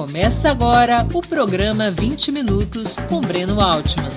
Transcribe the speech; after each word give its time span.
Começa 0.00 0.50
agora 0.50 1.06
o 1.14 1.20
programa 1.20 1.90
20 1.90 2.32
Minutos 2.32 2.96
com 3.06 3.20
Breno 3.20 3.60
Altman. 3.60 4.08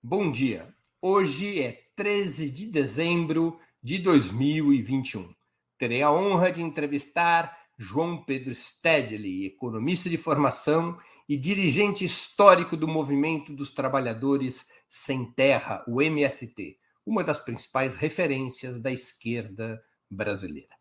Bom 0.00 0.30
dia. 0.30 0.72
Hoje 1.02 1.60
é 1.60 1.82
13 1.96 2.48
de 2.48 2.66
dezembro 2.66 3.58
de 3.82 3.98
2021. 3.98 5.34
Terei 5.76 6.02
a 6.02 6.12
honra 6.12 6.52
de 6.52 6.62
entrevistar 6.62 7.58
João 7.76 8.22
Pedro 8.22 8.54
Stedley, 8.54 9.46
economista 9.46 10.08
de 10.08 10.16
formação 10.16 10.96
e 11.28 11.36
dirigente 11.36 12.04
histórico 12.04 12.76
do 12.76 12.86
Movimento 12.86 13.52
dos 13.52 13.72
Trabalhadores 13.72 14.64
Sem 14.88 15.24
Terra, 15.32 15.84
o 15.88 16.00
MST, 16.00 16.78
uma 17.04 17.24
das 17.24 17.40
principais 17.40 17.96
referências 17.96 18.78
da 18.78 18.92
esquerda 18.92 19.82
brasileira. 20.10 20.74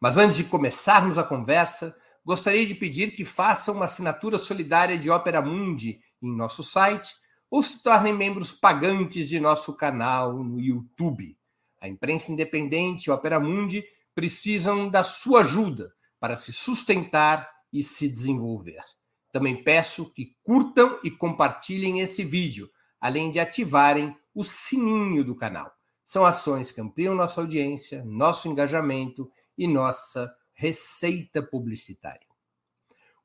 Mas 0.00 0.16
antes 0.16 0.36
de 0.36 0.44
começarmos 0.44 1.18
a 1.18 1.24
conversa, 1.24 1.96
gostaria 2.24 2.66
de 2.66 2.74
pedir 2.74 3.12
que 3.12 3.24
façam 3.24 3.74
uma 3.74 3.84
assinatura 3.84 4.38
solidária 4.38 4.98
de 4.98 5.10
Opera 5.10 5.40
Mundi 5.40 6.00
em 6.22 6.34
nosso 6.34 6.62
site 6.62 7.14
ou 7.50 7.62
se 7.62 7.82
tornem 7.82 8.12
membros 8.12 8.52
pagantes 8.52 9.28
de 9.28 9.38
nosso 9.38 9.76
canal 9.76 10.42
no 10.42 10.60
YouTube. 10.60 11.38
A 11.80 11.88
imprensa 11.88 12.32
independente 12.32 13.06
e 13.06 13.10
Opera 13.10 13.38
Mundi 13.38 13.84
precisam 14.14 14.88
da 14.88 15.04
sua 15.04 15.40
ajuda 15.40 15.92
para 16.18 16.36
se 16.36 16.52
sustentar 16.52 17.48
e 17.72 17.82
se 17.82 18.08
desenvolver. 18.08 18.82
Também 19.30 19.62
peço 19.62 20.12
que 20.12 20.36
curtam 20.42 20.98
e 21.02 21.10
compartilhem 21.10 22.00
esse 22.00 22.24
vídeo, 22.24 22.70
além 23.00 23.30
de 23.30 23.40
ativarem 23.40 24.16
o 24.34 24.44
sininho 24.44 25.24
do 25.24 25.36
canal. 25.36 25.72
São 26.04 26.24
ações 26.24 26.70
que 26.70 26.80
ampliam 26.80 27.14
nossa 27.14 27.40
audiência, 27.40 28.04
nosso 28.04 28.48
engajamento 28.48 29.30
e 29.56 29.66
nossa 29.66 30.34
receita 30.52 31.42
publicitária. 31.42 32.26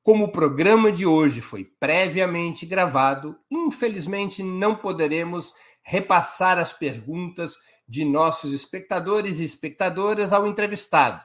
Como 0.01 0.25
o 0.25 0.31
programa 0.31 0.91
de 0.91 1.05
hoje 1.05 1.41
foi 1.41 1.65
previamente 1.65 2.65
gravado, 2.65 3.37
infelizmente 3.51 4.41
não 4.41 4.75
poderemos 4.75 5.53
repassar 5.83 6.57
as 6.57 6.71
perguntas 6.71 7.57
de 7.87 8.05
nossos 8.05 8.53
espectadores 8.53 9.39
e 9.39 9.43
espectadoras 9.43 10.31
ao 10.31 10.47
entrevistado. 10.47 11.23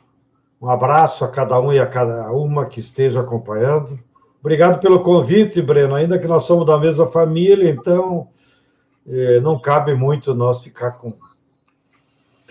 um 0.60 0.68
abraço 0.68 1.24
a 1.24 1.28
cada 1.28 1.60
um 1.60 1.72
e 1.72 1.80
a 1.80 1.86
cada 1.86 2.32
uma 2.32 2.66
que 2.66 2.80
esteja 2.80 3.22
acompanhando. 3.22 4.00
Obrigado 4.40 4.80
pelo 4.80 5.04
convite, 5.04 5.62
Breno. 5.62 5.94
Ainda 5.94 6.18
que 6.18 6.26
nós 6.26 6.44
somos 6.44 6.66
da 6.66 6.80
mesma 6.80 7.06
família, 7.06 7.70
então 7.70 8.28
eh, 9.08 9.40
não 9.40 9.62
cabe 9.62 9.94
muito 9.94 10.34
nós 10.34 10.64
ficar 10.64 10.94
com 10.94 11.10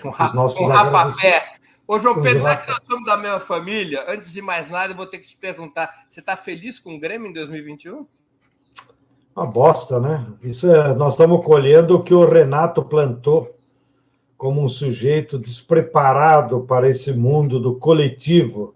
os 0.04 0.32
nossos 0.32 0.64
rapapé. 0.68 1.42
Ô, 1.88 1.98
João 1.98 2.22
Pedro, 2.22 2.44
já 2.44 2.56
que 2.56 2.68
nós 2.68 2.78
somos 2.88 3.04
da 3.04 3.16
mesma 3.16 3.40
família, 3.40 4.04
antes 4.06 4.32
de 4.32 4.40
mais 4.40 4.70
nada, 4.70 4.92
eu 4.92 4.96
vou 4.96 5.06
ter 5.06 5.18
que 5.18 5.26
te 5.26 5.36
perguntar: 5.36 6.04
você 6.08 6.20
está 6.20 6.36
feliz 6.36 6.78
com 6.78 6.94
o 6.94 7.00
Grêmio 7.00 7.28
em 7.28 7.32
2021? 7.32 8.06
Uma 9.34 9.46
bosta, 9.46 9.98
né? 9.98 10.26
Isso 10.42 10.70
é, 10.70 10.94
nós 10.94 11.14
estamos 11.14 11.44
colhendo 11.44 11.96
o 11.96 12.02
que 12.02 12.12
o 12.12 12.28
Renato 12.28 12.82
plantou 12.82 13.50
como 14.36 14.62
um 14.62 14.68
sujeito 14.68 15.38
despreparado 15.38 16.62
para 16.62 16.88
esse 16.88 17.12
mundo 17.12 17.58
do 17.58 17.76
coletivo. 17.76 18.74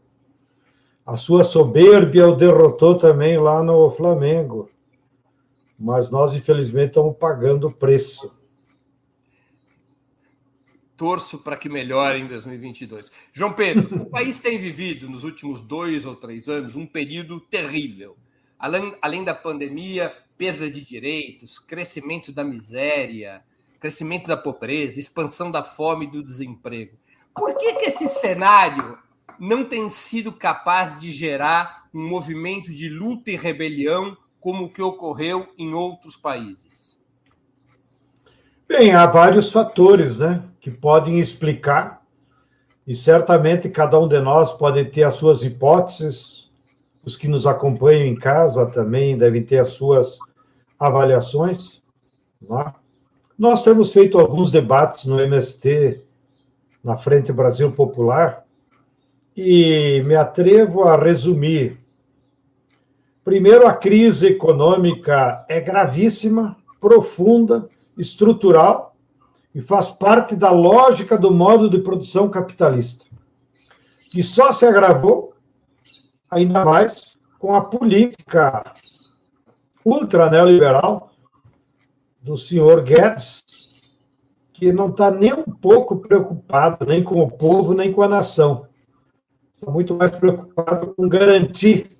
A 1.04 1.16
sua 1.16 1.44
soberbia 1.44 2.26
o 2.26 2.34
derrotou 2.34 2.96
também 2.96 3.36
lá 3.36 3.62
no 3.62 3.90
Flamengo. 3.90 4.70
Mas 5.78 6.10
nós, 6.10 6.32
infelizmente, 6.32 6.90
estamos 6.90 7.16
pagando 7.18 7.68
o 7.68 7.72
preço. 7.72 8.40
Torço 10.96 11.38
para 11.38 11.56
que 11.56 11.68
melhore 11.68 12.20
em 12.20 12.26
2022. 12.26 13.12
João 13.34 13.52
Pedro, 13.52 14.02
o 14.02 14.06
país 14.10 14.38
tem 14.38 14.56
vivido 14.56 15.10
nos 15.10 15.22
últimos 15.22 15.60
dois 15.60 16.06
ou 16.06 16.16
três 16.16 16.48
anos 16.48 16.74
um 16.74 16.86
período 16.86 17.40
terrível. 17.40 18.16
Além, 18.58 18.96
além 19.02 19.22
da 19.22 19.34
pandemia, 19.34 20.16
perda 20.36 20.70
de 20.70 20.84
direitos, 20.84 21.58
crescimento 21.58 22.32
da 22.32 22.44
miséria, 22.44 23.42
crescimento 23.80 24.26
da 24.26 24.36
pobreza, 24.36 25.00
expansão 25.00 25.50
da 25.50 25.62
fome 25.62 26.06
e 26.06 26.10
do 26.10 26.22
desemprego. 26.22 26.96
Por 27.34 27.56
que, 27.56 27.74
que 27.74 27.86
esse 27.86 28.08
cenário 28.08 28.98
não 29.38 29.64
tem 29.64 29.88
sido 29.90 30.32
capaz 30.32 30.98
de 30.98 31.10
gerar 31.10 31.86
um 31.92 32.08
movimento 32.08 32.72
de 32.72 32.88
luta 32.88 33.30
e 33.30 33.36
rebelião 33.36 34.16
como 34.40 34.64
o 34.64 34.72
que 34.72 34.82
ocorreu 34.82 35.48
em 35.58 35.74
outros 35.74 36.16
países? 36.16 36.98
Bem, 38.68 38.92
há 38.92 39.06
vários 39.06 39.52
fatores 39.52 40.18
né, 40.18 40.42
que 40.60 40.70
podem 40.70 41.20
explicar, 41.20 42.02
e 42.86 42.96
certamente 42.96 43.68
cada 43.68 43.98
um 43.98 44.08
de 44.08 44.20
nós 44.20 44.52
pode 44.52 44.84
ter 44.86 45.04
as 45.04 45.14
suas 45.14 45.42
hipóteses, 45.42 46.45
os 47.06 47.16
que 47.16 47.28
nos 47.28 47.46
acompanham 47.46 48.04
em 48.04 48.16
casa 48.16 48.66
também 48.66 49.16
devem 49.16 49.44
ter 49.44 49.58
as 49.58 49.68
suas 49.68 50.18
avaliações. 50.76 51.80
É? 52.50 52.72
Nós 53.38 53.62
temos 53.62 53.92
feito 53.92 54.18
alguns 54.18 54.50
debates 54.50 55.04
no 55.04 55.20
MST, 55.20 56.02
na 56.82 56.96
Frente 56.96 57.32
Brasil 57.32 57.70
Popular, 57.70 58.44
e 59.36 60.02
me 60.04 60.16
atrevo 60.16 60.82
a 60.82 60.96
resumir. 60.96 61.78
Primeiro, 63.24 63.68
a 63.68 63.72
crise 63.72 64.26
econômica 64.28 65.44
é 65.48 65.60
gravíssima, 65.60 66.56
profunda, 66.80 67.68
estrutural 67.96 68.96
e 69.54 69.60
faz 69.60 69.88
parte 69.88 70.34
da 70.34 70.50
lógica 70.50 71.16
do 71.16 71.30
modo 71.30 71.70
de 71.70 71.78
produção 71.78 72.28
capitalista, 72.28 73.04
que 74.10 74.22
só 74.22 74.50
se 74.52 74.66
agravou 74.66 75.35
ainda 76.30 76.64
mais 76.64 77.16
com 77.38 77.54
a 77.54 77.60
política 77.60 78.64
ultra 79.84 80.30
neoliberal 80.30 81.12
do 82.20 82.36
senhor 82.36 82.82
Guedes, 82.82 83.44
que 84.52 84.72
não 84.72 84.88
está 84.88 85.10
nem 85.10 85.32
um 85.32 85.44
pouco 85.44 85.96
preocupado 85.96 86.84
nem 86.86 87.02
com 87.02 87.20
o 87.20 87.30
povo, 87.30 87.74
nem 87.74 87.92
com 87.92 88.02
a 88.02 88.08
nação. 88.08 88.66
Está 89.54 89.70
muito 89.70 89.94
mais 89.94 90.10
preocupado 90.10 90.94
com 90.94 91.08
garantir 91.08 91.96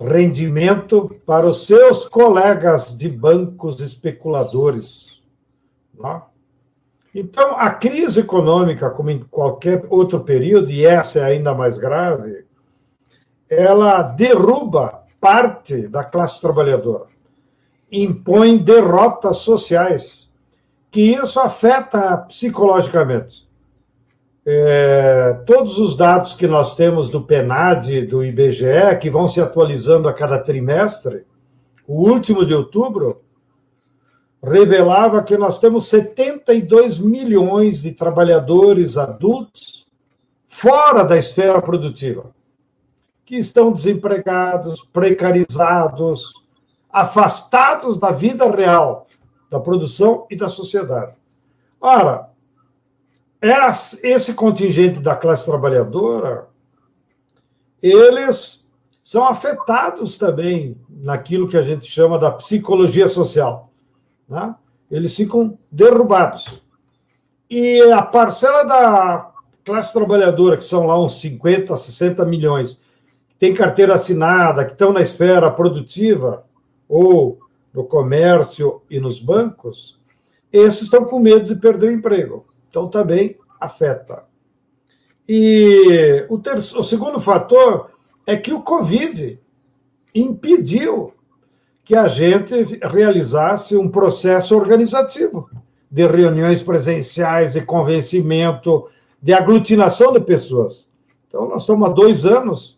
rendimento 0.00 1.20
para 1.26 1.46
os 1.46 1.66
seus 1.66 2.06
colegas 2.06 2.96
de 2.96 3.08
bancos 3.08 3.80
especuladores. 3.80 5.20
Tá? 6.00 6.28
Então, 7.14 7.56
a 7.56 7.70
crise 7.70 8.20
econômica, 8.20 8.90
como 8.90 9.10
em 9.10 9.20
qualquer 9.24 9.86
outro 9.90 10.20
período, 10.20 10.70
e 10.70 10.84
essa 10.84 11.20
é 11.20 11.24
ainda 11.24 11.54
mais 11.54 11.78
grave, 11.78 12.44
ela 13.48 14.02
derruba 14.02 15.04
parte 15.20 15.88
da 15.88 16.04
classe 16.04 16.40
trabalhadora, 16.40 17.06
impõe 17.90 18.58
derrotas 18.58 19.38
sociais, 19.38 20.30
que 20.90 21.14
isso 21.14 21.40
afeta 21.40 22.16
psicologicamente. 22.18 23.48
É, 24.46 25.42
todos 25.44 25.78
os 25.78 25.94
dados 25.94 26.32
que 26.34 26.46
nós 26.46 26.74
temos 26.74 27.10
do 27.10 27.20
PNAD, 27.20 28.06
do 28.06 28.24
IBGE, 28.24 28.96
que 29.00 29.10
vão 29.10 29.28
se 29.28 29.40
atualizando 29.40 30.08
a 30.08 30.14
cada 30.14 30.38
trimestre, 30.38 31.26
o 31.86 32.08
último 32.08 32.46
de 32.46 32.54
outubro 32.54 33.22
revelava 34.42 35.22
que 35.22 35.36
nós 35.36 35.58
temos 35.58 35.88
72 35.88 36.98
milhões 36.98 37.82
de 37.82 37.92
trabalhadores 37.92 38.96
adultos 38.96 39.84
fora 40.46 41.02
da 41.02 41.18
esfera 41.18 41.60
produtiva 41.60 42.30
que 43.28 43.36
estão 43.36 43.70
desempregados, 43.70 44.80
precarizados, 44.90 46.32
afastados 46.88 47.98
da 47.98 48.10
vida 48.10 48.50
real, 48.50 49.06
da 49.50 49.60
produção 49.60 50.26
e 50.30 50.34
da 50.34 50.48
sociedade. 50.48 51.12
Ora, 51.78 52.30
esse 54.02 54.32
contingente 54.32 55.00
da 55.00 55.14
classe 55.14 55.44
trabalhadora 55.44 56.48
eles 57.82 58.66
são 59.04 59.26
afetados 59.28 60.16
também 60.16 60.80
naquilo 60.88 61.48
que 61.48 61.58
a 61.58 61.62
gente 61.62 61.84
chama 61.84 62.18
da 62.18 62.30
psicologia 62.30 63.08
social. 63.08 63.70
Né? 64.26 64.54
Eles 64.90 65.14
ficam 65.14 65.58
derrubados. 65.70 66.62
E 67.50 67.82
a 67.92 68.00
parcela 68.00 68.62
da 68.62 69.32
classe 69.66 69.92
trabalhadora, 69.92 70.56
que 70.56 70.64
são 70.64 70.86
lá 70.86 70.98
uns 70.98 71.20
50, 71.20 71.76
60 71.76 72.24
milhões, 72.24 72.80
tem 73.38 73.54
carteira 73.54 73.94
assinada, 73.94 74.64
que 74.64 74.72
estão 74.72 74.92
na 74.92 75.00
esfera 75.00 75.50
produtiva 75.50 76.44
ou 76.88 77.38
no 77.72 77.84
comércio 77.84 78.82
e 78.90 78.98
nos 78.98 79.20
bancos, 79.20 79.98
esses 80.52 80.82
estão 80.82 81.04
com 81.04 81.20
medo 81.20 81.54
de 81.54 81.60
perder 81.60 81.88
o 81.88 81.92
emprego. 81.92 82.46
Então 82.68 82.88
também 82.88 83.36
afeta. 83.60 84.24
E 85.28 86.26
o, 86.28 86.38
terceiro, 86.38 86.80
o 86.80 86.84
segundo 86.84 87.20
fator 87.20 87.90
é 88.26 88.36
que 88.36 88.52
o 88.52 88.62
Covid 88.62 89.38
impediu 90.14 91.12
que 91.84 91.94
a 91.94 92.08
gente 92.08 92.78
realizasse 92.82 93.76
um 93.76 93.88
processo 93.88 94.56
organizativo 94.56 95.50
de 95.90 96.06
reuniões 96.06 96.62
presenciais, 96.62 97.54
de 97.54 97.62
convencimento, 97.62 98.88
de 99.22 99.32
aglutinação 99.32 100.12
de 100.12 100.20
pessoas. 100.20 100.88
Então, 101.26 101.48
nós 101.48 101.62
estamos 101.62 101.88
há 101.88 101.92
dois 101.92 102.26
anos, 102.26 102.77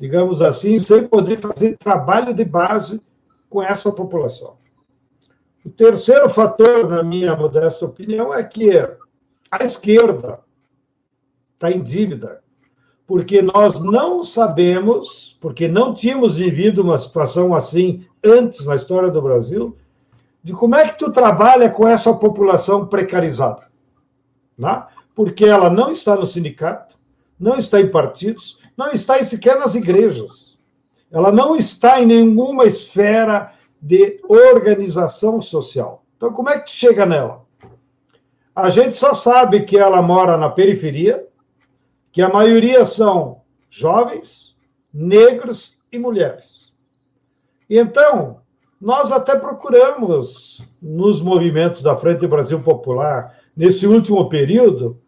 digamos 0.00 0.40
assim, 0.40 0.78
sem 0.78 1.06
poder 1.06 1.38
fazer 1.38 1.76
trabalho 1.76 2.32
de 2.32 2.44
base 2.44 3.02
com 3.50 3.62
essa 3.62 3.92
população. 3.92 4.56
O 5.64 5.68
terceiro 5.68 6.28
fator, 6.30 6.88
na 6.88 7.02
minha 7.02 7.36
modesta 7.36 7.84
opinião, 7.84 8.32
é 8.32 8.42
que 8.42 8.70
a 9.50 9.62
esquerda 9.62 10.40
está 11.54 11.70
em 11.70 11.82
dívida 11.82 12.42
porque 13.06 13.42
nós 13.42 13.80
não 13.80 14.22
sabemos, 14.22 15.36
porque 15.40 15.66
não 15.66 15.92
tínhamos 15.92 16.36
vivido 16.36 16.80
uma 16.80 16.96
situação 16.96 17.52
assim 17.52 18.06
antes 18.24 18.64
na 18.64 18.76
história 18.76 19.10
do 19.10 19.20
Brasil, 19.20 19.76
de 20.44 20.52
como 20.52 20.76
é 20.76 20.88
que 20.88 20.96
tu 20.96 21.10
trabalha 21.10 21.68
com 21.68 21.88
essa 21.88 22.14
população 22.14 22.86
precarizada. 22.86 23.66
Né? 24.56 24.86
Porque 25.12 25.44
ela 25.44 25.68
não 25.68 25.90
está 25.90 26.14
no 26.14 26.24
sindicato, 26.24 26.96
não 27.38 27.56
está 27.56 27.80
em 27.80 27.88
partidos, 27.88 28.59
não 28.80 28.92
está 28.92 29.22
sequer 29.22 29.58
nas 29.58 29.74
igrejas. 29.74 30.58
Ela 31.12 31.30
não 31.30 31.54
está 31.54 32.00
em 32.00 32.06
nenhuma 32.06 32.64
esfera 32.64 33.52
de 33.80 34.18
organização 34.26 35.42
social. 35.42 36.02
Então, 36.16 36.32
como 36.32 36.48
é 36.48 36.58
que 36.58 36.70
chega 36.70 37.04
nela? 37.04 37.44
A 38.56 38.70
gente 38.70 38.96
só 38.96 39.12
sabe 39.12 39.64
que 39.64 39.76
ela 39.76 40.00
mora 40.00 40.38
na 40.38 40.48
periferia, 40.48 41.26
que 42.10 42.22
a 42.22 42.30
maioria 42.30 42.86
são 42.86 43.42
jovens, 43.68 44.56
negros 44.92 45.76
e 45.92 45.98
mulheres. 45.98 46.72
E 47.68 47.78
então, 47.78 48.40
nós 48.80 49.12
até 49.12 49.36
procuramos, 49.36 50.64
nos 50.80 51.20
movimentos 51.20 51.82
da 51.82 51.96
Frente 51.96 52.26
Brasil 52.26 52.60
Popular, 52.62 53.38
nesse 53.54 53.86
último 53.86 54.28
período, 54.30 54.98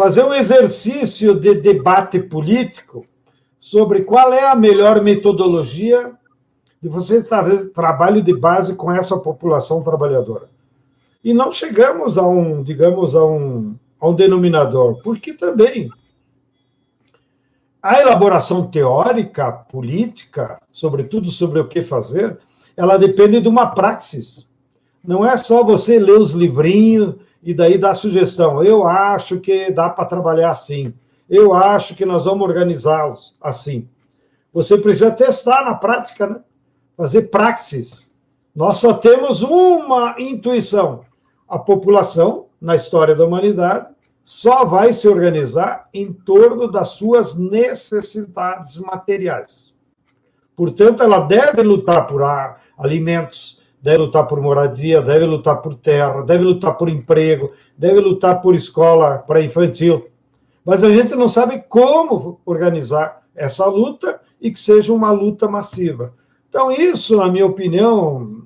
fazer 0.00 0.24
um 0.24 0.32
exercício 0.32 1.38
de 1.38 1.56
debate 1.56 2.18
político 2.18 3.04
sobre 3.58 4.00
qual 4.00 4.32
é 4.32 4.48
a 4.48 4.54
melhor 4.54 5.02
metodologia 5.02 6.12
de 6.80 6.88
você 6.88 7.22
fazer 7.22 7.68
trabalho 7.74 8.22
de 8.22 8.34
base 8.34 8.74
com 8.74 8.90
essa 8.90 9.18
população 9.18 9.82
trabalhadora. 9.82 10.48
E 11.22 11.34
não 11.34 11.52
chegamos 11.52 12.16
a 12.16 12.26
um, 12.26 12.62
digamos, 12.62 13.14
a 13.14 13.22
um, 13.22 13.74
a 14.00 14.08
um 14.08 14.14
denominador, 14.14 15.02
porque 15.02 15.34
também 15.34 15.90
a 17.82 18.00
elaboração 18.00 18.68
teórica, 18.68 19.52
política, 19.52 20.58
sobretudo 20.72 21.30
sobre 21.30 21.60
o 21.60 21.68
que 21.68 21.82
fazer, 21.82 22.38
ela 22.74 22.96
depende 22.96 23.38
de 23.38 23.48
uma 23.48 23.66
praxis. 23.66 24.48
Não 25.04 25.26
é 25.26 25.36
só 25.36 25.62
você 25.62 25.98
ler 25.98 26.18
os 26.18 26.30
livrinhos 26.30 27.16
e 27.42 27.54
daí 27.54 27.78
dar 27.78 27.94
sugestão. 27.94 28.62
Eu 28.62 28.86
acho 28.86 29.40
que 29.40 29.70
dá 29.70 29.88
para 29.88 30.04
trabalhar 30.04 30.50
assim. 30.50 30.92
Eu 31.28 31.54
acho 31.54 31.94
que 31.94 32.04
nós 32.04 32.24
vamos 32.24 32.46
organizá-los 32.46 33.34
assim. 33.40 33.88
Você 34.52 34.76
precisa 34.76 35.10
testar 35.10 35.64
na 35.64 35.74
prática, 35.74 36.26
né? 36.26 36.40
fazer 36.96 37.22
praxis. 37.22 38.10
Nós 38.54 38.78
só 38.78 38.92
temos 38.92 39.42
uma 39.42 40.16
intuição. 40.18 41.04
A 41.48 41.58
população, 41.58 42.46
na 42.60 42.76
história 42.76 43.14
da 43.14 43.24
humanidade, 43.24 43.86
só 44.24 44.64
vai 44.64 44.92
se 44.92 45.08
organizar 45.08 45.88
em 45.94 46.12
torno 46.12 46.70
das 46.70 46.90
suas 46.90 47.36
necessidades 47.36 48.76
materiais. 48.76 49.72
Portanto, 50.54 51.02
ela 51.02 51.20
deve 51.20 51.62
lutar 51.62 52.06
por 52.06 52.22
alimentos, 52.76 53.59
deve 53.82 53.98
lutar 53.98 54.26
por 54.26 54.40
moradia, 54.40 55.00
deve 55.00 55.24
lutar 55.24 55.62
por 55.62 55.74
terra, 55.74 56.22
deve 56.22 56.44
lutar 56.44 56.76
por 56.76 56.88
emprego, 56.88 57.52
deve 57.76 58.00
lutar 58.00 58.40
por 58.42 58.54
escola 58.54 59.18
para 59.18 59.42
infantil. 59.42 60.08
Mas 60.64 60.84
a 60.84 60.90
gente 60.90 61.14
não 61.14 61.28
sabe 61.28 61.64
como 61.68 62.40
organizar 62.44 63.22
essa 63.34 63.64
luta 63.66 64.20
e 64.40 64.50
que 64.50 64.60
seja 64.60 64.92
uma 64.92 65.10
luta 65.10 65.48
massiva. 65.48 66.12
Então, 66.48 66.70
isso, 66.70 67.16
na 67.16 67.28
minha 67.28 67.46
opinião, 67.46 68.42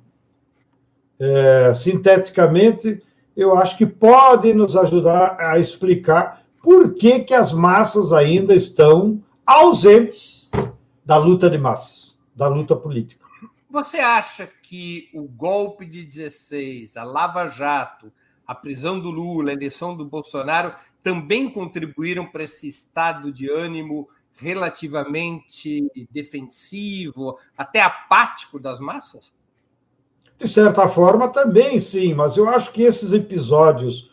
é, 1.18 1.72
sinteticamente, 1.74 3.02
eu 3.36 3.56
acho 3.56 3.76
que 3.76 3.86
pode 3.86 4.52
nos 4.52 4.76
ajudar 4.76 5.36
a 5.40 5.58
explicar 5.58 6.42
por 6.62 6.94
que, 6.94 7.20
que 7.20 7.34
as 7.34 7.52
massas 7.52 8.12
ainda 8.12 8.54
estão 8.54 9.20
ausentes 9.44 10.50
da 11.04 11.16
luta 11.16 11.50
de 11.50 11.58
massas, 11.58 12.16
da 12.34 12.46
luta 12.46 12.74
política. 12.76 13.23
Você 13.74 13.98
acha 13.98 14.48
que 14.62 15.10
o 15.12 15.24
golpe 15.24 15.84
de 15.84 16.04
16, 16.04 16.96
a 16.96 17.02
Lava 17.02 17.48
Jato, 17.48 18.12
a 18.46 18.54
prisão 18.54 19.00
do 19.00 19.10
Lula, 19.10 19.50
a 19.50 19.52
eleição 19.52 19.96
do 19.96 20.04
Bolsonaro 20.04 20.72
também 21.02 21.50
contribuíram 21.50 22.24
para 22.24 22.44
esse 22.44 22.68
estado 22.68 23.32
de 23.32 23.50
ânimo 23.50 24.08
relativamente 24.36 25.90
defensivo, 26.08 27.36
até 27.58 27.82
apático 27.82 28.60
das 28.60 28.78
massas? 28.78 29.34
De 30.38 30.46
certa 30.46 30.86
forma, 30.86 31.28
também 31.28 31.80
sim, 31.80 32.14
mas 32.14 32.36
eu 32.36 32.48
acho 32.48 32.70
que 32.70 32.82
esses 32.82 33.10
episódios 33.10 34.08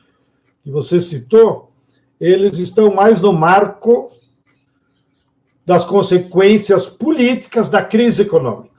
que 0.64 0.71
você 0.71 1.00
citou, 1.00 1.71
eles 2.19 2.57
estão 2.57 2.95
mais 2.95 3.21
no 3.21 3.31
marco 3.31 4.07
das 5.64 5.85
consequências 5.85 6.88
políticas 6.88 7.69
da 7.69 7.85
crise 7.85 8.24
econômica. 8.24 8.70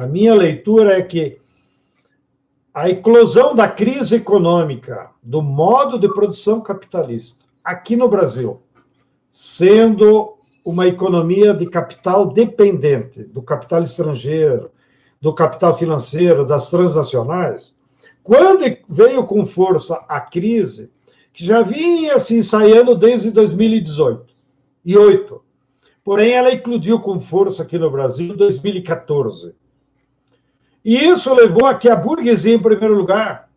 A 0.00 0.06
minha 0.06 0.34
leitura 0.34 0.96
é 0.96 1.02
que 1.02 1.36
a 2.72 2.88
eclosão 2.88 3.54
da 3.54 3.68
crise 3.68 4.16
econômica, 4.16 5.10
do 5.22 5.42
modo 5.42 5.98
de 5.98 6.08
produção 6.08 6.62
capitalista, 6.62 7.44
aqui 7.62 7.96
no 7.96 8.08
Brasil, 8.08 8.62
sendo 9.30 10.36
uma 10.64 10.86
economia 10.86 11.52
de 11.52 11.66
capital 11.66 12.32
dependente 12.32 13.24
do 13.24 13.42
capital 13.42 13.82
estrangeiro, 13.82 14.70
do 15.20 15.34
capital 15.34 15.76
financeiro, 15.76 16.46
das 16.46 16.70
transnacionais, 16.70 17.74
quando 18.22 18.64
veio 18.88 19.26
com 19.26 19.44
força 19.44 20.02
a 20.08 20.18
crise, 20.18 20.90
que 21.30 21.44
já 21.44 21.60
vinha 21.60 22.18
se 22.18 22.38
ensaiando 22.38 22.94
desde 22.94 23.30
2018 23.30 24.32
e 24.82 24.96
8. 24.96 25.42
Porém, 26.02 26.32
ela 26.32 26.50
eclodiu 26.50 27.00
com 27.00 27.20
força 27.20 27.64
aqui 27.64 27.78
no 27.78 27.90
Brasil 27.90 28.32
em 28.32 28.36
2014. 28.36 29.59
E 30.84 30.96
isso 30.96 31.32
levou 31.34 31.66
a 31.66 31.74
que 31.74 31.88
a 31.88 31.96
burguesia, 31.96 32.54
em 32.54 32.58
primeiro 32.58 32.94
lugar, 32.94 33.50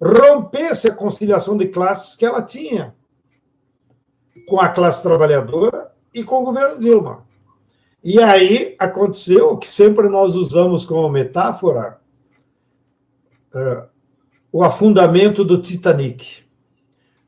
rompesse 0.00 0.88
a 0.88 0.94
conciliação 0.94 1.56
de 1.56 1.66
classes 1.68 2.14
que 2.14 2.24
ela 2.24 2.42
tinha 2.42 2.94
com 4.46 4.60
a 4.60 4.68
classe 4.68 5.02
trabalhadora 5.02 5.92
e 6.12 6.22
com 6.22 6.42
o 6.42 6.44
governo 6.44 6.78
Dilma. 6.78 7.24
E 8.02 8.20
aí 8.20 8.76
aconteceu 8.78 9.52
o 9.52 9.56
que 9.56 9.68
sempre 9.68 10.08
nós 10.08 10.34
usamos 10.34 10.84
como 10.84 11.08
metáfora, 11.08 11.98
uh, 13.54 13.88
o 14.52 14.62
afundamento 14.62 15.42
do 15.42 15.60
Titanic. 15.60 16.44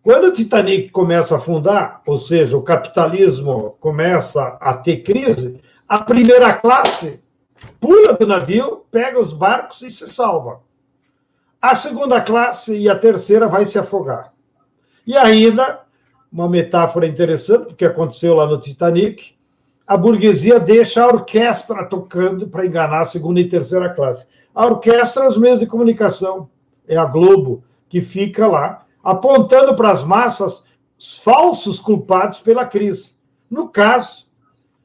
Quando 0.02 0.26
o 0.26 0.32
Titanic 0.32 0.90
começa 0.90 1.34
a 1.34 1.38
afundar, 1.38 2.02
ou 2.06 2.18
seja, 2.18 2.56
o 2.56 2.62
capitalismo 2.62 3.76
começa 3.80 4.56
a 4.60 4.74
ter 4.74 4.98
crise, 4.98 5.60
a 5.88 6.02
primeira 6.04 6.52
classe 6.52 7.20
pula 7.80 8.12
do 8.14 8.26
navio, 8.26 8.84
pega 8.90 9.20
os 9.20 9.32
barcos 9.32 9.82
e 9.82 9.90
se 9.90 10.06
salva. 10.06 10.60
A 11.60 11.74
segunda 11.74 12.20
classe 12.20 12.76
e 12.76 12.88
a 12.88 12.98
terceira 12.98 13.48
vai 13.48 13.64
se 13.66 13.78
afogar. 13.78 14.32
E 15.06 15.16
ainda, 15.16 15.80
uma 16.30 16.48
metáfora 16.48 17.06
interessante, 17.06 17.66
porque 17.66 17.84
aconteceu 17.84 18.34
lá 18.34 18.46
no 18.46 18.60
Titanic, 18.60 19.34
a 19.86 19.96
burguesia 19.96 20.58
deixa 20.58 21.02
a 21.02 21.06
orquestra 21.06 21.84
tocando 21.84 22.48
para 22.48 22.66
enganar 22.66 23.02
a 23.02 23.04
segunda 23.04 23.40
e 23.40 23.48
terceira 23.48 23.88
classe. 23.90 24.26
A 24.54 24.66
orquestra 24.66 25.24
é 25.24 25.28
os 25.28 25.36
meios 25.36 25.60
de 25.60 25.66
comunicação, 25.66 26.48
é 26.88 26.96
a 26.96 27.04
Globo, 27.04 27.62
que 27.88 28.00
fica 28.00 28.46
lá 28.46 28.84
apontando 29.02 29.76
para 29.76 29.90
as 29.90 30.02
massas 30.02 30.64
os 30.98 31.18
falsos 31.18 31.78
culpados 31.78 32.40
pela 32.40 32.64
crise. 32.64 33.12
No 33.50 33.68
caso, 33.68 34.26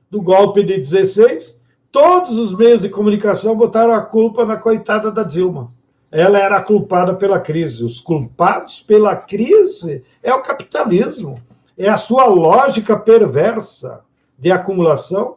do 0.09 0.21
golpe 0.21 0.61
de 0.61 0.77
16, 0.77 1.60
todos 1.91 2.37
os 2.37 2.55
meios 2.55 2.81
de 2.81 2.89
comunicação 2.89 3.55
botaram 3.55 3.93
a 3.93 4.01
culpa 4.01 4.45
na 4.45 4.55
coitada 4.55 5.11
da 5.11 5.23
Dilma. 5.23 5.71
Ela 6.11 6.39
era 6.39 6.61
culpada 6.61 7.13
pela 7.13 7.39
crise. 7.39 7.83
Os 7.83 7.99
culpados 7.99 8.81
pela 8.81 9.15
crise 9.15 10.03
é 10.23 10.33
o 10.33 10.41
capitalismo, 10.41 11.35
é 11.77 11.89
a 11.89 11.97
sua 11.97 12.25
lógica 12.25 12.97
perversa 12.97 14.01
de 14.37 14.51
acumulação 14.51 15.35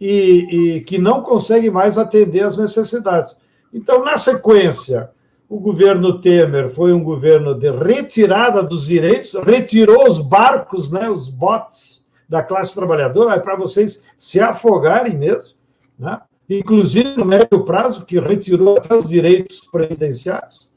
e, 0.00 0.76
e 0.76 0.80
que 0.82 0.98
não 0.98 1.22
consegue 1.22 1.70
mais 1.70 1.96
atender 1.98 2.44
às 2.44 2.56
necessidades. 2.56 3.36
Então, 3.72 4.04
na 4.04 4.16
sequência, 4.16 5.10
o 5.48 5.58
governo 5.58 6.20
Temer 6.20 6.70
foi 6.70 6.92
um 6.92 7.02
governo 7.02 7.54
de 7.54 7.70
retirada 7.70 8.62
dos 8.62 8.86
direitos, 8.86 9.34
retirou 9.34 10.06
os 10.06 10.18
barcos, 10.20 10.90
né, 10.90 11.10
os 11.10 11.28
botes 11.28 12.03
da 12.28 12.42
classe 12.42 12.74
trabalhadora, 12.74 13.34
é 13.34 13.40
para 13.40 13.56
vocês 13.56 14.04
se 14.18 14.40
afogarem 14.40 15.16
mesmo, 15.16 15.56
né? 15.98 16.20
inclusive 16.48 17.16
no 17.16 17.24
médio 17.24 17.64
prazo, 17.64 18.04
que 18.04 18.18
retirou 18.18 18.76
até 18.78 18.94
os 18.94 19.08
direitos 19.08 19.60
previdenciários. 19.60 20.70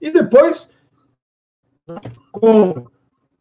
E 0.00 0.10
depois, 0.10 0.70
com 2.32 2.86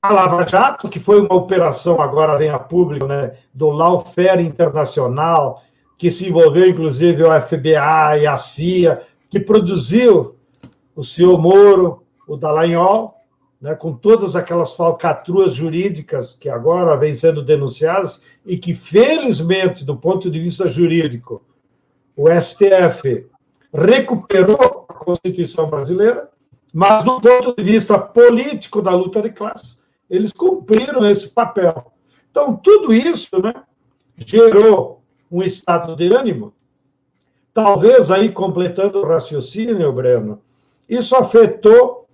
a 0.01 0.13
Lava 0.13 0.47
Jato, 0.47 0.89
que 0.89 0.99
foi 0.99 1.21
uma 1.21 1.35
operação, 1.35 2.01
agora 2.01 2.37
vem 2.37 2.49
a 2.49 2.59
público, 2.59 3.05
né, 3.05 3.37
do 3.53 3.69
Lawfare 3.69 4.43
Internacional, 4.43 5.61
que 5.97 6.09
se 6.09 6.29
envolveu 6.29 6.67
inclusive 6.67 7.23
o 7.23 7.41
FBI 7.41 8.21
e 8.21 8.27
a 8.27 8.37
CIA, 8.37 9.01
que 9.29 9.39
produziu 9.39 10.35
o 10.95 11.03
senhor 11.03 11.37
Moro, 11.37 12.03
o 12.27 12.37
Dallagnol, 12.37 13.18
né, 13.61 13.75
com 13.75 13.93
todas 13.93 14.35
aquelas 14.35 14.73
falcatruas 14.73 15.53
jurídicas 15.53 16.33
que 16.33 16.47
agora 16.47 16.95
vêm 16.95 17.13
sendo 17.13 17.43
denunciadas 17.43 18.21
e 18.45 18.57
que, 18.57 18.73
felizmente, 18.73 19.83
do 19.83 19.97
ponto 19.97 20.29
de 20.29 20.39
vista 20.39 20.67
jurídico, 20.67 21.43
o 22.15 22.27
STF 22.29 23.27
recuperou 23.73 24.85
a 24.87 24.93
Constituição 24.93 25.69
brasileira, 25.69 26.29
mas 26.73 27.03
do 27.03 27.19
ponto 27.19 27.55
de 27.55 27.63
vista 27.63 27.99
político 27.99 28.81
da 28.81 28.91
luta 28.91 29.21
de 29.21 29.31
classes, 29.31 29.79
eles 30.09 30.31
cumpriram 30.31 31.05
esse 31.05 31.29
papel. 31.29 31.91
Então, 32.31 32.55
tudo 32.55 32.93
isso 32.93 33.41
né, 33.41 33.53
gerou 34.17 35.01
um 35.31 35.43
estado 35.43 35.95
de 35.95 36.13
ânimo, 36.13 36.53
talvez 37.53 38.09
aí 38.09 38.31
completando 38.31 38.99
o 38.99 39.05
raciocínio, 39.05 39.91
Breno, 39.91 40.41
isso 40.87 41.15
afetou, 41.15 42.07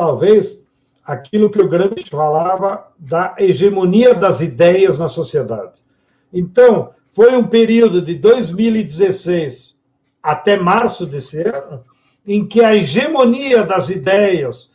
talvez, 0.00 0.64
aquilo 1.04 1.50
que 1.50 1.60
o 1.60 1.68
Gramsci 1.68 2.08
falava 2.08 2.86
da 2.98 3.34
hegemonia 3.38 4.14
das 4.14 4.40
ideias 4.40 4.98
na 4.98 5.08
sociedade. 5.08 5.74
Então, 6.32 6.92
foi 7.12 7.36
um 7.36 7.46
período 7.46 8.00
de 8.00 8.14
2016 8.14 9.76
até 10.22 10.56
março 10.56 11.04
desse 11.04 11.42
ano, 11.42 11.84
em 12.26 12.46
que 12.46 12.64
a 12.64 12.74
hegemonia 12.74 13.62
das 13.62 13.90
ideias 13.90 14.70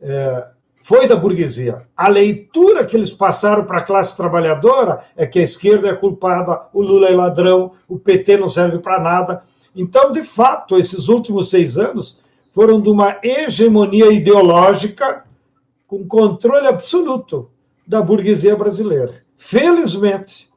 é, 0.00 0.46
foi 0.80 1.06
da 1.06 1.16
burguesia. 1.16 1.82
A 1.94 2.08
leitura 2.08 2.86
que 2.86 2.96
eles 2.96 3.10
passaram 3.10 3.66
para 3.66 3.78
a 3.78 3.84
classe 3.84 4.16
trabalhadora 4.16 5.04
é 5.14 5.26
que 5.26 5.38
a 5.38 5.42
esquerda 5.44 5.88
é 5.88 5.94
culpada, 5.94 6.62
o 6.72 6.80
Lula 6.80 7.08
é 7.08 7.14
ladrão, 7.14 7.72
o 7.86 7.98
PT 7.98 8.38
não 8.38 8.48
serve 8.48 8.78
para 8.78 8.98
nada. 8.98 9.42
Então, 9.76 10.12
de 10.12 10.24
fato, 10.24 10.78
esses 10.78 11.08
últimos 11.08 11.50
seis 11.50 11.76
anos 11.76 12.21
foram 12.52 12.80
de 12.80 12.90
uma 12.90 13.18
hegemonia 13.22 14.12
ideológica 14.12 15.24
com 15.88 16.06
controle 16.06 16.68
absoluto 16.68 17.50
da 17.86 18.00
burguesia 18.00 18.54
brasileira. 18.54 19.22
Felizmente, 19.36 20.48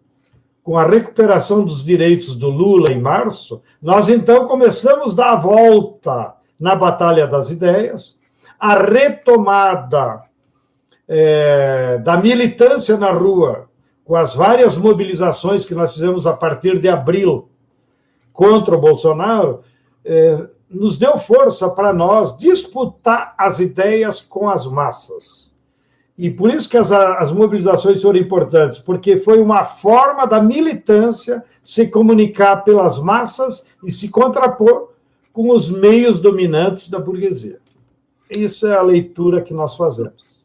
com 0.61 0.77
a 0.77 0.85
recuperação 0.85 1.63
dos 1.63 1.83
direitos 1.83 2.35
do 2.35 2.49
Lula 2.49 2.91
em 2.91 3.01
março, 3.01 3.61
nós 3.81 4.09
então 4.09 4.47
começamos 4.47 5.13
a 5.13 5.15
dar 5.15 5.31
a 5.31 5.35
volta 5.37 6.35
na 6.59 6.75
Batalha 6.75 7.25
das 7.25 7.49
Ideias, 7.49 8.17
a 8.59 8.75
retomada 8.75 10.23
é, 11.07 11.97
da 11.99 12.17
militância 12.17 12.97
na 12.97 13.11
rua, 13.11 13.69
com 14.03 14.15
as 14.15 14.35
várias 14.35 14.75
mobilizações 14.75 15.65
que 15.65 15.73
nós 15.73 15.93
fizemos 15.93 16.27
a 16.27 16.33
partir 16.33 16.77
de 16.79 16.89
abril 16.89 17.49
contra 18.33 18.75
o 18.75 18.81
Bolsonaro, 18.81 19.61
é, 20.03 20.47
nos 20.69 20.97
deu 20.97 21.17
força 21.17 21.69
para 21.69 21.93
nós 21.93 22.37
disputar 22.37 23.33
as 23.37 23.59
ideias 23.59 24.21
com 24.21 24.49
as 24.49 24.65
massas. 24.65 25.53
E 26.17 26.29
por 26.29 26.49
isso 26.49 26.69
que 26.69 26.77
as, 26.77 26.91
as 26.91 27.31
mobilizações 27.31 28.01
foram 28.01 28.19
importantes, 28.19 28.79
porque 28.79 29.17
foi 29.17 29.41
uma 29.41 29.65
forma 29.65 30.25
da 30.25 30.41
militância 30.41 31.43
se 31.63 31.87
comunicar 31.87 32.57
pelas 32.63 32.99
massas 32.99 33.65
e 33.83 33.91
se 33.91 34.09
contrapor 34.09 34.93
com 35.33 35.49
os 35.49 35.69
meios 35.69 36.19
dominantes 36.19 36.89
da 36.89 36.99
burguesia. 36.99 37.59
Isso 38.29 38.65
é 38.65 38.75
a 38.75 38.81
leitura 38.81 39.41
que 39.41 39.53
nós 39.53 39.75
fazemos. 39.75 40.39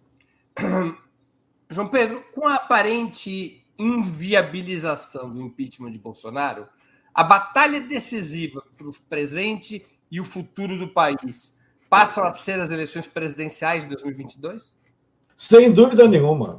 João 1.71 1.89
Pedro, 1.89 2.25
com 2.35 2.49
a 2.49 2.57
aparente 2.57 3.65
inviabilização 3.79 5.31
do 5.31 5.41
impeachment 5.41 5.93
de 5.93 5.99
Bolsonaro, 5.99 6.67
a 7.15 7.23
batalha 7.23 7.81
decisiva 7.81 8.62
para 8.77 8.89
o 8.89 8.93
presente 9.09 9.87
e 10.11 10.21
o 10.21 10.25
futuro 10.25 10.79
do 10.79 10.88
país 10.88 11.57
passam 11.88 12.25
a 12.25 12.35
ser 12.35 12.61
as 12.61 12.71
eleições 12.71 13.07
presidenciais 13.07 13.83
de 13.83 13.97
2022? 13.97 14.75
Sem 15.37 15.73
dúvida 15.73 16.07
nenhuma. 16.07 16.59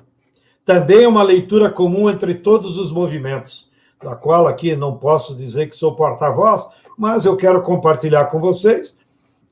Também 0.66 1.04
é 1.04 1.08
uma 1.08 1.24
leitura 1.24 1.70
comum 1.70 2.10
entre 2.10 2.36
todos 2.36 2.78
os 2.78 2.92
movimentos, 2.92 3.72
da 4.02 4.16
qual 4.16 4.48
aqui 4.48 4.76
não 4.76 4.98
posso 4.98 5.36
dizer 5.36 5.70
que 5.70 5.76
sou 5.76 5.96
porta-voz, 5.96 6.68
mas 6.98 7.26
eu 7.26 7.36
quero 7.36 7.62
compartilhar 7.62 8.26
com 8.26 8.40
vocês 8.40 8.98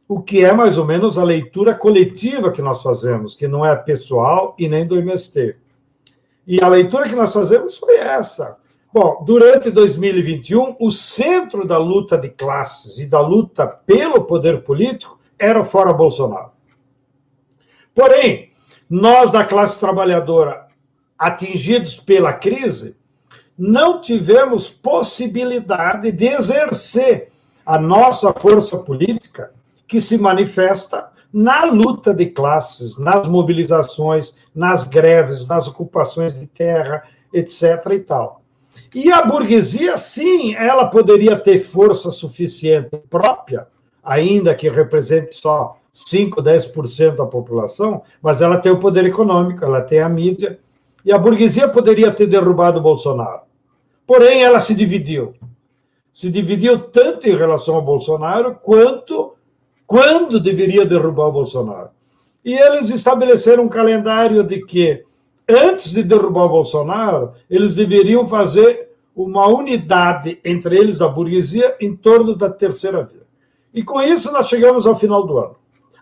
o 0.07 0.21
que 0.21 0.43
é 0.43 0.51
mais 0.51 0.77
ou 0.77 0.85
menos 0.85 1.17
a 1.17 1.23
leitura 1.23 1.73
coletiva 1.75 2.51
que 2.51 2.61
nós 2.61 2.81
fazemos, 2.81 3.35
que 3.35 3.47
não 3.47 3.63
é 3.63 3.75
pessoal 3.75 4.55
e 4.57 4.67
nem 4.67 4.85
do 4.85 4.97
MST. 4.97 5.55
E 6.47 6.59
a 6.61 6.67
leitura 6.67 7.07
que 7.07 7.15
nós 7.15 7.31
fazemos 7.31 7.77
foi 7.77 7.97
essa. 7.97 8.57
Bom, 8.91 9.23
durante 9.23 9.69
2021, 9.69 10.75
o 10.79 10.89
centro 10.89 11.63
da 11.67 11.77
luta 11.77 12.17
de 12.17 12.29
classes 12.29 12.97
e 12.97 13.05
da 13.05 13.21
luta 13.21 13.67
pelo 13.67 14.23
poder 14.23 14.63
político 14.63 15.19
era 15.37 15.63
fora 15.63 15.93
Bolsonaro. 15.93 16.51
Porém, 17.93 18.51
nós 18.89 19.31
da 19.31 19.45
classe 19.45 19.79
trabalhadora, 19.79 20.67
atingidos 21.19 21.97
pela 21.97 22.33
crise, 22.33 22.95
não 23.55 24.01
tivemos 24.01 24.67
possibilidade 24.69 26.11
de 26.11 26.25
exercer 26.25 27.29
a 27.63 27.77
nossa 27.77 28.33
força 28.33 28.79
política 28.79 29.53
que 29.87 30.01
se 30.01 30.17
manifesta 30.17 31.11
na 31.31 31.65
luta 31.65 32.11
de 32.11 32.25
classes, 32.25 32.97
nas 32.97 33.27
mobilizações, 33.27 34.35
nas 34.55 34.85
greves, 34.85 35.45
nas 35.45 35.67
ocupações 35.67 36.39
de 36.39 36.47
terra, 36.47 37.03
etc. 37.31 37.85
e 37.91 37.99
tal. 37.99 38.39
E 38.93 39.11
a 39.11 39.23
burguesia, 39.23 39.97
sim, 39.97 40.55
ela 40.55 40.85
poderia 40.85 41.37
ter 41.37 41.59
força 41.59 42.11
suficiente 42.11 42.89
própria, 43.09 43.67
ainda 44.03 44.55
que 44.55 44.69
represente 44.69 45.35
só 45.35 45.77
5, 45.93 46.41
10% 46.41 47.15
da 47.15 47.25
população, 47.25 48.01
mas 48.21 48.41
ela 48.41 48.57
tem 48.57 48.71
o 48.71 48.79
poder 48.79 49.05
econômico, 49.05 49.63
ela 49.63 49.81
tem 49.81 49.99
a 49.99 50.09
mídia, 50.09 50.59
e 51.03 51.11
a 51.11 51.17
burguesia 51.17 51.67
poderia 51.67 52.11
ter 52.11 52.27
derrubado 52.27 52.79
o 52.79 52.83
Bolsonaro. 52.83 53.41
Porém, 54.05 54.43
ela 54.43 54.59
se 54.59 54.73
dividiu. 54.73 55.33
Se 56.11 56.29
dividiu 56.29 56.79
tanto 56.79 57.27
em 57.27 57.35
relação 57.35 57.75
ao 57.75 57.81
Bolsonaro 57.81 58.55
quanto 58.55 59.35
quando 59.85 60.39
deveria 60.39 60.85
derrubar 60.85 61.27
o 61.27 61.31
Bolsonaro. 61.31 61.89
E 62.43 62.53
eles 62.53 62.89
estabeleceram 62.89 63.63
um 63.63 63.69
calendário 63.69 64.43
de 64.43 64.63
que 64.65 65.03
antes 65.49 65.91
de 65.91 66.03
derrubar 66.03 66.45
o 66.45 66.49
Bolsonaro, 66.49 67.33
eles 67.49 67.75
deveriam 67.75 68.27
fazer 68.27 68.89
uma 69.15 69.47
unidade 69.47 70.39
entre 70.45 70.77
eles, 70.77 70.99
da 70.99 71.09
burguesia, 71.09 71.75
em 71.81 71.95
torno 71.95 72.35
da 72.35 72.49
terceira 72.49 73.03
via. 73.03 73.23
E 73.73 73.83
com 73.83 74.01
isso 74.01 74.31
nós 74.31 74.47
chegamos 74.47 74.85
ao 74.85 74.95
final 74.95 75.25
do 75.25 75.37
ano. 75.37 75.55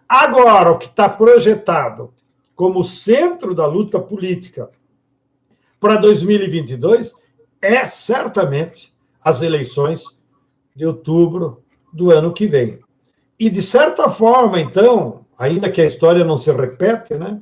Agora, 0.08 0.72
o 0.72 0.78
que 0.78 0.86
está 0.86 1.10
projetado 1.10 2.14
como 2.56 2.84
centro 2.84 3.54
da 3.54 3.66
luta 3.66 4.00
política 4.00 4.70
para 5.80 5.96
2022 5.98 7.14
é 7.62 7.88
certamente 7.88 8.94
as 9.24 9.42
eleições 9.42 10.04
de 10.76 10.86
outubro 10.86 11.64
do 11.92 12.12
ano 12.12 12.34
que 12.34 12.48
vem. 12.48 12.80
E, 13.40 13.50
de 13.50 13.62
certa 13.62 14.10
forma, 14.10 14.60
então, 14.60 15.26
ainda 15.38 15.70
que 15.70 15.82
a 15.82 15.86
história 15.86 16.24
não 16.24 16.38
se 16.38 16.52
repete, 16.52 17.16
né? 17.16 17.40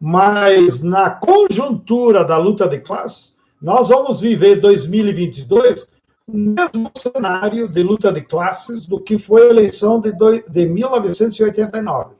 Mas 0.00 0.82
na 0.82 1.10
conjuntura 1.10 2.24
da 2.24 2.36
luta 2.36 2.68
de 2.68 2.78
classe, 2.80 3.32
nós 3.60 3.88
vamos 3.88 4.20
viver 4.20 4.60
2022 4.60 5.86
o 6.26 6.36
mesmo 6.36 6.90
cenário 6.96 7.68
de 7.68 7.82
luta 7.82 8.10
de 8.10 8.22
classes 8.22 8.86
do 8.86 8.98
que 8.98 9.18
foi 9.18 9.42
a 9.42 9.50
eleição 9.50 10.00
de 10.00 10.66
1989. 10.66 12.14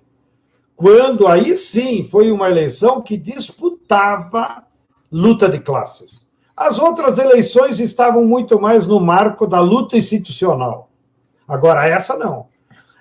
Quando 0.77 1.27
aí 1.27 1.57
sim 1.57 2.05
foi 2.05 2.31
uma 2.31 2.51
eleição 2.51 3.01
que 3.01 3.17
disputava 3.17 4.65
luta 5.11 5.49
de 5.49 5.59
classes. 5.59 6.23
As 6.57 6.79
outras 6.79 7.19
eleições 7.19 7.81
estavam 7.81 8.25
muito 8.25 8.61
mais 8.61 8.87
no 8.87 9.01
marco 9.01 9.47
da 9.47 9.61
luta 9.61 9.97
institucional. 9.97 10.91
Agora, 11.49 11.89
essa 11.89 12.17
não. 12.17 12.47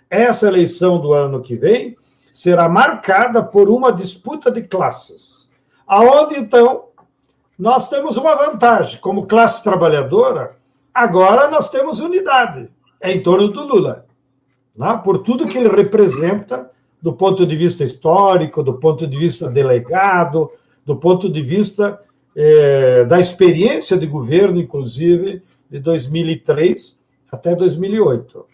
Essa 0.09 0.47
eleição 0.47 0.99
do 0.99 1.13
ano 1.13 1.41
que 1.41 1.55
vem 1.55 1.95
será 2.33 2.67
marcada 2.67 3.43
por 3.43 3.69
uma 3.69 3.93
disputa 3.93 4.51
de 4.51 4.63
classes, 4.63 5.49
aonde 5.87 6.35
então 6.35 6.85
nós 7.57 7.87
temos 7.87 8.17
uma 8.17 8.35
vantagem 8.35 8.99
como 8.99 9.27
classe 9.27 9.63
trabalhadora. 9.63 10.57
Agora 10.93 11.47
nós 11.49 11.69
temos 11.69 11.99
unidade 11.99 12.69
é 13.03 13.11
em 13.11 13.21
torno 13.21 13.49
do 13.49 13.63
Lula, 13.63 14.05
né? 14.73 14.99
por 15.03 15.19
tudo 15.19 15.47
que 15.47 15.57
ele 15.57 15.67
representa 15.67 16.71
do 17.01 17.11
ponto 17.11 17.45
de 17.45 17.53
vista 17.53 17.83
histórico, 17.83 18.63
do 18.63 18.75
ponto 18.75 19.05
de 19.05 19.17
vista 19.17 19.49
delegado, 19.49 20.49
do 20.85 20.95
ponto 20.95 21.29
de 21.29 21.41
vista 21.41 21.99
é, 22.33 23.03
da 23.03 23.19
experiência 23.19 23.97
de 23.97 24.07
governo, 24.07 24.57
inclusive, 24.57 25.43
de 25.69 25.79
2003 25.79 26.97
até 27.29 27.53
2008. 27.53 28.45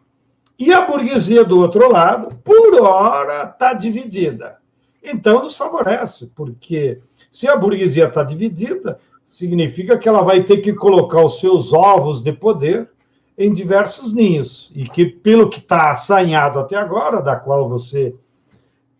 E 0.59 0.73
a 0.73 0.81
burguesia 0.81 1.45
do 1.45 1.61
outro 1.61 1.89
lado, 1.89 2.35
por 2.43 2.81
hora, 2.81 3.43
está 3.43 3.71
dividida. 3.71 4.57
Então, 5.01 5.41
nos 5.41 5.55
favorece, 5.55 6.29
porque 6.35 6.99
se 7.31 7.47
a 7.47 7.55
burguesia 7.55 8.07
está 8.07 8.23
dividida, 8.23 8.99
significa 9.25 9.97
que 9.97 10.09
ela 10.09 10.21
vai 10.21 10.43
ter 10.43 10.57
que 10.57 10.73
colocar 10.73 11.23
os 11.23 11.39
seus 11.39 11.71
ovos 11.71 12.21
de 12.21 12.33
poder 12.33 12.89
em 13.37 13.53
diversos 13.53 14.11
ninhos. 14.11 14.69
E 14.75 14.89
que, 14.89 15.05
pelo 15.05 15.49
que 15.49 15.59
está 15.59 15.91
assanhado 15.91 16.59
até 16.59 16.75
agora, 16.75 17.21
da 17.21 17.37
qual 17.37 17.69
você 17.69 18.13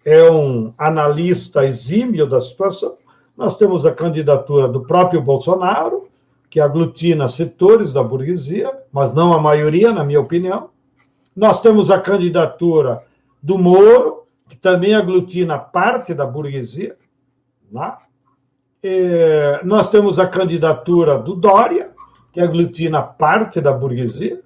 é 0.05 0.31
um 0.31 0.73
analista 0.77 1.65
exímio 1.65 2.25
da 2.25 2.39
situação, 2.39 2.95
nós 3.35 3.57
temos 3.57 3.85
a 3.85 3.91
candidatura 3.91 4.65
do 4.65 4.83
próprio 4.83 5.21
Bolsonaro, 5.21 6.07
que 6.49 6.61
aglutina 6.61 7.27
setores 7.27 7.91
da 7.91 8.01
burguesia, 8.01 8.71
mas 8.93 9.13
não 9.13 9.33
a 9.33 9.41
maioria, 9.41 9.91
na 9.91 10.05
minha 10.05 10.21
opinião. 10.21 10.69
Nós 11.35 11.61
temos 11.61 11.89
a 11.91 11.99
candidatura 11.99 13.03
do 13.41 13.57
Moro, 13.57 14.23
que 14.47 14.57
também 14.57 14.93
aglutina 14.93 15.57
parte 15.57 16.13
da 16.13 16.25
burguesia. 16.25 16.97
Né? 17.71 17.93
É, 18.81 19.61
nós 19.63 19.89
temos 19.89 20.19
a 20.19 20.27
candidatura 20.27 21.17
do 21.17 21.35
Dória, 21.35 21.93
que 22.31 22.39
aglutina 22.39 23.01
parte 23.01 23.61
da 23.61 23.71
burguesia. 23.71 24.41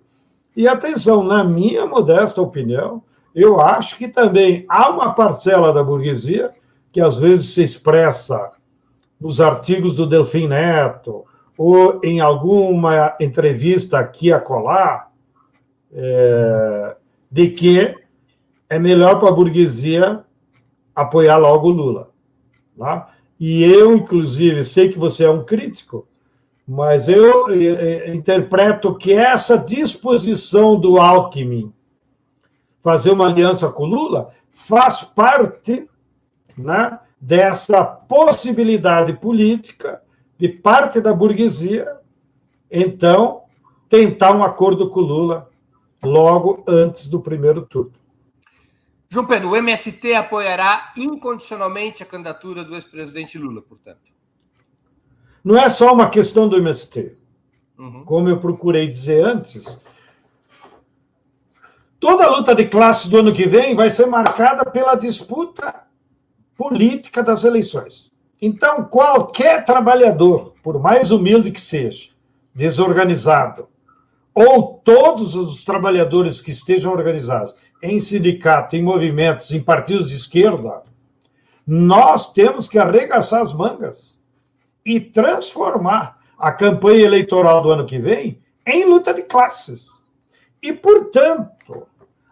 E 0.55 0.67
atenção, 0.67 1.23
na 1.23 1.43
minha 1.43 1.85
modesta 1.85 2.41
opinião, 2.41 3.01
eu 3.33 3.59
acho 3.59 3.97
que 3.97 4.07
também 4.07 4.65
há 4.69 4.89
uma 4.89 5.13
parcela 5.13 5.73
da 5.73 5.83
burguesia 5.83 6.51
que 6.91 7.01
às 7.01 7.17
vezes 7.17 7.53
se 7.53 7.63
expressa 7.63 8.55
nos 9.19 9.41
artigos 9.41 9.95
do 9.95 10.05
Delfim 10.05 10.47
Neto 10.47 11.25
ou 11.57 11.99
em 12.03 12.19
alguma 12.19 13.15
entrevista 13.19 13.97
aqui 13.97 14.31
a 14.31 14.39
colar, 14.39 15.11
é, 15.93 16.95
de 17.31 17.49
que 17.49 17.95
é 18.69 18.79
melhor 18.79 19.19
para 19.19 19.29
a 19.29 19.33
burguesia 19.33 20.23
apoiar 20.95 21.37
logo 21.37 21.67
o 21.67 21.71
Lula. 21.71 22.09
Tá? 22.77 23.13
E 23.39 23.63
eu, 23.63 23.95
inclusive, 23.95 24.63
sei 24.63 24.89
que 24.89 24.97
você 24.97 25.25
é 25.25 25.29
um 25.29 25.43
crítico, 25.43 26.07
mas 26.67 27.07
eu 27.07 27.49
eh, 27.49 28.07
eh, 28.07 28.15
interpreto 28.15 28.95
que 28.95 29.13
essa 29.13 29.57
disposição 29.57 30.79
do 30.79 30.97
Alckmin 30.97 31.73
fazer 32.81 33.11
uma 33.11 33.27
aliança 33.27 33.69
com 33.69 33.85
Lula 33.85 34.31
faz 34.51 35.03
parte 35.03 35.87
né, 36.57 36.99
dessa 37.19 37.83
possibilidade 37.83 39.13
política 39.13 40.01
de 40.37 40.49
parte 40.49 40.99
da 40.99 41.13
burguesia, 41.13 41.97
então, 42.69 43.43
tentar 43.87 44.33
um 44.35 44.43
acordo 44.43 44.89
com 44.89 44.99
Lula 44.99 45.49
logo 46.03 46.63
antes 46.67 47.07
do 47.07 47.19
primeiro 47.19 47.63
turno. 47.63 47.93
João 49.09 49.25
Pedro, 49.25 49.51
o 49.51 49.55
MST 49.55 50.13
apoiará 50.15 50.91
incondicionalmente 50.97 52.01
a 52.01 52.05
candidatura 52.05 52.63
do 52.63 52.73
ex-presidente 52.73 53.37
Lula, 53.37 53.61
portanto. 53.61 54.11
Não 55.43 55.57
é 55.57 55.69
só 55.69 55.93
uma 55.93 56.09
questão 56.09 56.47
do 56.49 56.57
MST. 56.57 57.15
Uhum. 57.77 58.03
Como 58.05 58.29
eu 58.29 58.39
procurei 58.39 58.87
dizer 58.87 59.23
antes, 59.23 59.79
toda 61.99 62.25
a 62.25 62.29
luta 62.29 62.55
de 62.55 62.65
classe 62.65 63.09
do 63.09 63.17
ano 63.17 63.33
que 63.33 63.45
vem 63.45 63.75
vai 63.75 63.89
ser 63.89 64.07
marcada 64.07 64.65
pela 64.69 64.95
disputa 64.95 65.83
política 66.55 67.21
das 67.21 67.43
eleições. 67.43 68.11
Então, 68.41 68.85
qualquer 68.85 69.63
trabalhador, 69.63 70.53
por 70.63 70.79
mais 70.79 71.11
humilde 71.11 71.51
que 71.51 71.61
seja, 71.61 72.09
desorganizado, 72.53 73.69
ou 74.33 74.81
todos 74.83 75.35
os 75.35 75.63
trabalhadores 75.63 76.41
que 76.41 76.51
estejam 76.51 76.91
organizados 76.91 77.55
em 77.81 77.99
sindicato, 77.99 78.75
em 78.75 78.83
movimentos, 78.83 79.51
em 79.51 79.61
partidos 79.61 80.09
de 80.09 80.15
esquerda, 80.15 80.83
nós 81.65 82.33
temos 82.33 82.67
que 82.67 82.77
arregaçar 82.77 83.41
as 83.41 83.53
mangas 83.53 84.21
e 84.85 84.99
transformar 84.99 86.19
a 86.37 86.51
campanha 86.51 87.05
eleitoral 87.05 87.61
do 87.61 87.71
ano 87.71 87.85
que 87.85 87.99
vem 87.99 88.39
em 88.65 88.85
luta 88.85 89.13
de 89.13 89.23
classes. 89.23 89.89
E, 90.61 90.73
portanto, 90.73 91.87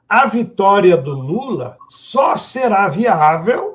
a 0.07 0.25
vitória 0.25 0.97
do 0.97 1.11
Lula 1.11 1.77
só 1.89 2.35
será 2.35 2.87
viável 2.87 3.71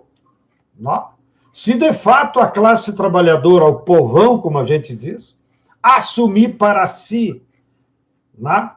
não? 0.78 1.10
se, 1.52 1.74
de 1.74 1.92
fato, 1.94 2.38
a 2.38 2.48
classe 2.48 2.94
trabalhadora, 2.94 3.64
o 3.64 3.80
povão, 3.80 4.38
como 4.38 4.58
a 4.58 4.66
gente 4.66 4.94
diz, 4.94 5.36
assumir 5.82 6.58
para 6.58 6.86
si 6.86 7.42
não? 8.38 8.70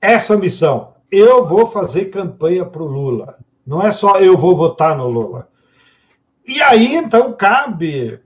essa 0.00 0.36
missão. 0.36 0.94
Eu 1.10 1.44
vou 1.44 1.66
fazer 1.66 2.06
campanha 2.06 2.64
para 2.64 2.82
o 2.82 2.86
Lula. 2.86 3.38
Não 3.66 3.82
é 3.82 3.90
só 3.90 4.18
eu 4.18 4.36
vou 4.36 4.56
votar 4.56 4.96
no 4.96 5.08
Lula. 5.08 5.48
E 6.46 6.60
aí, 6.60 6.94
então, 6.94 7.32
cabe 7.32 8.20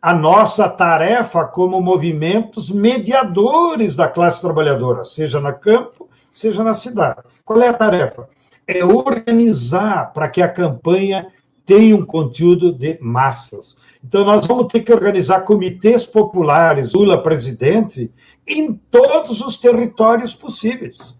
a 0.00 0.14
nossa 0.14 0.68
tarefa 0.68 1.44
como 1.44 1.80
movimentos 1.80 2.70
mediadores 2.70 3.96
da 3.96 4.08
classe 4.08 4.40
trabalhadora, 4.40 5.04
seja 5.04 5.40
no 5.40 5.52
campo, 5.58 6.08
seja 6.32 6.64
na 6.64 6.72
cidade. 6.72 7.20
Qual 7.44 7.60
é 7.60 7.68
a 7.68 7.74
tarefa? 7.74 8.28
É 8.66 8.84
organizar 8.84 10.12
para 10.12 10.28
que 10.28 10.40
a 10.40 10.48
campanha 10.48 11.26
tenha 11.66 11.96
um 11.96 12.06
conteúdo 12.06 12.72
de 12.72 12.98
massas. 13.02 13.76
Então, 14.04 14.24
nós 14.24 14.46
vamos 14.46 14.68
ter 14.72 14.80
que 14.80 14.92
organizar 14.92 15.40
comitês 15.40 16.06
populares, 16.06 16.92
Lula 16.92 17.22
presidente, 17.22 18.10
em 18.46 18.72
todos 18.72 19.40
os 19.40 19.56
territórios 19.56 20.34
possíveis. 20.34 21.14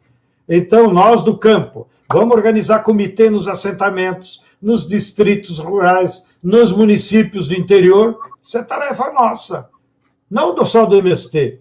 Então, 0.48 0.90
nós 0.90 1.22
do 1.22 1.36
campo, 1.36 1.88
vamos 2.10 2.34
organizar 2.34 2.82
comitê 2.82 3.28
nos 3.28 3.48
assentamentos, 3.48 4.42
nos 4.62 4.86
distritos 4.86 5.58
rurais, 5.58 6.24
nos 6.42 6.72
municípios 6.72 7.48
do 7.48 7.54
interior, 7.54 8.18
isso 8.42 8.56
é 8.56 8.62
tarefa 8.62 9.12
nossa. 9.12 9.68
Não 10.30 10.64
só 10.64 10.86
do 10.86 10.96
MST, 10.96 11.60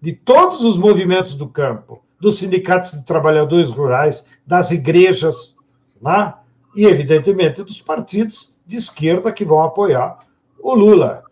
de 0.00 0.12
todos 0.12 0.64
os 0.64 0.76
movimentos 0.76 1.34
do 1.34 1.46
campo, 1.48 2.02
dos 2.18 2.38
sindicatos 2.38 2.92
de 2.92 3.04
trabalhadores 3.04 3.70
rurais, 3.70 4.26
das 4.46 4.70
igrejas, 4.70 5.54
né? 6.00 6.34
e, 6.74 6.86
evidentemente, 6.86 7.62
dos 7.62 7.80
partidos 7.80 8.52
de 8.66 8.76
esquerda 8.76 9.30
que 9.30 9.44
vão 9.44 9.62
apoiar 9.62 10.18
o 10.64 10.74
Lula. 10.74 11.24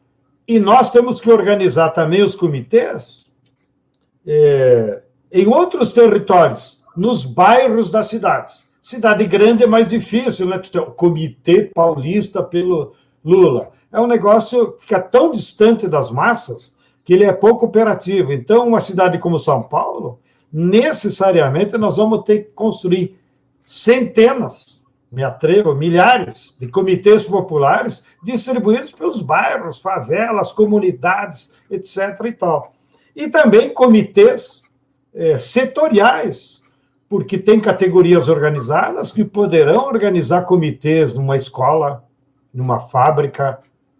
E 0.46 0.60
nós 0.60 0.90
temos 0.90 1.18
que 1.18 1.30
organizar 1.30 1.90
também 1.90 2.22
os 2.22 2.34
comitês 2.34 3.26
é, 4.26 5.02
em 5.32 5.46
outros 5.46 5.94
territórios, 5.94 6.82
nos 6.94 7.24
bairros 7.24 7.90
das 7.90 8.08
cidades. 8.08 8.66
Cidade 8.82 9.26
grande 9.26 9.64
é 9.64 9.66
mais 9.66 9.88
difícil, 9.88 10.46
né? 10.46 10.60
O 10.74 10.90
Comitê 10.90 11.70
Paulista 11.74 12.42
pelo 12.42 12.92
Lula. 13.24 13.70
É 13.90 13.98
um 13.98 14.06
negócio 14.06 14.76
que 14.86 14.94
é 14.94 14.98
tão 14.98 15.30
distante 15.30 15.88
das 15.88 16.10
massas 16.10 16.76
que 17.02 17.14
ele 17.14 17.24
é 17.24 17.32
pouco 17.32 17.64
operativo. 17.64 18.32
Então, 18.32 18.68
uma 18.68 18.80
cidade 18.80 19.18
como 19.18 19.38
São 19.38 19.62
Paulo, 19.62 20.20
necessariamente 20.52 21.78
nós 21.78 21.96
vamos 21.96 22.24
ter 22.24 22.44
que 22.44 22.50
construir 22.50 23.18
centenas, 23.64 24.81
me 25.12 25.22
atrevo, 25.22 25.74
milhares 25.74 26.56
de 26.58 26.66
comitês 26.68 27.24
populares 27.24 28.02
distribuídos 28.22 28.90
pelos 28.90 29.20
bairros, 29.20 29.78
favelas, 29.78 30.50
comunidades, 30.50 31.52
etc. 31.70 32.18
e 32.24 32.32
tal. 32.32 32.72
E 33.14 33.28
também 33.28 33.74
comitês 33.74 34.62
é, 35.14 35.38
setoriais, 35.38 36.62
porque 37.10 37.36
tem 37.36 37.60
categorias 37.60 38.26
organizadas 38.26 39.12
que 39.12 39.22
poderão 39.22 39.84
organizar 39.84 40.46
comitês 40.46 41.12
numa 41.12 41.36
escola, 41.36 42.02
numa 42.52 42.80
fábrica, 42.80 43.58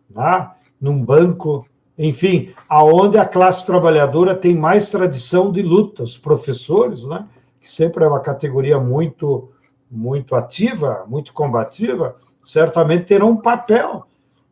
né? 0.09 0.51
num 0.81 1.05
banco, 1.05 1.66
enfim, 1.98 2.55
aonde 2.66 3.18
a 3.18 3.27
classe 3.27 3.66
trabalhadora 3.66 4.35
tem 4.35 4.57
mais 4.57 4.88
tradição 4.88 5.53
de 5.53 5.61
luta, 5.61 6.03
os 6.03 6.16
professores, 6.16 7.07
né? 7.07 7.29
que 7.61 7.70
sempre 7.70 8.03
é 8.03 8.09
uma 8.09 8.20
categoria 8.20 8.81
muito, 8.81 9.52
muito 9.92 10.35
ativa, 10.35 11.05
muito 11.07 11.35
combativa, 11.35 12.16
certamente 12.42 13.05
terão 13.05 13.31
um 13.31 13.37
papel 13.37 14.07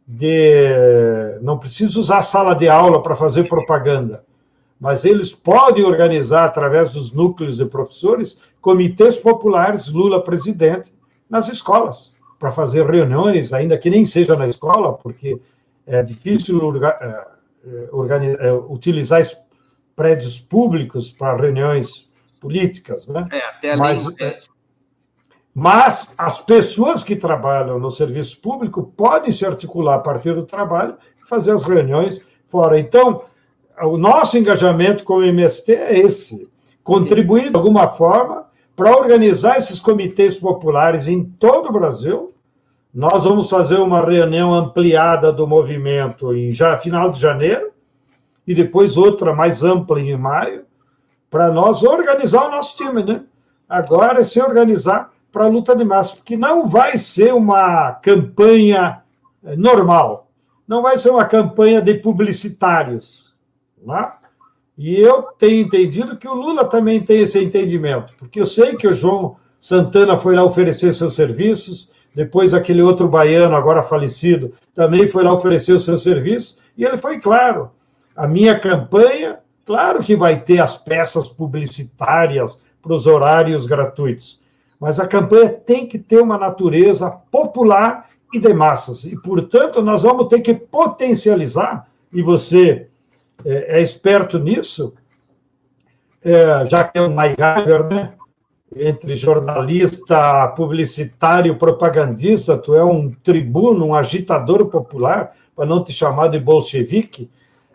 de. 0.07 1.39
Não 1.41 1.59
precisa 1.59 1.99
usar 1.99 2.19
a 2.19 2.23
sala 2.23 2.55
de 2.55 2.69
aula 2.69 3.03
para 3.03 3.17
fazer 3.17 3.49
propaganda, 3.49 4.23
mas 4.79 5.05
eles 5.05 5.33
podem 5.33 5.85
organizar, 5.85 6.45
através 6.45 6.91
dos 6.91 7.11
núcleos 7.11 7.57
de 7.57 7.65
professores, 7.65 8.39
comitês 8.61 9.17
populares 9.17 9.89
Lula 9.89 10.23
presidente 10.23 10.93
nas 11.29 11.49
escolas, 11.49 12.15
para 12.39 12.53
fazer 12.53 12.87
reuniões, 12.87 13.53
ainda 13.53 13.79
que 13.79 13.89
nem 13.89 14.05
seja 14.05 14.37
na 14.37 14.49
escola, 14.49 14.93
porque 14.95 15.41
é 15.87 16.03
difícil 16.03 16.61
é, 16.85 17.27
é, 17.65 18.47
é, 18.49 18.53
utilizar 18.53 19.23
prédios 19.97 20.39
públicos 20.39 21.11
para 21.11 21.37
reuniões 21.37 22.09
políticas, 22.41 23.07
né? 23.07 23.29
É, 23.31 23.45
até 23.45 23.77
mas, 23.77 24.05
mas 25.55 26.15
as 26.17 26.41
pessoas 26.41 27.03
que 27.03 27.17
trabalham 27.17 27.79
no 27.79 27.91
serviço 27.91 28.41
público 28.41 28.93
podem 28.97 29.33
se 29.33 29.45
articular 29.45 29.97
a 29.97 30.01
partir 30.01 30.35
do 30.35 30.45
trabalho 30.47 30.95
e 31.23 31.29
fazer 31.29 31.53
as 31.53 31.65
reuniões 31.65 32.23
fora. 32.47 32.79
Então, 32.79 33.23
o 33.83 33.97
nosso 33.97 34.39
engajamento 34.39 35.05
com 35.05 35.15
o 35.15 35.25
MST 35.25 35.73
é 35.73 35.99
esse: 35.99 36.49
contribuir 36.85 37.51
de 37.51 37.57
alguma 37.57 37.89
forma 37.89 38.47
para 38.77 38.97
organizar 38.97 39.59
esses 39.59 39.81
comitês 39.81 40.37
populares 40.37 41.07
em 41.07 41.25
todo 41.25 41.69
o 41.69 41.73
Brasil. 41.73 42.33
Nós 42.93 43.25
vamos 43.25 43.49
fazer 43.49 43.77
uma 43.77 44.05
reunião 44.05 44.53
ampliada 44.53 45.33
do 45.33 45.47
movimento 45.47 46.35
em 46.35 46.51
já, 46.51 46.77
final 46.77 47.11
de 47.11 47.21
janeiro 47.21 47.71
e 48.47 48.55
depois 48.55 48.97
outra 48.97 49.33
mais 49.33 49.63
ampla 49.63 50.01
em 50.01 50.17
maio, 50.17 50.65
para 51.31 51.53
nós 51.53 51.85
organizar 51.85 52.49
o 52.49 52.51
nosso 52.51 52.77
time, 52.77 53.05
né? 53.05 53.23
Agora 53.69 54.21
é 54.21 54.25
se 54.25 54.41
organizar 54.43 55.13
para 55.33 55.45
a 55.45 55.49
luta 55.49 55.77
de 55.77 55.85
massa, 55.85 56.17
porque 56.17 56.37
não 56.37 56.67
vai 56.67 56.99
ser 56.99 57.33
uma 57.35 57.93
campanha 57.93 59.03
eh, 59.45 59.57
normal, 59.57 60.31
não 60.67 60.83
vai 60.83 60.99
ser 60.99 61.11
uma 61.11 61.25
campanha 61.25 61.81
de 61.81 61.95
publicitários. 61.95 63.35
Né? 63.83 64.13
E 64.77 64.99
eu 64.99 65.23
tenho 65.39 65.61
entendido 65.61 66.17
que 66.17 66.29
o 66.29 66.35
Lula 66.35 66.65
também 66.65 67.01
tem 67.01 67.21
esse 67.21 67.39
entendimento, 67.39 68.15
porque 68.19 68.41
eu 68.41 68.47
sei 68.47 68.77
que 68.77 68.89
o 68.89 68.93
João 68.93 69.37
Santana 69.61 70.17
foi 70.17 70.35
lá 70.35 70.43
oferecer 70.43 70.95
seus 70.95 71.15
serviços, 71.15 71.91
depois 72.15 72.55
aquele 72.55 72.83
outro 72.83 73.09
baiano, 73.09 73.55
agora 73.55 73.83
falecido, 73.83 74.55
também 74.75 75.07
foi 75.07 75.23
lá 75.23 75.33
oferecer 75.33 75.79
seus 75.79 76.03
serviços, 76.03 76.59
e 76.77 76.85
ele 76.85 76.97
foi 76.97 77.21
claro: 77.21 77.71
a 78.17 78.27
minha 78.27 78.59
campanha, 78.59 79.39
claro 79.65 80.03
que 80.03 80.17
vai 80.17 80.41
ter 80.41 80.61
as 80.61 80.77
peças 80.77 81.29
publicitárias 81.29 82.61
para 82.83 82.95
os 82.95 83.07
horários 83.07 83.67
gratuitos, 83.67 84.40
mas 84.81 84.99
a 84.99 85.07
campanha 85.07 85.51
tem 85.51 85.87
que 85.87 85.99
ter 85.99 86.21
uma 86.21 86.39
natureza 86.39 87.11
popular 87.11 88.09
e 88.33 88.41
de 88.41 88.55
massas. 88.55 89.05
E, 89.05 89.15
portanto, 89.15 89.83
nós 89.83 90.03
vamos 90.03 90.29
ter 90.29 90.41
que 90.41 90.55
potencializar, 90.55 91.87
e 92.11 92.23
você 92.23 92.89
é, 93.45 93.79
é 93.79 93.83
esperto 93.83 94.39
nisso, 94.39 94.95
é, 96.25 96.65
já 96.67 96.85
que 96.85 96.99
é 96.99 97.03
um 97.03 97.13
MacGyver, 97.13 97.85
né? 97.89 98.15
Entre 98.75 99.17
jornalista, 99.17 100.47
publicitário, 100.49 101.57
propagandista, 101.57 102.57
tu 102.57 102.75
é 102.75 102.85
um 102.85 103.11
tribuno, 103.11 103.87
um 103.87 103.95
agitador 103.95 104.67
popular, 104.67 105.35
para 105.57 105.67
não 105.67 105.83
te 105.83 105.93
chamar 105.93 106.29
de 106.29 106.39
bolchevique, 106.39 107.29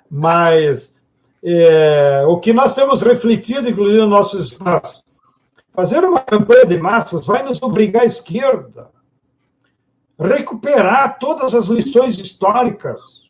mas 0.10 0.96
é, 1.44 2.24
o 2.28 2.40
que 2.40 2.54
nós 2.54 2.74
temos 2.74 3.02
refletido, 3.02 3.70
inclusive, 3.70 4.00
no 4.00 4.08
nosso 4.08 4.40
espaço, 4.40 5.05
Fazer 5.76 6.04
uma 6.04 6.22
campanha 6.22 6.66
de 6.66 6.78
massas 6.78 7.26
vai 7.26 7.44
nos 7.44 7.62
obrigar 7.62 8.04
à 8.04 8.06
esquerda 8.06 8.90
recuperar 10.20 11.20
todas 11.20 11.54
as 11.54 11.68
lições 11.68 12.18
históricas 12.18 13.24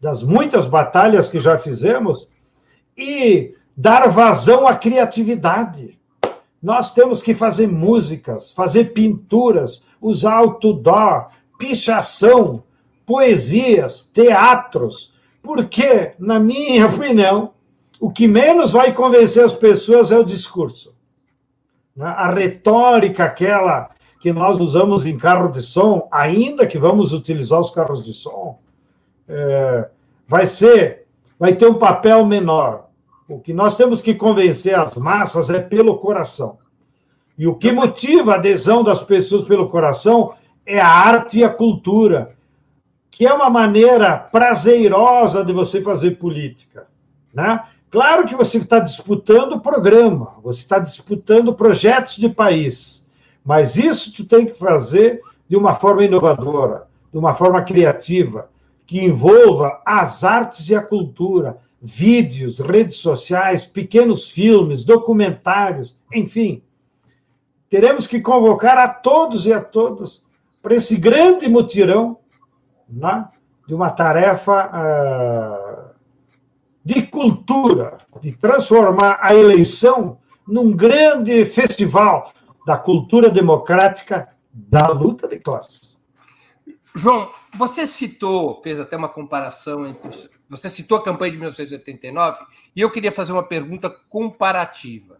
das 0.00 0.22
muitas 0.22 0.66
batalhas 0.66 1.28
que 1.28 1.40
já 1.40 1.58
fizemos 1.58 2.30
e 2.96 3.54
dar 3.76 4.08
vazão 4.08 4.68
à 4.68 4.76
criatividade. 4.76 5.98
Nós 6.62 6.92
temos 6.92 7.22
que 7.22 7.34
fazer 7.34 7.66
músicas, 7.66 8.50
fazer 8.50 8.92
pinturas, 8.92 9.82
usar 10.00 10.36
outdoor, 10.36 11.28
pichação, 11.58 12.62
poesias, 13.06 14.02
teatros, 14.12 15.12
porque, 15.42 16.12
na 16.18 16.38
minha 16.38 16.86
opinião, 16.88 17.52
o 17.98 18.10
que 18.10 18.28
menos 18.28 18.72
vai 18.72 18.92
convencer 18.92 19.44
as 19.44 19.52
pessoas 19.52 20.10
é 20.10 20.18
o 20.18 20.24
discurso. 20.24 20.93
Né? 21.96 22.06
A 22.06 22.30
retórica 22.30 23.24
aquela 23.24 23.90
que 24.20 24.32
nós 24.32 24.58
usamos 24.58 25.04
em 25.06 25.18
carro 25.18 25.48
de 25.48 25.60
som, 25.60 26.08
ainda 26.10 26.66
que 26.66 26.78
vamos 26.78 27.12
utilizar 27.12 27.60
os 27.60 27.70
carros 27.70 28.02
de 28.02 28.12
som, 28.14 28.58
é, 29.28 29.88
vai 30.26 30.46
ser, 30.46 31.06
vai 31.38 31.54
ter 31.54 31.66
um 31.66 31.74
papel 31.74 32.24
menor. 32.24 32.86
O 33.28 33.38
que 33.38 33.52
nós 33.52 33.76
temos 33.76 34.00
que 34.00 34.14
convencer 34.14 34.74
as 34.74 34.94
massas 34.94 35.50
é 35.50 35.60
pelo 35.60 35.98
coração. 35.98 36.58
E 37.36 37.46
o 37.46 37.54
que 37.54 37.72
motiva 37.72 38.32
a 38.32 38.36
adesão 38.36 38.82
das 38.82 39.02
pessoas 39.02 39.44
pelo 39.44 39.68
coração 39.68 40.34
é 40.64 40.80
a 40.80 40.88
arte 40.88 41.38
e 41.40 41.44
a 41.44 41.50
cultura, 41.50 42.34
que 43.10 43.26
é 43.26 43.32
uma 43.32 43.50
maneira 43.50 44.16
prazerosa 44.16 45.44
de 45.44 45.52
você 45.52 45.82
fazer 45.82 46.12
política, 46.12 46.86
né? 47.32 47.62
Claro 47.94 48.26
que 48.26 48.34
você 48.34 48.58
está 48.58 48.80
disputando 48.80 49.52
o 49.52 49.60
programa, 49.60 50.34
você 50.42 50.62
está 50.62 50.80
disputando 50.80 51.54
projetos 51.54 52.16
de 52.16 52.28
país, 52.28 53.06
mas 53.44 53.76
isso 53.76 54.12
tu 54.12 54.24
tem 54.24 54.46
que 54.46 54.54
fazer 54.54 55.20
de 55.48 55.56
uma 55.56 55.76
forma 55.76 56.04
inovadora, 56.04 56.88
de 57.12 57.16
uma 57.16 57.36
forma 57.36 57.62
criativa, 57.62 58.50
que 58.84 59.00
envolva 59.00 59.80
as 59.86 60.24
artes 60.24 60.68
e 60.68 60.74
a 60.74 60.82
cultura, 60.82 61.58
vídeos, 61.80 62.58
redes 62.58 62.96
sociais, 62.96 63.64
pequenos 63.64 64.28
filmes, 64.28 64.82
documentários, 64.82 65.96
enfim. 66.12 66.64
Teremos 67.70 68.08
que 68.08 68.20
convocar 68.20 68.76
a 68.76 68.88
todos 68.88 69.46
e 69.46 69.52
a 69.52 69.60
todas 69.60 70.20
para 70.60 70.74
esse 70.74 70.96
grande 70.96 71.48
mutirão 71.48 72.18
né, 72.88 73.28
de 73.68 73.72
uma 73.72 73.90
tarefa. 73.90 74.66
Uh, 74.66 75.63
de 76.84 77.02
cultura, 77.06 77.96
de 78.20 78.32
transformar 78.32 79.18
a 79.20 79.34
eleição 79.34 80.18
num 80.46 80.76
grande 80.76 81.46
festival 81.46 82.32
da 82.66 82.76
cultura 82.76 83.30
democrática 83.30 84.28
da 84.52 84.88
luta 84.88 85.26
de 85.26 85.38
classes. 85.38 85.94
João, 86.94 87.28
você 87.56 87.86
citou, 87.86 88.60
fez 88.62 88.78
até 88.78 88.96
uma 88.96 89.08
comparação 89.08 89.86
entre. 89.86 90.10
Você 90.48 90.70
citou 90.70 90.98
a 90.98 91.02
campanha 91.02 91.32
de 91.32 91.38
1989 91.38 92.44
e 92.76 92.80
eu 92.80 92.90
queria 92.90 93.10
fazer 93.10 93.32
uma 93.32 93.42
pergunta 93.42 93.90
comparativa. 93.90 95.18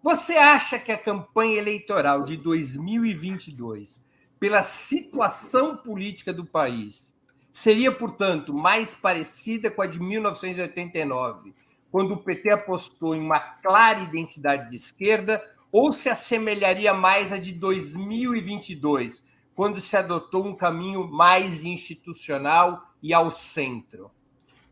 Você 0.00 0.34
acha 0.34 0.78
que 0.78 0.92
a 0.92 0.98
campanha 0.98 1.58
eleitoral 1.58 2.22
de 2.22 2.36
2022, 2.36 4.04
pela 4.38 4.62
situação 4.62 5.76
política 5.76 6.32
do 6.32 6.44
país, 6.44 7.12
seria, 7.58 7.90
portanto, 7.90 8.54
mais 8.54 8.94
parecida 8.94 9.68
com 9.68 9.82
a 9.82 9.86
de 9.88 9.98
1989, 9.98 11.52
quando 11.90 12.14
o 12.14 12.16
PT 12.16 12.52
apostou 12.52 13.16
em 13.16 13.20
uma 13.20 13.40
clara 13.40 13.98
identidade 13.98 14.70
de 14.70 14.76
esquerda, 14.76 15.42
ou 15.72 15.90
se 15.90 16.08
assemelharia 16.08 16.94
mais 16.94 17.32
à 17.32 17.36
de 17.36 17.52
2022, 17.52 19.24
quando 19.56 19.80
se 19.80 19.96
adotou 19.96 20.46
um 20.46 20.54
caminho 20.54 21.08
mais 21.08 21.64
institucional 21.64 22.92
e 23.02 23.12
ao 23.12 23.32
centro? 23.32 24.08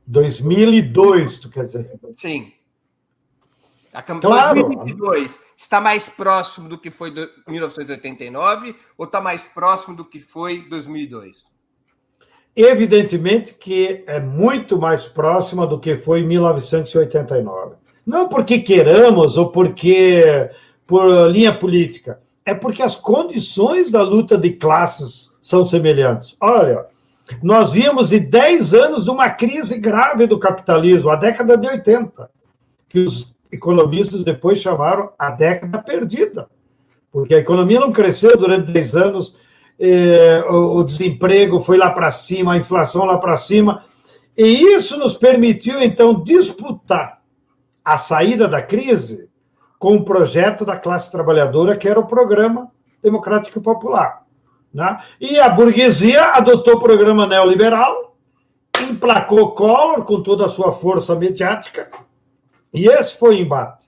2002, 0.07 1.41
tu 1.41 1.51
quer 1.51 1.67
dizer? 1.67 1.91
Sim. 2.17 2.53
A 3.93 4.01
campanha 4.01 4.35
claro. 4.35 4.63
2022 4.63 5.41
está 5.57 5.81
mais 5.81 6.09
próximo 6.09 6.69
do 6.69 6.79
que 6.79 6.93
foi 6.93 7.13
1989 7.49 8.77
ou 8.97 9.07
está 9.07 9.21
mais 9.21 9.45
próximo 9.45 9.97
do 9.97 10.05
que 10.05 10.21
foi 10.21 10.61
2002? 10.69 11.56
Evidentemente 12.57 13.53
que 13.55 14.03
é 14.07 14.19
muito 14.19 14.79
mais 14.79 15.05
próxima 15.05 15.67
do 15.67 15.79
que 15.79 15.95
foi 15.95 16.21
em 16.21 16.27
1989. 16.27 17.75
Não 18.07 18.29
porque 18.29 18.61
queiramos 18.61 19.37
ou 19.37 19.51
porque 19.51 20.49
por 20.87 21.29
linha 21.29 21.53
política, 21.53 22.21
é 22.45 22.55
porque 22.55 22.83
as 22.83 22.95
condições 22.97 23.91
da 23.91 24.03
luta 24.03 24.39
de 24.39 24.53
classes 24.53 25.33
são 25.43 25.65
semelhantes. 25.65 26.37
Olha, 26.41 26.87
nós 27.43 27.73
vimos 27.73 28.11
de 28.11 28.21
10 28.21 28.73
anos 28.73 29.05
de 29.05 29.11
uma 29.11 29.29
crise 29.29 29.79
grave 29.79 30.27
do 30.27 30.39
capitalismo, 30.39 31.11
a 31.11 31.17
década 31.17 31.57
de 31.57 31.67
80, 31.67 32.31
que 32.89 33.01
os 33.01 33.35
economistas 33.51 34.23
depois 34.23 34.61
chamaram 34.61 35.11
a 35.19 35.31
década 35.31 35.79
perdida, 35.83 36.49
porque 37.11 37.35
a 37.35 37.39
economia 37.39 37.81
não 37.81 37.93
cresceu 37.93 38.37
durante 38.37 38.71
10 38.71 38.95
anos 38.95 39.37
é, 39.79 40.45
o, 40.49 40.79
o 40.79 40.85
desemprego 40.85 41.61
foi 41.61 41.77
lá 41.77 41.91
para 41.91 42.11
cima, 42.11 42.55
a 42.55 42.57
inflação 42.57 43.05
lá 43.05 43.19
para 43.19 43.37
cima. 43.37 43.85
E 44.37 44.75
isso 44.75 44.99
nos 44.99 45.15
permitiu, 45.15 45.81
então, 45.81 46.23
disputar 46.23 47.23
a 47.85 47.97
saída 47.97 48.49
da 48.49 48.61
crise 48.61 49.29
com 49.79 49.97
o 49.97 50.05
projeto 50.05 50.65
da 50.65 50.77
classe 50.77 51.11
trabalhadora, 51.11 51.77
que 51.77 51.89
era 51.89 52.01
o 52.01 52.07
Programa 52.07 52.71
Democrático 53.03 53.61
Popular. 53.61 54.25
Né? 54.73 55.01
E 55.21 55.39
a 55.39 55.49
burguesia 55.49 56.33
adotou 56.33 56.75
o 56.75 56.81
programa 56.81 57.27
neoliberal, 57.27 58.17
emplacou 58.91 59.53
Collor 59.53 60.05
com 60.05 60.23
toda 60.23 60.47
a 60.47 60.51
sua 60.51 60.73
força 60.73 61.15
mediática, 61.15 61.91
e 62.75 62.89
esse 62.89 63.17
foi 63.17 63.37
o 63.37 63.39
embate. 63.39 63.87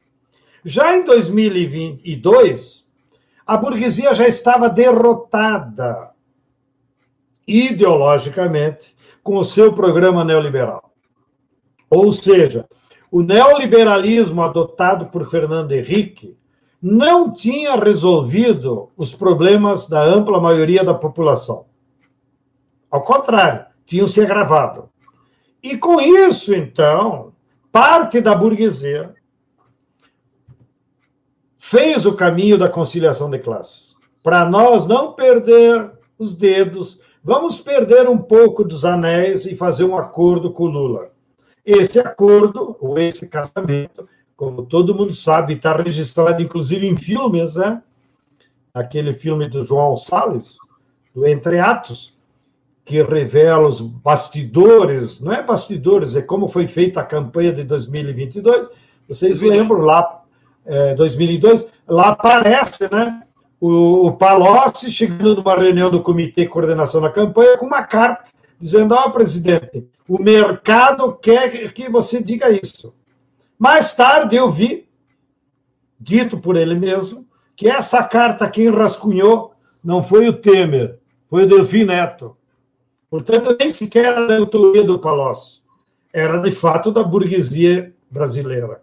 Já 0.65 0.97
em 0.97 1.05
2022, 1.05 2.88
a 3.49 3.57
burguesia 3.57 4.13
já 4.13 4.29
estava 4.29 4.69
derrotada 4.69 6.11
ideologicamente 7.47 8.95
com 9.23 9.39
o 9.39 9.45
seu 9.45 9.73
programa 9.73 10.23
neoliberal. 10.23 10.93
Ou 11.89 12.13
seja, 12.13 12.69
o 13.11 13.23
neoliberalismo 13.23 14.43
adotado 14.43 15.07
por 15.07 15.25
Fernando 15.31 15.73
Henrique 15.73 16.37
não 16.81 17.33
tinha 17.33 17.75
resolvido 17.75 18.91
os 18.95 19.15
problemas 19.15 19.89
da 19.89 20.03
ampla 20.03 20.39
maioria 20.39 20.85
da 20.85 20.93
população. 20.93 21.65
Ao 22.91 23.01
contrário, 23.03 23.65
tinham 23.87 24.07
se 24.07 24.21
agravado. 24.21 24.91
E 25.63 25.79
com 25.79 25.99
isso, 26.03 26.55
então, 26.55 27.33
parte 27.73 28.21
da 28.21 28.35
burguesia 28.35 29.15
fez 31.71 32.07
o 32.07 32.15
caminho 32.15 32.57
da 32.57 32.67
conciliação 32.67 33.29
de 33.29 33.39
classes. 33.39 33.95
Para 34.23 34.49
nós 34.49 34.87
não 34.87 35.13
perder 35.13 35.91
os 36.19 36.35
dedos, 36.35 36.99
vamos 37.23 37.61
perder 37.61 38.09
um 38.09 38.17
pouco 38.17 38.65
dos 38.65 38.87
anéis 38.87 39.45
e 39.45 39.55
fazer 39.55 39.85
um 39.85 39.95
acordo 39.95 40.51
com 40.51 40.65
o 40.65 40.69
Lula. 40.69 41.11
Esse 41.67 42.01
acordo, 42.01 42.75
ou 42.81 42.99
esse 42.99 43.29
casamento, 43.29 44.09
como 44.35 44.65
todo 44.65 44.95
mundo 44.95 45.13
sabe, 45.13 45.55
está 45.55 45.77
registrado 45.77 46.43
inclusive 46.43 46.87
em 46.87 46.97
filmes, 46.97 47.55
né? 47.57 47.83
Aquele 48.73 49.13
filme 49.13 49.47
do 49.47 49.63
João 49.63 49.95
Salles, 49.95 50.57
do 51.15 51.27
Entre 51.27 51.59
Atos, 51.59 52.17
que 52.83 53.03
revela 53.03 53.69
os 53.69 53.83
bastidores, 53.83 55.21
não 55.21 55.33
é 55.33 55.43
bastidores, 55.43 56.17
é 56.17 56.23
como 56.23 56.49
foi 56.49 56.67
feita 56.67 57.01
a 57.01 57.05
campanha 57.05 57.53
de 57.53 57.63
2022. 57.63 58.71
Vocês 59.07 59.43
lembram 59.43 59.81
lá, 59.81 60.18
é, 60.67 60.95
2002, 60.95 61.71
lá 61.87 62.09
aparece, 62.09 62.89
né? 62.93 63.23
O, 63.61 64.07
o 64.07 64.13
Palocci 64.13 64.91
chegando 64.91 65.37
numa 65.37 65.57
reunião 65.57 65.91
do 65.91 66.03
Comitê 66.03 66.43
de 66.43 66.49
Coordenação 66.49 67.01
da 67.01 67.11
Campanha 67.11 67.57
com 67.57 67.67
uma 67.67 67.83
carta 67.83 68.31
dizendo: 68.61 68.95
Ó, 68.95 69.07
oh, 69.07 69.11
presidente, 69.11 69.89
o 70.09 70.23
mercado 70.23 71.13
quer 71.15 71.73
que 71.73 71.89
você 71.89 72.23
diga 72.23 72.51
isso. 72.51 72.95
Mais 73.59 73.95
tarde 73.95 74.37
eu 74.37 74.51
vi, 74.51 74.89
dito 75.99 76.39
por 76.39 76.57
ele 76.57 76.75
mesmo, 76.75 77.27
que 77.57 77.69
essa 77.69 78.03
carta 78.05 78.49
quem 78.49 78.71
rascunhou 78.71 79.53
não 79.83 80.03
foi 80.03 80.29
o 80.29 80.33
Temer, 80.33 80.99
foi 81.29 81.45
o 81.45 81.49
Delfim 81.49 81.85
Neto. 81.85 82.37
Portanto, 83.11 83.57
nem 83.59 83.71
sequer 83.71 84.05
era 84.05 84.27
da 84.27 84.37
autoria 84.37 84.85
do 84.85 84.99
Palocci. 84.99 85.61
Era, 86.13 86.39
de 86.39 86.51
fato, 86.51 86.91
da 86.93 87.03
burguesia 87.03 87.95
brasileira. 88.11 88.83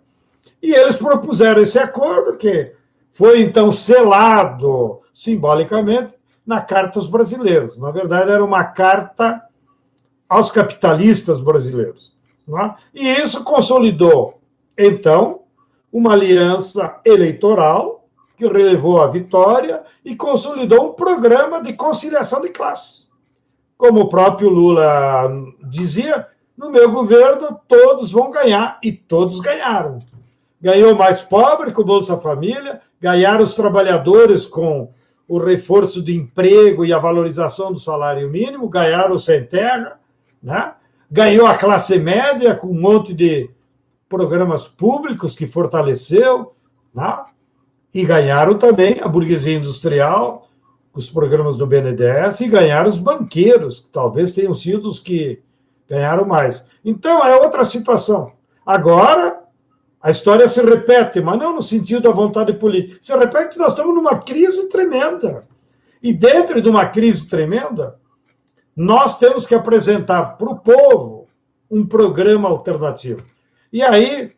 E 0.61 0.73
eles 0.73 0.95
propuseram 0.95 1.61
esse 1.61 1.77
acordo, 1.77 2.37
que 2.37 2.73
foi, 3.11 3.41
então, 3.41 3.71
selado 3.71 5.01
simbolicamente 5.13 6.15
na 6.45 6.61
Carta 6.61 6.99
aos 6.99 7.07
Brasileiros. 7.07 7.77
Na 7.77 7.91
verdade, 7.91 8.31
era 8.31 8.43
uma 8.43 8.63
carta 8.63 9.41
aos 10.27 10.51
capitalistas 10.51 11.39
brasileiros. 11.39 12.15
É? 12.47 12.73
E 12.93 13.07
isso 13.21 13.43
consolidou 13.43 14.39
então, 14.77 15.43
uma 15.91 16.13
aliança 16.13 16.99
eleitoral 17.05 18.05
que 18.37 18.45
relevou 18.45 19.01
a 19.01 19.07
vitória 19.07 19.83
e 20.03 20.15
consolidou 20.15 20.89
um 20.89 20.93
programa 20.93 21.61
de 21.61 21.73
conciliação 21.73 22.41
de 22.41 22.49
classes. 22.49 23.07
Como 23.77 24.01
o 24.01 24.09
próprio 24.09 24.49
Lula 24.49 25.31
dizia, 25.69 26.27
no 26.57 26.69
meu 26.69 26.91
governo 26.91 27.59
todos 27.67 28.11
vão 28.11 28.29
ganhar 28.29 28.77
e 28.83 28.91
todos 28.91 29.39
ganharam. 29.39 29.99
Ganhou 30.65 30.95
mais 30.95 31.21
pobre 31.21 31.71
com 31.71 31.83
o 31.83 31.85
Bolsa 31.85 32.17
Família, 32.17 32.81
ganharam 32.99 33.43
os 33.43 33.53
trabalhadores 33.53 34.47
com 34.47 34.89
o 35.27 35.37
reforço 35.37 36.01
do 36.01 36.09
emprego 36.09 36.83
e 36.83 36.91
a 36.91 36.97
valorização 36.97 37.71
do 37.71 37.77
salário 37.77 38.27
mínimo, 38.31 38.67
ganharam 38.67 39.13
o 39.13 39.19
sem 39.19 39.45
terra, 39.45 39.99
né? 40.41 40.73
ganhou 41.11 41.45
a 41.45 41.55
classe 41.55 41.99
média 41.99 42.55
com 42.55 42.65
um 42.65 42.81
monte 42.81 43.13
de 43.13 43.47
programas 44.09 44.67
públicos 44.67 45.35
que 45.35 45.45
fortaleceu, 45.45 46.53
né? 46.91 47.25
e 47.93 48.03
ganharam 48.03 48.57
também 48.57 48.99
a 49.03 49.07
burguesia 49.07 49.57
industrial, 49.57 50.49
os 50.95 51.07
programas 51.07 51.55
do 51.57 51.67
BNDES, 51.67 52.41
e 52.41 52.47
ganharam 52.47 52.89
os 52.89 52.97
banqueiros, 52.97 53.81
que 53.81 53.89
talvez 53.89 54.33
tenham 54.33 54.55
sido 54.55 54.87
os 54.87 54.99
que 54.99 55.43
ganharam 55.87 56.25
mais. 56.25 56.65
Então, 56.83 57.23
é 57.23 57.35
outra 57.35 57.63
situação. 57.63 58.31
Agora, 58.65 59.44
a 60.05 60.11
história 60.11 60.47
se 60.47 60.61
repete, 60.61 61.19
mas 61.19 61.39
não 61.39 61.55
no 61.55 61.63
sentido 61.63 62.01
da 62.01 62.11
vontade 62.11 62.53
política. 62.53 62.99
Se 63.01 63.17
repete 63.17 63.53
que 63.53 63.57
nós 63.57 63.71
estamos 63.71 63.95
numa 63.95 64.19
crise 64.19 64.69
tremenda. 64.69 65.47
E 65.99 66.13
dentro 66.13 66.61
de 66.61 66.69
uma 66.69 66.85
crise 66.85 67.27
tremenda, 67.27 67.95
nós 68.75 69.17
temos 69.17 69.47
que 69.47 69.55
apresentar 69.55 70.37
para 70.37 70.47
o 70.47 70.59
povo 70.59 71.27
um 71.71 71.83
programa 71.83 72.47
alternativo. 72.47 73.25
E 73.73 73.81
aí, 73.81 74.31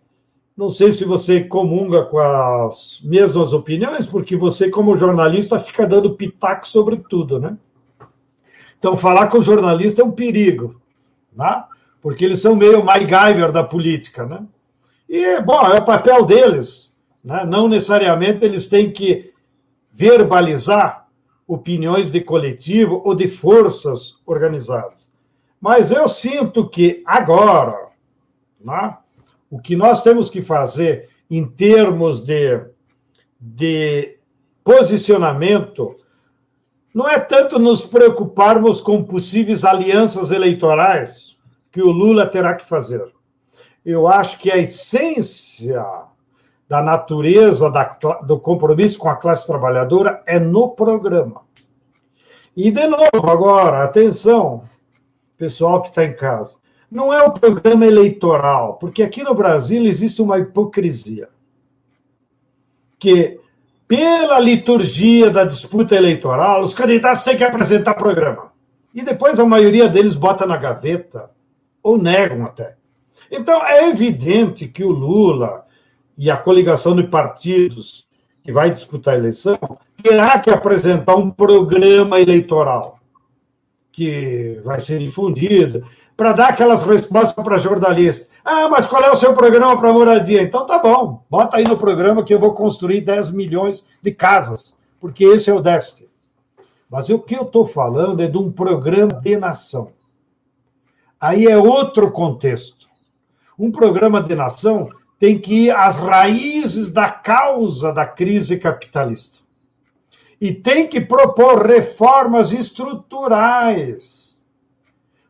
não 0.56 0.70
sei 0.70 0.94
se 0.94 1.04
você 1.04 1.44
comunga 1.44 2.06
com 2.06 2.18
as 2.18 3.02
mesmas 3.04 3.52
opiniões, 3.52 4.06
porque 4.06 4.38
você, 4.38 4.70
como 4.70 4.96
jornalista, 4.96 5.60
fica 5.60 5.86
dando 5.86 6.16
pitaco 6.16 6.66
sobre 6.66 6.96
tudo, 7.10 7.42
né? 7.42 7.58
Então, 8.80 8.96
falar 8.96 9.28
com 9.28 9.40
o 9.40 9.42
jornalista 9.42 10.02
é 10.02 10.06
um 10.06 10.12
perigo, 10.12 10.80
né? 11.36 11.66
Porque 12.02 12.24
eles 12.24 12.40
são 12.40 12.56
meio 12.56 12.86
MacGyver 12.86 13.52
da 13.52 13.66
política, 13.66 14.26
né? 14.26 14.46
E, 15.10 15.40
bom, 15.42 15.62
é 15.68 15.76
o 15.76 15.86
papel 15.86 16.26
deles, 16.26 16.94
né? 17.24 17.46
Não 17.46 17.68
necessariamente 17.68 18.44
eles 18.44 18.68
têm 18.68 18.92
que 18.92 19.34
verbalizar 19.92 21.08
opiniões 21.48 22.12
de 22.12 22.22
coletivo 22.22 23.02
ou 23.06 23.16
de 23.16 23.28
forças 23.28 24.18
organizadas. 24.26 25.10
Mas 25.60 25.92
eu 25.92 26.08
sinto 26.08 26.70
que 26.70 27.02
agora, 27.06 27.88
né? 28.60 28.98
O 29.50 29.60
que 29.60 29.76
nós 29.76 30.02
temos 30.02 30.30
que 30.30 30.42
fazer 30.42 31.10
em 31.30 31.46
termos 31.46 32.22
de, 32.22 32.62
de 33.40 34.18
posicionamento 34.64 35.96
não 36.94 37.08
é 37.08 37.20
tanto 37.20 37.60
nos 37.60 37.86
preocuparmos 37.86 38.82
com 38.82 39.04
possíveis 39.04 39.64
alianças 39.64 40.32
eleitorais 40.32 41.38
que 41.72 41.82
o 41.82 41.92
Lula 41.92 42.26
terá 42.26 42.56
que 42.56 42.68
fazer. 42.68 43.06
Eu 43.90 44.06
acho 44.06 44.38
que 44.40 44.52
a 44.52 44.58
essência 44.58 45.82
da 46.68 46.82
natureza 46.82 47.72
da, 47.72 47.86
do 48.22 48.38
compromisso 48.38 49.00
com 49.00 49.08
a 49.08 49.16
classe 49.16 49.48
trabalhadora 49.48 50.22
é 50.26 50.38
no 50.38 50.72
programa. 50.72 51.44
E, 52.54 52.70
de 52.70 52.86
novo, 52.86 53.32
agora, 53.32 53.86
atenção, 53.86 54.66
pessoal 55.38 55.82
que 55.82 55.88
está 55.88 56.04
em 56.04 56.14
casa 56.14 56.58
não 56.92 57.14
é 57.14 57.24
o 57.24 57.32
programa 57.32 57.86
eleitoral, 57.86 58.74
porque 58.74 59.02
aqui 59.02 59.24
no 59.24 59.34
Brasil 59.34 59.86
existe 59.86 60.22
uma 60.22 60.38
hipocrisia. 60.38 61.30
Que, 63.00 63.40
pela 63.88 64.38
liturgia 64.38 65.30
da 65.30 65.46
disputa 65.46 65.96
eleitoral, 65.96 66.62
os 66.62 66.74
candidatos 66.74 67.24
têm 67.24 67.38
que 67.38 67.44
apresentar 67.46 67.94
programa. 67.94 68.52
E 68.94 69.02
depois 69.02 69.40
a 69.40 69.46
maioria 69.46 69.88
deles 69.88 70.14
bota 70.14 70.46
na 70.46 70.58
gaveta, 70.58 71.32
ou 71.82 71.98
negam 71.98 72.44
até. 72.46 72.77
Então, 73.32 73.66
é 73.66 73.90
evidente 73.90 74.68
que 74.68 74.84
o 74.84 74.92
Lula 74.92 75.66
e 76.18 76.32
a 76.32 76.38
coligação 76.38 76.96
de 76.96 77.04
partidos 77.04 78.08
que 78.44 78.52
vai 78.52 78.72
disputar 78.72 79.16
a 79.16 79.18
eleição 79.18 79.58
terá 80.02 80.40
que 80.40 80.50
apresentar 80.50 81.16
um 81.16 81.30
programa 81.30 82.20
eleitoral 82.20 82.98
que 83.92 84.62
vai 84.64 84.80
ser 84.80 85.00
difundido 85.00 85.86
para 86.16 86.32
dar 86.32 86.50
aquelas 86.50 86.84
respostas 86.84 87.34
para 87.34 87.58
jornalistas. 87.58 88.30
Ah, 88.46 88.70
mas 88.70 88.86
qual 88.86 89.04
é 89.04 89.12
o 89.12 89.16
seu 89.16 89.34
programa 89.34 89.78
para 89.78 89.92
moradia? 89.92 90.42
Então 90.42 90.66
tá 90.66 90.80
bom, 90.80 91.24
bota 91.30 91.58
aí 91.58 91.64
no 91.64 91.78
programa 91.78 92.24
que 92.24 92.34
eu 92.34 92.40
vou 92.40 92.54
construir 92.54 93.02
10 93.02 93.32
milhões 93.32 93.86
de 94.02 94.12
casas, 94.12 94.76
porque 95.00 95.26
esse 95.26 95.50
é 95.50 95.54
o 95.54 95.62
déficit. 95.62 96.08
Mas 96.90 97.10
o 97.10 97.20
que 97.20 97.36
eu 97.36 97.42
estou 97.42 97.66
falando 97.66 98.22
é 98.22 98.28
de 98.28 98.38
um 98.38 98.52
programa 98.52 99.14
de 99.14 99.36
nação. 99.36 99.90
Aí 101.20 101.46
é 101.46 101.58
outro 101.58 102.12
contexto. 102.12 102.87
Um 103.58 103.72
programa 103.72 104.22
de 104.22 104.36
nação 104.36 104.90
tem 105.20 105.40
que 105.40 105.66
ir 105.66 105.72
às 105.72 105.96
raízes 105.96 106.92
da 106.92 107.10
causa 107.10 107.92
da 107.92 108.06
crise 108.06 108.60
capitalista. 108.60 109.40
E 110.40 110.54
tem 110.54 110.88
que 110.88 111.02
propor 111.02 111.66
reformas 111.66 112.52
estruturais 112.52 114.38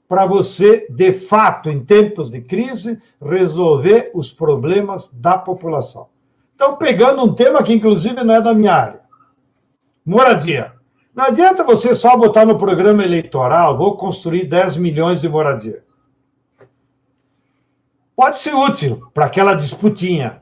para 0.08 0.26
você, 0.26 0.88
de 0.90 1.14
fato, 1.14 1.70
em 1.70 1.84
tempos 1.84 2.30
de 2.30 2.42
crise, 2.42 3.02
resolver 3.22 4.12
os 4.14 4.32
problemas 4.32 5.10
da 5.14 5.38
população. 5.38 6.08
Então, 6.56 6.76
pegando 6.76 7.24
um 7.24 7.34
tema 7.34 7.64
que, 7.64 7.74
inclusive, 7.74 8.24
não 8.24 8.36
é 8.36 8.42
da 8.42 8.54
minha 8.54 8.74
área: 8.74 9.02
moradia. 10.06 10.74
Não 11.16 11.26
adianta 11.26 11.64
você 11.64 11.96
só 11.96 12.16
botar 12.16 12.46
no 12.46 12.58
programa 12.58 13.04
eleitoral, 13.04 13.76
vou 13.78 13.98
construir 13.98 14.46
10 14.46 14.78
milhões 14.78 15.20
de 15.22 15.28
moradia. 15.28 15.84
Pode 18.18 18.40
ser 18.40 18.56
útil 18.56 19.12
para 19.14 19.26
aquela 19.26 19.54
disputinha. 19.54 20.42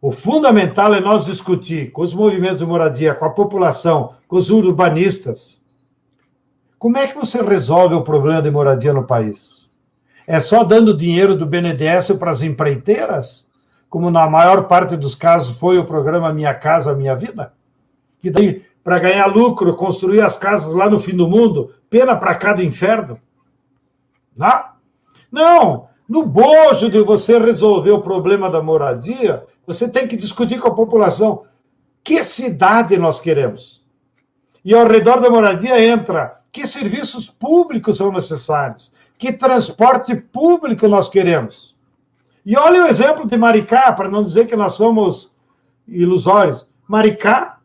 O 0.00 0.10
fundamental 0.10 0.92
é 0.92 1.00
nós 1.00 1.24
discutir 1.24 1.92
com 1.92 2.02
os 2.02 2.12
movimentos 2.12 2.58
de 2.58 2.66
moradia, 2.66 3.14
com 3.14 3.24
a 3.24 3.30
população, 3.30 4.16
com 4.26 4.34
os 4.34 4.50
urbanistas. 4.50 5.60
Como 6.80 6.98
é 6.98 7.06
que 7.06 7.16
você 7.16 7.40
resolve 7.40 7.94
o 7.94 8.02
problema 8.02 8.42
de 8.42 8.50
moradia 8.50 8.92
no 8.92 9.06
país? 9.06 9.64
É 10.26 10.40
só 10.40 10.64
dando 10.64 10.96
dinheiro 10.96 11.36
do 11.36 11.46
BNDES 11.46 12.16
para 12.18 12.32
as 12.32 12.42
empreiteiras? 12.42 13.46
Como 13.88 14.10
na 14.10 14.28
maior 14.28 14.66
parte 14.66 14.96
dos 14.96 15.14
casos 15.14 15.56
foi 15.56 15.78
o 15.78 15.86
programa 15.86 16.32
Minha 16.32 16.52
Casa 16.52 16.96
Minha 16.96 17.14
Vida? 17.14 17.52
Que 18.20 18.28
daí 18.28 18.64
para 18.82 18.98
ganhar 18.98 19.26
lucro, 19.26 19.76
construir 19.76 20.20
as 20.20 20.36
casas 20.36 20.74
lá 20.74 20.90
no 20.90 20.98
fim 20.98 21.14
do 21.14 21.28
mundo, 21.28 21.72
pena 21.88 22.16
para 22.16 22.34
cá 22.34 22.52
do 22.52 22.62
inferno. 22.64 23.20
Não, 24.36 24.64
não, 25.30 25.91
no 26.12 26.26
bojo 26.26 26.90
de 26.90 27.00
você 27.00 27.38
resolver 27.38 27.90
o 27.90 28.02
problema 28.02 28.50
da 28.50 28.62
moradia, 28.62 29.46
você 29.66 29.88
tem 29.88 30.06
que 30.06 30.14
discutir 30.14 30.60
com 30.60 30.68
a 30.68 30.74
população 30.74 31.44
que 32.04 32.22
cidade 32.22 32.98
nós 32.98 33.18
queremos. 33.18 33.82
E 34.62 34.74
ao 34.74 34.86
redor 34.86 35.22
da 35.22 35.30
moradia 35.30 35.82
entra 35.82 36.42
que 36.52 36.66
serviços 36.66 37.30
públicos 37.30 37.96
são 37.96 38.12
necessários, 38.12 38.92
que 39.18 39.32
transporte 39.32 40.14
público 40.14 40.86
nós 40.86 41.08
queremos. 41.08 41.74
E 42.44 42.58
olha 42.58 42.84
o 42.84 42.88
exemplo 42.88 43.26
de 43.26 43.38
Maricá, 43.38 43.90
para 43.90 44.10
não 44.10 44.22
dizer 44.22 44.46
que 44.46 44.54
nós 44.54 44.74
somos 44.74 45.32
ilusórios. 45.88 46.70
Maricá 46.86 47.58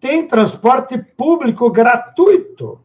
tem 0.00 0.28
transporte 0.28 0.96
público 1.16 1.68
gratuito 1.68 2.78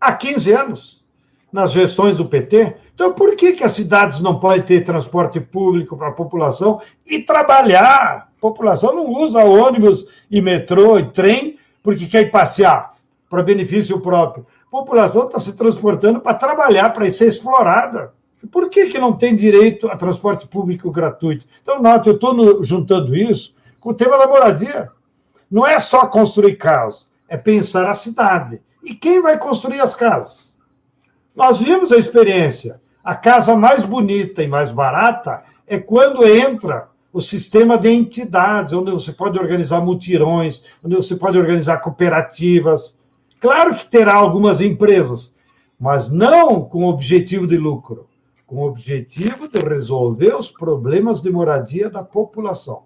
há 0.00 0.12
15 0.12 0.52
anos, 0.52 1.04
nas 1.52 1.72
gestões 1.72 2.16
do 2.16 2.26
PT. 2.26 2.76
Então, 3.00 3.14
por 3.14 3.34
que, 3.34 3.54
que 3.54 3.64
as 3.64 3.72
cidades 3.72 4.20
não 4.20 4.38
podem 4.38 4.60
ter 4.60 4.84
transporte 4.84 5.40
público 5.40 5.96
para 5.96 6.08
a 6.08 6.12
população 6.12 6.82
e 7.06 7.18
trabalhar? 7.18 8.28
A 8.28 8.40
população 8.42 8.94
não 8.94 9.06
usa 9.10 9.42
ônibus 9.42 10.06
e 10.30 10.38
metrô 10.38 10.98
e 10.98 11.04
trem 11.04 11.58
porque 11.82 12.06
quer 12.06 12.30
passear 12.30 12.92
para 13.30 13.42
benefício 13.42 13.98
próprio. 14.00 14.46
A 14.66 14.70
população 14.70 15.24
está 15.24 15.40
se 15.40 15.56
transportando 15.56 16.20
para 16.20 16.34
trabalhar, 16.34 16.90
para 16.90 17.08
ser 17.08 17.28
explorada. 17.28 18.12
Por 18.52 18.68
que, 18.68 18.90
que 18.90 18.98
não 18.98 19.14
tem 19.14 19.34
direito 19.34 19.88
a 19.88 19.96
transporte 19.96 20.46
público 20.46 20.90
gratuito? 20.90 21.46
Então, 21.62 21.80
note, 21.80 22.06
eu 22.06 22.16
estou 22.16 22.62
juntando 22.62 23.16
isso 23.16 23.56
com 23.80 23.92
o 23.92 23.94
tema 23.94 24.18
da 24.18 24.26
moradia. 24.26 24.88
Não 25.50 25.66
é 25.66 25.80
só 25.80 26.06
construir 26.06 26.56
casas, 26.56 27.08
é 27.30 27.38
pensar 27.38 27.88
a 27.88 27.94
cidade. 27.94 28.60
E 28.84 28.94
quem 28.94 29.22
vai 29.22 29.38
construir 29.38 29.80
as 29.80 29.94
casas? 29.94 30.52
Nós 31.34 31.62
vimos 31.62 31.92
a 31.92 31.96
experiência. 31.96 32.78
A 33.02 33.14
casa 33.14 33.56
mais 33.56 33.82
bonita 33.82 34.42
e 34.42 34.48
mais 34.48 34.70
barata 34.70 35.42
é 35.66 35.78
quando 35.78 36.26
entra 36.26 36.88
o 37.12 37.20
sistema 37.20 37.76
de 37.76 37.90
entidades, 37.90 38.72
onde 38.72 38.90
você 38.90 39.12
pode 39.12 39.38
organizar 39.38 39.80
mutirões, 39.80 40.64
onde 40.84 40.94
você 40.94 41.16
pode 41.16 41.38
organizar 41.38 41.78
cooperativas. 41.78 42.98
Claro 43.40 43.74
que 43.74 43.86
terá 43.86 44.14
algumas 44.14 44.60
empresas, 44.60 45.34
mas 45.78 46.10
não 46.10 46.62
com 46.62 46.84
objetivo 46.84 47.46
de 47.46 47.56
lucro, 47.56 48.06
com 48.46 48.56
o 48.56 48.68
objetivo 48.68 49.48
de 49.48 49.58
resolver 49.60 50.34
os 50.34 50.48
problemas 50.48 51.22
de 51.22 51.30
moradia 51.30 51.88
da 51.88 52.04
população. 52.04 52.82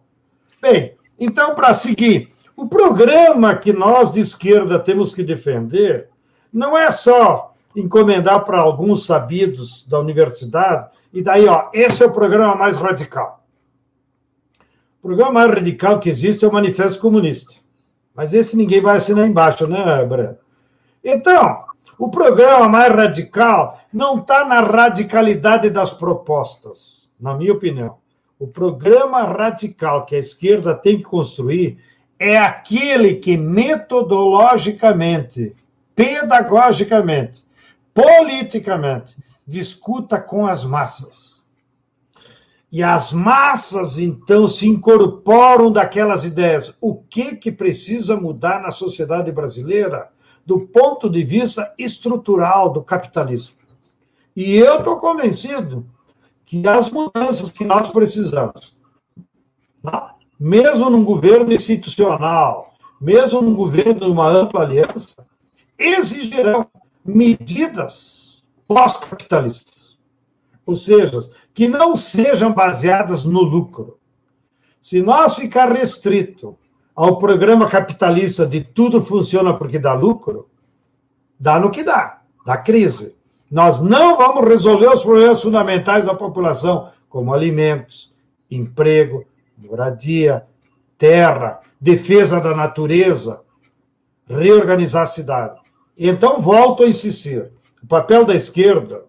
Bem, 0.62 0.94
então, 1.18 1.54
para 1.54 1.74
seguir, 1.74 2.30
o 2.56 2.68
programa 2.68 3.56
que 3.56 3.72
nós 3.72 4.12
de 4.12 4.20
esquerda 4.20 4.78
temos 4.78 5.14
que 5.14 5.22
defender 5.22 6.08
não 6.52 6.78
é 6.78 6.90
só 6.92 7.53
encomendar 7.74 8.44
para 8.44 8.58
alguns 8.58 9.04
sabidos 9.04 9.86
da 9.86 9.98
universidade 9.98 10.90
e 11.12 11.22
daí, 11.22 11.46
ó, 11.46 11.68
esse 11.72 12.02
é 12.02 12.06
o 12.06 12.12
programa 12.12 12.56
mais 12.56 12.76
radical. 12.76 13.44
O 14.98 15.06
programa 15.06 15.32
mais 15.32 15.50
radical 15.50 16.00
que 16.00 16.08
existe 16.08 16.44
é 16.44 16.48
o 16.48 16.52
Manifesto 16.52 17.00
Comunista. 17.00 17.52
Mas 18.14 18.32
esse 18.32 18.56
ninguém 18.56 18.80
vai 18.80 18.96
assinar 18.96 19.28
embaixo, 19.28 19.66
né, 19.66 20.04
Breno? 20.04 20.38
Então, 21.04 21.64
o 21.98 22.10
programa 22.10 22.68
mais 22.68 22.92
radical 22.92 23.80
não 23.92 24.18
está 24.18 24.44
na 24.44 24.60
radicalidade 24.60 25.70
das 25.70 25.92
propostas, 25.92 27.08
na 27.20 27.34
minha 27.34 27.52
opinião. 27.52 27.98
O 28.38 28.46
programa 28.48 29.22
radical 29.22 30.06
que 30.06 30.16
a 30.16 30.18
esquerda 30.18 30.74
tem 30.74 30.96
que 30.98 31.04
construir 31.04 31.78
é 32.18 32.36
aquele 32.36 33.14
que 33.16 33.36
metodologicamente, 33.36 35.54
pedagogicamente, 35.94 37.44
politicamente, 37.94 39.16
discuta 39.46 40.20
com 40.20 40.44
as 40.44 40.64
massas. 40.64 41.44
E 42.72 42.82
as 42.82 43.12
massas, 43.12 43.98
então, 43.98 44.48
se 44.48 44.66
incorporam 44.66 45.70
daquelas 45.70 46.24
ideias. 46.24 46.74
O 46.80 46.96
que, 46.96 47.36
que 47.36 47.52
precisa 47.52 48.16
mudar 48.16 48.60
na 48.60 48.72
sociedade 48.72 49.30
brasileira 49.30 50.10
do 50.44 50.58
ponto 50.60 51.08
de 51.08 51.22
vista 51.22 51.72
estrutural 51.78 52.72
do 52.72 52.82
capitalismo? 52.82 53.54
E 54.34 54.56
eu 54.56 54.78
estou 54.78 54.96
convencido 54.96 55.86
que 56.44 56.66
as 56.66 56.90
mudanças 56.90 57.48
que 57.48 57.64
nós 57.64 57.88
precisamos, 57.90 58.76
mesmo 60.38 60.90
num 60.90 61.04
governo 61.04 61.52
institucional, 61.52 62.74
mesmo 63.00 63.40
num 63.40 63.54
governo 63.54 64.00
de 64.00 64.06
uma 64.06 64.28
ampla 64.28 64.62
aliança, 64.62 65.24
exigirão 65.78 66.68
medidas 67.04 68.42
pós-capitalistas. 68.66 69.98
Ou 70.66 70.74
seja, 70.74 71.20
que 71.52 71.68
não 71.68 71.94
sejam 71.94 72.52
baseadas 72.52 73.24
no 73.24 73.42
lucro. 73.42 73.98
Se 74.82 75.00
nós 75.00 75.34
ficar 75.34 75.70
restrito 75.70 76.56
ao 76.94 77.18
programa 77.18 77.68
capitalista 77.68 78.46
de 78.46 78.62
tudo 78.62 79.02
funciona 79.02 79.54
porque 79.54 79.78
dá 79.78 79.94
lucro, 79.94 80.48
dá 81.38 81.58
no 81.58 81.70
que 81.70 81.82
dá, 81.82 82.22
dá 82.44 82.56
crise. 82.56 83.14
Nós 83.50 83.80
não 83.80 84.16
vamos 84.16 84.48
resolver 84.48 84.88
os 84.88 85.02
problemas 85.02 85.42
fundamentais 85.42 86.06
da 86.06 86.14
população, 86.14 86.90
como 87.08 87.32
alimentos, 87.32 88.14
emprego, 88.50 89.24
moradia, 89.56 90.44
terra, 90.98 91.60
defesa 91.80 92.40
da 92.40 92.54
natureza, 92.54 93.42
reorganizar 94.26 95.02
a 95.02 95.06
cidade. 95.06 95.63
Então, 95.96 96.38
volto 96.38 96.82
a 96.82 96.88
insistir: 96.88 97.50
o 97.82 97.86
papel 97.86 98.24
da 98.24 98.34
esquerda 98.34 99.04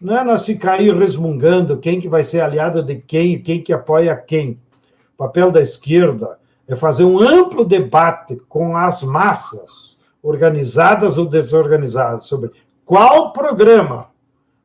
não 0.00 0.16
é 0.16 0.24
nós 0.24 0.44
ficar 0.44 0.74
aí 0.74 0.92
resmungando 0.92 1.78
quem 1.78 2.00
que 2.00 2.08
vai 2.08 2.22
ser 2.22 2.40
aliado 2.40 2.82
de 2.82 2.96
quem, 2.96 3.40
quem 3.42 3.62
que 3.62 3.72
apoia 3.72 4.16
quem. 4.16 4.60
O 5.14 5.16
papel 5.18 5.50
da 5.50 5.60
esquerda 5.60 6.38
é 6.68 6.76
fazer 6.76 7.04
um 7.04 7.18
amplo 7.18 7.64
debate 7.64 8.36
com 8.48 8.76
as 8.76 9.02
massas, 9.02 9.98
organizadas 10.22 11.18
ou 11.18 11.26
desorganizadas, 11.26 12.26
sobre 12.26 12.50
qual 12.84 13.32
programa 13.32 14.10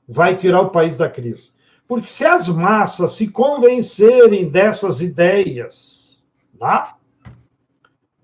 vai 0.08 0.36
tirar 0.36 0.62
o 0.62 0.70
país 0.70 0.98
da 0.98 1.10
crise. 1.10 1.52
Porque 1.88 2.08
se 2.08 2.26
as 2.26 2.48
massas 2.48 3.14
se 3.14 3.28
convencerem 3.28 4.50
dessas 4.50 5.02
ideias, 5.02 6.22
tá? 6.60 6.96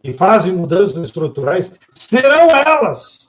que 0.01 0.13
fazem 0.13 0.53
mudanças 0.53 0.97
estruturais, 0.97 1.73
serão 1.93 2.49
elas 2.49 3.28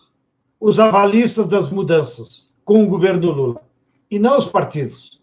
os 0.60 0.78
avalistas 0.78 1.46
das 1.46 1.70
mudanças 1.70 2.50
com 2.64 2.84
o 2.84 2.86
governo 2.86 3.30
Lula, 3.30 3.62
e 4.10 4.18
não 4.18 4.36
os 4.36 4.44
partidos. 4.44 5.18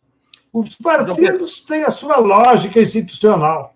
Os 0.52 0.76
partidos 0.76 1.62
têm 1.62 1.84
a 1.84 1.91
sua 1.91 2.17
lógica 2.17 2.82
institucional, 2.82 3.75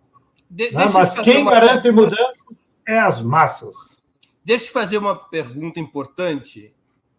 de, 0.50 0.72
né? 0.72 0.88
mas 0.92 1.14
quem 1.20 1.44
uma... 1.44 1.52
garante 1.52 1.92
mudanças 1.92 2.44
é 2.88 2.98
as 2.98 3.22
massas. 3.22 4.02
Deixa 4.44 4.66
eu 4.66 4.72
fazer 4.72 4.98
uma 4.98 5.16
pergunta 5.16 5.80
importante 5.80 6.74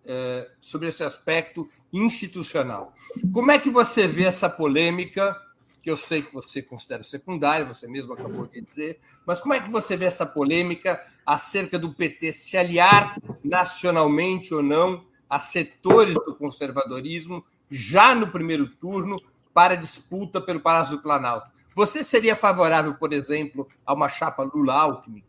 é, 0.05 0.51
sobre 0.61 0.89
esse 0.89 1.05
aspecto 1.05 1.69
institucional. 1.93 2.93
Como 3.33 3.51
é 3.51 3.59
que 3.59 3.71
você 3.71 4.07
vê 4.09 4.25
essa 4.25 4.51
polêmica, 4.51 5.37
que 5.83 5.91
eu 5.91 5.97
sei 5.97 6.23
que 6.23 6.35
você 6.35 6.61
considera 6.61 7.03
secundária, 7.05 7.65
você 7.65 7.87
mesmo 7.87 8.13
acabou 8.13 8.47
de 8.47 8.61
dizer, 8.61 8.99
mas 9.25 9.41
como 9.41 9.55
é 9.55 9.61
que 9.61 9.71
você 9.71 9.97
vê 9.97 10.07
essa 10.07 10.27
polêmica 10.27 11.01
acerca 11.25 11.79
do 11.79 11.93
PT 11.93 12.33
se 12.33 12.57
aliar 12.57 13.17
nacionalmente 13.43 14.55
ou 14.55 14.63
não 14.63 15.05
a 15.29 15.39
setores 15.39 16.15
do 16.15 16.35
conservadorismo 16.35 17.45
já 17.71 18.15
no 18.15 18.29
primeiro 18.29 18.69
turno 18.69 19.21
para 19.55 19.77
disputa 19.77 20.41
pelo 20.41 20.61
Palácio 20.61 20.97
do 20.97 21.03
Planalto? 21.03 21.51
Você 21.75 22.05
seria 22.05 22.37
favorável, 22.37 22.95
por 22.95 23.13
exemplo, 23.13 23.67
a 23.87 23.95
uma 23.95 24.09
chapa 24.09 24.43
Lula-Alckmin? 24.43 25.25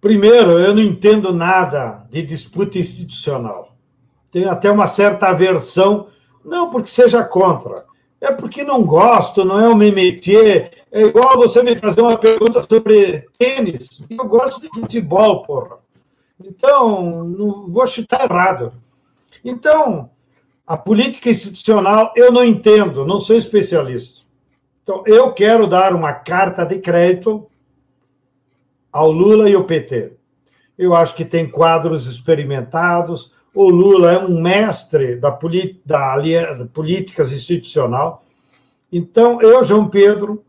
Primeiro, 0.00 0.52
eu 0.52 0.74
não 0.74 0.82
entendo 0.82 1.32
nada 1.32 2.06
de 2.10 2.22
disputa 2.22 2.78
institucional 2.78 3.76
tenho 4.36 4.50
até 4.50 4.70
uma 4.70 4.86
certa 4.86 5.28
aversão, 5.28 6.08
não 6.44 6.68
porque 6.68 6.88
seja 6.88 7.24
contra, 7.24 7.86
é 8.20 8.32
porque 8.32 8.64
não 8.64 8.84
gosto, 8.84 9.44
não 9.44 9.60
é 9.60 9.68
um 9.68 9.74
métier. 9.74 10.84
É 10.90 11.02
igual 11.02 11.36
você 11.36 11.62
me 11.62 11.76
fazer 11.76 12.00
uma 12.00 12.16
pergunta 12.16 12.62
sobre 12.62 13.26
tênis. 13.38 14.02
Eu 14.08 14.24
gosto 14.26 14.60
de 14.60 14.68
futebol, 14.68 15.42
porra. 15.42 15.78
Então, 16.42 17.24
não 17.24 17.70
vou 17.70 17.86
chutar 17.86 18.24
errado. 18.24 18.72
Então, 19.44 20.10
a 20.66 20.76
política 20.76 21.30
institucional 21.30 22.12
eu 22.16 22.32
não 22.32 22.44
entendo, 22.44 23.06
não 23.06 23.20
sou 23.20 23.36
especialista. 23.36 24.22
Então, 24.82 25.02
eu 25.06 25.32
quero 25.32 25.66
dar 25.66 25.94
uma 25.94 26.12
carta 26.12 26.64
de 26.64 26.78
crédito 26.78 27.46
ao 28.92 29.10
Lula 29.10 29.50
e 29.50 29.54
ao 29.54 29.64
PT. 29.64 30.12
Eu 30.78 30.94
acho 30.94 31.14
que 31.14 31.24
tem 31.24 31.50
quadros 31.50 32.06
experimentados. 32.06 33.32
O 33.56 33.70
Lula 33.70 34.12
é 34.12 34.18
um 34.18 34.38
mestre 34.38 35.16
da, 35.16 35.30
da, 35.30 36.18
da 36.52 36.66
políticas 36.66 37.32
institucional. 37.32 38.22
Então, 38.92 39.40
eu, 39.40 39.64
João 39.64 39.88
Pedro, 39.88 40.44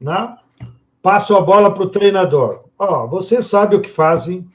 né, 0.00 0.38
passo 1.02 1.36
a 1.36 1.40
bola 1.42 1.74
para 1.74 1.82
o 1.82 1.90
treinador. 1.90 2.64
Oh, 2.78 3.06
você 3.08 3.42
sabe 3.42 3.76
o 3.76 3.82
que 3.82 3.90
fazem. 3.90 4.48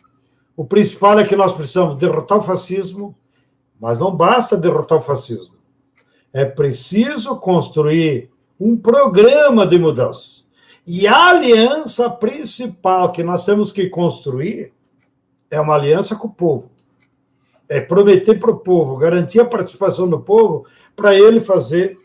O 0.57 0.65
principal 0.65 1.19
é 1.19 1.23
que 1.23 1.35
nós 1.35 1.53
precisamos 1.53 1.95
derrotar 1.97 2.39
o 2.39 2.41
fascismo, 2.41 3.15
mas 3.79 3.99
não 3.99 4.15
basta 4.15 4.57
derrotar 4.57 4.97
o 4.97 5.01
fascismo. 5.01 5.53
É 6.33 6.43
preciso 6.43 7.35
construir 7.35 8.31
um 8.59 8.75
programa 8.75 9.63
de 9.67 9.77
mudança. 9.77 10.41
E 10.87 11.07
a 11.07 11.29
aliança 11.29 12.09
principal 12.09 13.11
que 13.11 13.21
nós 13.21 13.45
temos 13.45 13.71
que 13.71 13.91
construir 13.91 14.73
é 15.51 15.61
uma 15.61 15.75
aliança 15.75 16.15
com 16.15 16.27
o 16.27 16.33
povo. 16.33 16.70
É 17.71 17.79
prometer 17.79 18.37
para 18.37 18.51
o 18.51 18.57
povo, 18.57 18.97
garantir 18.97 19.39
a 19.39 19.45
participação 19.45 20.09
do 20.09 20.19
povo 20.19 20.67
para 20.93 21.15
ele 21.15 21.39
fazer. 21.39 21.97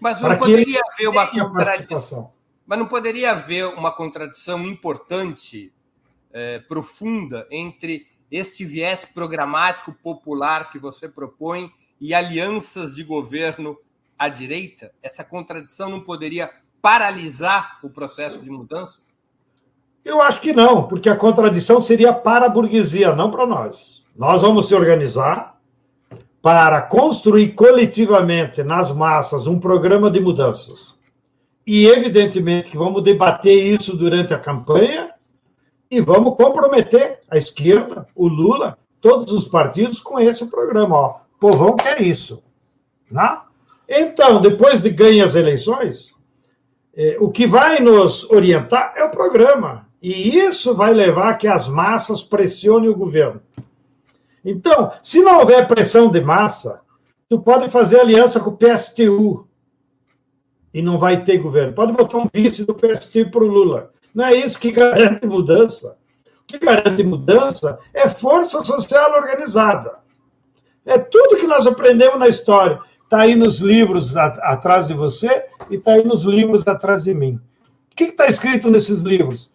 Mas 0.00 0.20
não 0.20 0.36
poderia 0.36 0.80
haver 0.92 1.08
uma 1.08 1.26
contradição. 1.28 2.28
Mas 2.66 2.78
não 2.78 2.86
poderia 2.86 3.30
haver 3.30 3.66
uma 3.66 3.92
contradição 3.92 4.64
importante, 4.64 5.72
é, 6.32 6.58
profunda, 6.58 7.46
entre 7.52 8.08
este 8.32 8.64
viés 8.64 9.04
programático 9.04 9.92
popular 9.92 10.70
que 10.70 10.78
você 10.78 11.08
propõe 11.08 11.70
e 12.00 12.12
alianças 12.12 12.96
de 12.96 13.04
governo 13.04 13.78
à 14.18 14.28
direita? 14.28 14.92
Essa 15.00 15.22
contradição 15.22 15.88
não 15.88 16.00
poderia 16.00 16.50
paralisar 16.82 17.78
o 17.80 17.88
processo 17.88 18.42
de 18.42 18.50
mudança? 18.50 18.98
Eu 20.04 20.20
acho 20.20 20.40
que 20.40 20.52
não, 20.52 20.88
porque 20.88 21.08
a 21.08 21.16
contradição 21.16 21.80
seria 21.80 22.12
para 22.12 22.46
a 22.46 22.48
burguesia, 22.48 23.14
não 23.14 23.30
para 23.30 23.46
nós. 23.46 24.03
Nós 24.16 24.42
vamos 24.42 24.68
se 24.68 24.74
organizar 24.74 25.58
para 26.40 26.80
construir 26.82 27.54
coletivamente 27.54 28.62
nas 28.62 28.92
massas 28.92 29.46
um 29.46 29.58
programa 29.58 30.10
de 30.10 30.20
mudanças. 30.20 30.94
E, 31.66 31.86
evidentemente, 31.86 32.70
que 32.70 32.76
vamos 32.76 33.02
debater 33.02 33.54
isso 33.54 33.96
durante 33.96 34.34
a 34.34 34.38
campanha 34.38 35.10
e 35.90 36.00
vamos 36.00 36.36
comprometer 36.36 37.20
a 37.30 37.36
esquerda, 37.36 38.06
o 38.14 38.28
Lula, 38.28 38.78
todos 39.00 39.32
os 39.32 39.48
partidos 39.48 40.00
com 40.00 40.20
esse 40.20 40.46
programa. 40.46 40.96
Ó, 40.96 41.16
o 41.36 41.38
povão 41.40 41.74
quer 41.74 42.00
isso. 42.00 42.42
Né? 43.10 43.40
Então, 43.88 44.40
depois 44.40 44.82
de 44.82 44.90
ganhar 44.90 45.24
as 45.24 45.34
eleições, 45.34 46.14
é, 46.94 47.16
o 47.18 47.30
que 47.30 47.46
vai 47.46 47.80
nos 47.80 48.30
orientar 48.30 48.92
é 48.96 49.02
o 49.02 49.10
programa. 49.10 49.88
E 50.00 50.36
isso 50.38 50.74
vai 50.74 50.92
levar 50.92 51.30
a 51.30 51.34
que 51.34 51.48
as 51.48 51.66
massas 51.66 52.22
pressionem 52.22 52.90
o 52.90 52.96
governo. 52.96 53.40
Então, 54.44 54.92
se 55.02 55.20
não 55.20 55.40
houver 55.40 55.66
pressão 55.66 56.10
de 56.10 56.20
massa, 56.20 56.80
tu 57.28 57.40
pode 57.40 57.68
fazer 57.68 58.00
aliança 58.00 58.38
com 58.38 58.50
o 58.50 58.56
PSTU 58.56 59.48
e 60.72 60.82
não 60.82 60.98
vai 60.98 61.24
ter 61.24 61.38
governo. 61.38 61.72
Pode 61.72 61.92
botar 61.92 62.18
um 62.18 62.28
vice 62.32 62.64
do 62.64 62.74
PSTU 62.74 63.30
para 63.30 63.44
o 63.44 63.48
Lula. 63.48 63.92
Não 64.14 64.26
é 64.26 64.34
isso 64.34 64.58
que 64.58 64.70
garante 64.70 65.26
mudança. 65.26 65.96
O 66.42 66.46
que 66.46 66.58
garante 66.58 67.02
mudança 67.02 67.78
é 67.94 68.08
força 68.08 68.62
social 68.62 69.12
organizada. 69.12 69.98
É 70.84 70.98
tudo 70.98 71.36
que 71.36 71.46
nós 71.46 71.66
aprendemos 71.66 72.18
na 72.18 72.28
história. 72.28 72.78
Está 73.02 73.20
aí 73.20 73.34
nos 73.34 73.60
livros 73.60 74.16
atrás 74.16 74.86
de 74.86 74.94
você 74.94 75.46
e 75.70 75.76
está 75.76 75.92
aí 75.92 76.04
nos 76.04 76.24
livros 76.24 76.66
atrás 76.66 77.04
de 77.04 77.14
mim. 77.14 77.40
O 77.90 77.96
que 77.96 78.04
está 78.04 78.26
escrito 78.26 78.70
nesses 78.70 79.00
livros? 79.00 79.50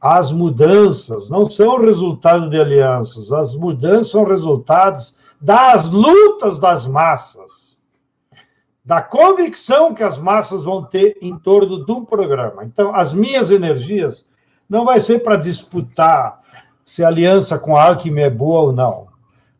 As 0.00 0.32
mudanças 0.32 1.28
não 1.28 1.44
são 1.44 1.78
resultado 1.78 2.48
de 2.48 2.58
alianças, 2.58 3.30
as 3.30 3.54
mudanças 3.54 4.10
são 4.10 4.24
resultados 4.24 5.14
das 5.40 5.90
lutas 5.90 6.58
das 6.58 6.86
massas, 6.86 7.78
da 8.82 9.02
convicção 9.02 9.92
que 9.92 10.02
as 10.02 10.16
massas 10.16 10.64
vão 10.64 10.82
ter 10.82 11.18
em 11.20 11.38
torno 11.38 11.84
de 11.84 11.92
um 11.92 12.04
programa. 12.04 12.64
Então, 12.64 12.94
as 12.94 13.12
minhas 13.12 13.50
energias 13.50 14.26
não 14.68 14.84
vai 14.86 15.00
ser 15.00 15.18
para 15.20 15.36
disputar 15.36 16.40
se 16.84 17.04
a 17.04 17.08
aliança 17.08 17.58
com 17.58 17.76
a 17.76 17.84
Alckmin 17.84 18.22
é 18.22 18.30
boa 18.30 18.60
ou 18.62 18.72
não. 18.72 19.08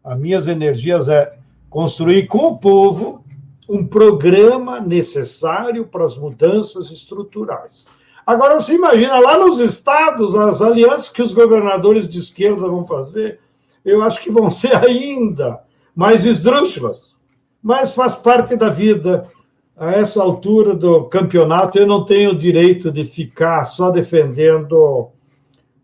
As 0.02 0.18
minhas 0.18 0.46
energias 0.46 1.06
é 1.08 1.36
construir 1.68 2.26
com 2.26 2.48
o 2.48 2.58
povo 2.58 3.22
um 3.68 3.86
programa 3.86 4.80
necessário 4.80 5.86
para 5.86 6.04
as 6.04 6.16
mudanças 6.16 6.90
estruturais. 6.90 7.84
Agora, 8.30 8.54
você 8.54 8.76
imagina 8.76 9.18
lá 9.18 9.36
nos 9.36 9.58
estados 9.58 10.36
as 10.36 10.62
alianças 10.62 11.08
que 11.08 11.20
os 11.20 11.32
governadores 11.32 12.08
de 12.08 12.20
esquerda 12.20 12.68
vão 12.68 12.86
fazer, 12.86 13.40
eu 13.84 14.02
acho 14.02 14.22
que 14.22 14.30
vão 14.30 14.48
ser 14.52 14.72
ainda 14.72 15.60
mais 15.96 16.24
esdrúxulas. 16.24 17.16
Mas 17.60 17.92
faz 17.92 18.14
parte 18.14 18.54
da 18.54 18.68
vida. 18.68 19.28
A 19.76 19.92
essa 19.92 20.22
altura 20.22 20.76
do 20.76 21.06
campeonato, 21.06 21.76
eu 21.76 21.86
não 21.88 22.04
tenho 22.04 22.30
o 22.30 22.36
direito 22.36 22.92
de 22.92 23.04
ficar 23.04 23.64
só 23.64 23.90
defendendo 23.90 25.08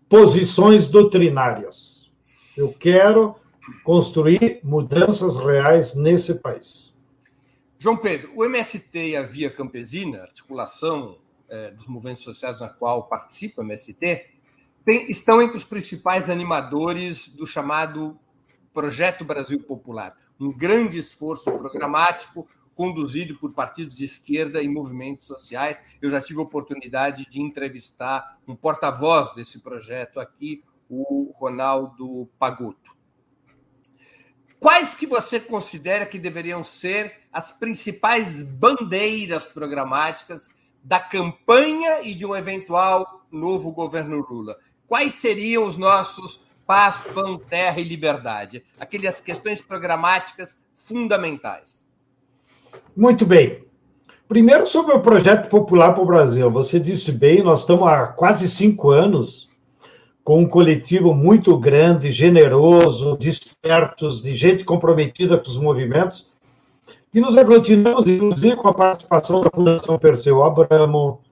posições 0.08 0.86
doutrinárias. 0.86 2.12
Eu 2.56 2.72
quero 2.78 3.34
construir 3.82 4.60
mudanças 4.62 5.36
reais 5.36 5.96
nesse 5.96 6.34
país. 6.34 6.92
João 7.76 7.96
Pedro, 7.96 8.30
o 8.36 8.44
MST 8.44 9.08
e 9.08 9.16
a 9.16 9.22
Via 9.24 9.50
Campesina, 9.50 10.20
articulação 10.20 11.16
é, 11.48 11.70
dos 11.70 11.86
movimentos 11.86 12.22
sociais 12.22 12.60
na 12.60 12.68
qual 12.68 13.04
participa 13.08 13.62
o 13.62 13.64
MST, 13.64 14.26
tem, 14.84 15.10
estão 15.10 15.42
entre 15.42 15.56
os 15.56 15.64
principais 15.64 16.30
animadores 16.30 17.28
do 17.28 17.46
chamado 17.46 18.18
Projeto 18.72 19.24
Brasil 19.24 19.60
Popular, 19.60 20.16
um 20.38 20.52
grande 20.52 20.98
esforço 20.98 21.50
programático 21.52 22.46
conduzido 22.76 23.34
por 23.36 23.52
partidos 23.52 23.96
de 23.96 24.04
esquerda 24.04 24.62
e 24.62 24.68
movimentos 24.68 25.24
sociais. 25.24 25.80
Eu 26.00 26.10
já 26.10 26.20
tive 26.20 26.38
a 26.40 26.42
oportunidade 26.42 27.26
de 27.28 27.40
entrevistar 27.40 28.38
um 28.46 28.54
porta-voz 28.54 29.34
desse 29.34 29.58
projeto 29.60 30.20
aqui, 30.20 30.62
o 30.88 31.32
Ronaldo 31.34 32.28
Pagotto. 32.38 32.94
Quais 34.60 34.94
que 34.94 35.06
você 35.06 35.40
considera 35.40 36.06
que 36.06 36.18
deveriam 36.18 36.62
ser 36.62 37.22
as 37.32 37.50
principais 37.50 38.42
bandeiras 38.42 39.44
programáticas 39.44 40.50
da 40.86 41.00
campanha 41.00 42.00
e 42.02 42.14
de 42.14 42.24
um 42.24 42.34
eventual 42.34 43.26
novo 43.30 43.72
governo 43.72 44.24
Lula? 44.30 44.54
Quais 44.86 45.14
seriam 45.14 45.66
os 45.66 45.76
nossos 45.76 46.40
paz, 46.64 46.98
pão, 47.12 47.36
terra 47.36 47.80
e 47.80 47.84
liberdade? 47.84 48.64
Aquelas 48.78 49.20
questões 49.20 49.60
programáticas 49.60 50.56
fundamentais. 50.74 51.84
Muito 52.96 53.26
bem. 53.26 53.64
Primeiro, 54.28 54.64
sobre 54.64 54.94
o 54.94 55.02
projeto 55.02 55.48
popular 55.48 55.92
para 55.92 56.02
o 56.02 56.06
Brasil. 56.06 56.48
Você 56.52 56.78
disse 56.78 57.10
bem, 57.10 57.42
nós 57.42 57.60
estamos 57.60 57.88
há 57.88 58.06
quase 58.06 58.48
cinco 58.48 58.90
anos 58.90 59.50
com 60.22 60.40
um 60.40 60.48
coletivo 60.48 61.12
muito 61.12 61.56
grande, 61.58 62.12
generoso, 62.12 63.16
de 63.18 63.30
de 64.22 64.34
gente 64.34 64.64
comprometida 64.64 65.36
com 65.36 65.48
os 65.48 65.56
movimentos, 65.56 66.30
e 67.16 67.20
nos 67.20 67.34
aglutinamos, 67.34 68.06
inclusive, 68.06 68.56
com 68.56 68.68
a 68.68 68.74
participação 68.74 69.40
da 69.40 69.48
Fundação 69.50 69.98
Perseu 69.98 70.44
Abramo. 70.44 71.22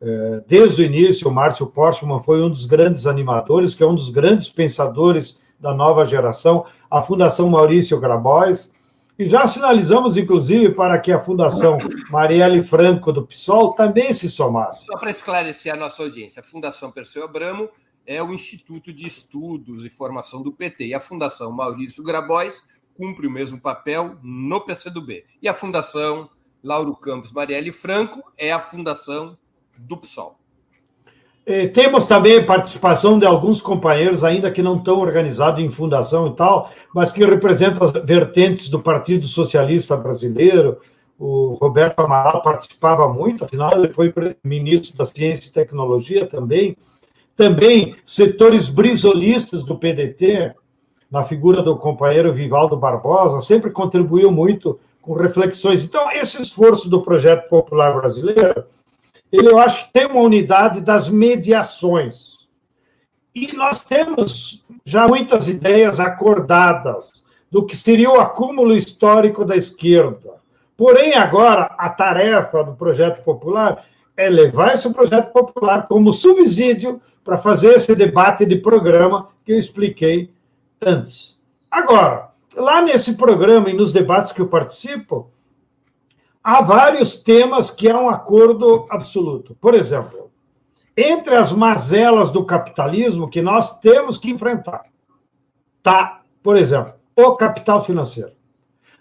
É, 0.00 0.42
desde 0.48 0.80
o 0.80 0.84
início, 0.84 1.28
o 1.28 1.30
Márcio 1.30 1.66
Portman 1.66 2.22
foi 2.22 2.42
um 2.42 2.48
dos 2.48 2.64
grandes 2.64 3.06
animadores, 3.06 3.74
que 3.74 3.82
é 3.82 3.86
um 3.86 3.94
dos 3.94 4.08
grandes 4.08 4.48
pensadores 4.48 5.38
da 5.60 5.74
nova 5.74 6.06
geração, 6.06 6.64
a 6.90 7.02
Fundação 7.02 7.50
Maurício 7.50 8.00
Grabois, 8.00 8.72
e 9.18 9.26
já 9.26 9.46
sinalizamos, 9.46 10.16
inclusive, 10.16 10.70
para 10.70 10.98
que 10.98 11.12
a 11.12 11.20
Fundação 11.20 11.76
Marielle 12.10 12.62
Franco 12.62 13.12
do 13.12 13.26
PSOL 13.26 13.74
também 13.74 14.14
se 14.14 14.30
somasse. 14.30 14.86
Só 14.86 14.96
para 14.96 15.10
esclarecer 15.10 15.74
a 15.74 15.76
nossa 15.76 16.02
audiência, 16.02 16.40
a 16.40 16.42
Fundação 16.42 16.90
Perseu 16.90 17.24
Abramo 17.24 17.68
é 18.06 18.22
o 18.22 18.32
Instituto 18.32 18.90
de 18.90 19.06
Estudos 19.06 19.84
e 19.84 19.90
Formação 19.90 20.42
do 20.42 20.50
PT, 20.50 20.86
e 20.86 20.94
a 20.94 21.00
Fundação 21.00 21.52
Maurício 21.52 22.02
Grabois 22.02 22.62
cumpre 22.96 23.26
o 23.26 23.30
mesmo 23.30 23.60
papel 23.60 24.16
no 24.22 24.60
PCdoB. 24.60 25.24
E 25.40 25.48
a 25.48 25.54
Fundação 25.54 26.28
Lauro 26.62 26.96
Campos 26.96 27.32
Marielle 27.32 27.72
Franco 27.72 28.22
é 28.36 28.52
a 28.52 28.58
fundação 28.58 29.36
do 29.78 29.96
PSOL. 29.96 30.38
Eh, 31.48 31.68
temos 31.68 32.06
também 32.06 32.44
participação 32.44 33.20
de 33.20 33.24
alguns 33.24 33.60
companheiros, 33.60 34.24
ainda 34.24 34.50
que 34.50 34.60
não 34.60 34.82
tão 34.82 34.98
organizados 34.98 35.62
em 35.62 35.70
fundação 35.70 36.26
e 36.26 36.34
tal, 36.34 36.72
mas 36.92 37.12
que 37.12 37.24
representam 37.24 37.86
as 37.86 37.92
vertentes 37.92 38.68
do 38.68 38.80
Partido 38.82 39.28
Socialista 39.28 39.96
Brasileiro. 39.96 40.80
O 41.16 41.54
Roberto 41.54 42.00
Amaral 42.00 42.42
participava 42.42 43.08
muito, 43.08 43.44
afinal, 43.44 43.72
ele 43.78 43.92
foi 43.92 44.12
ministro 44.42 44.98
da 44.98 45.06
Ciência 45.06 45.48
e 45.48 45.52
Tecnologia 45.52 46.26
também. 46.26 46.76
também 47.36 47.94
setores 48.04 48.66
brisolistas 48.66 49.62
do 49.62 49.78
PDT, 49.78 50.54
na 51.10 51.24
figura 51.24 51.62
do 51.62 51.76
companheiro 51.76 52.32
Vivaldo 52.32 52.76
Barbosa, 52.76 53.40
sempre 53.40 53.70
contribuiu 53.70 54.30
muito 54.30 54.78
com 55.00 55.14
reflexões. 55.14 55.84
Então, 55.84 56.10
esse 56.10 56.40
esforço 56.42 56.90
do 56.90 57.02
projeto 57.02 57.48
popular 57.48 57.94
brasileiro, 57.94 58.64
ele 59.30 59.48
eu 59.50 59.58
acho 59.58 59.86
que 59.86 59.92
tem 59.92 60.06
uma 60.06 60.20
unidade 60.20 60.80
das 60.80 61.08
mediações. 61.08 62.36
E 63.34 63.54
nós 63.54 63.78
temos 63.80 64.64
já 64.84 65.06
muitas 65.06 65.48
ideias 65.48 66.00
acordadas 66.00 67.24
do 67.50 67.64
que 67.64 67.76
seria 67.76 68.10
o 68.10 68.20
acúmulo 68.20 68.74
histórico 68.74 69.44
da 69.44 69.56
esquerda. 69.56 70.36
Porém, 70.76 71.14
agora, 71.14 71.74
a 71.78 71.88
tarefa 71.88 72.64
do 72.64 72.74
projeto 72.74 73.22
popular 73.22 73.84
é 74.16 74.28
levar 74.28 74.74
esse 74.74 74.90
projeto 74.92 75.32
popular 75.32 75.86
como 75.86 76.12
subsídio 76.12 77.00
para 77.24 77.36
fazer 77.36 77.74
esse 77.74 77.94
debate 77.94 78.44
de 78.44 78.56
programa 78.56 79.28
que 79.44 79.52
eu 79.52 79.58
expliquei 79.58 80.30
antes. 80.80 81.38
Agora, 81.70 82.30
lá 82.54 82.80
nesse 82.82 83.14
programa 83.14 83.70
e 83.70 83.74
nos 83.74 83.92
debates 83.92 84.32
que 84.32 84.40
eu 84.40 84.48
participo, 84.48 85.30
há 86.42 86.62
vários 86.62 87.22
temas 87.22 87.70
que 87.70 87.88
há 87.88 87.98
um 87.98 88.08
acordo 88.08 88.86
absoluto. 88.90 89.56
Por 89.60 89.74
exemplo, 89.74 90.30
entre 90.96 91.34
as 91.34 91.52
mazelas 91.52 92.30
do 92.30 92.44
capitalismo 92.44 93.28
que 93.28 93.42
nós 93.42 93.78
temos 93.80 94.16
que 94.16 94.30
enfrentar, 94.30 94.86
tá, 95.82 96.22
por 96.42 96.56
exemplo, 96.56 96.94
o 97.14 97.36
capital 97.36 97.84
financeiro. 97.84 98.30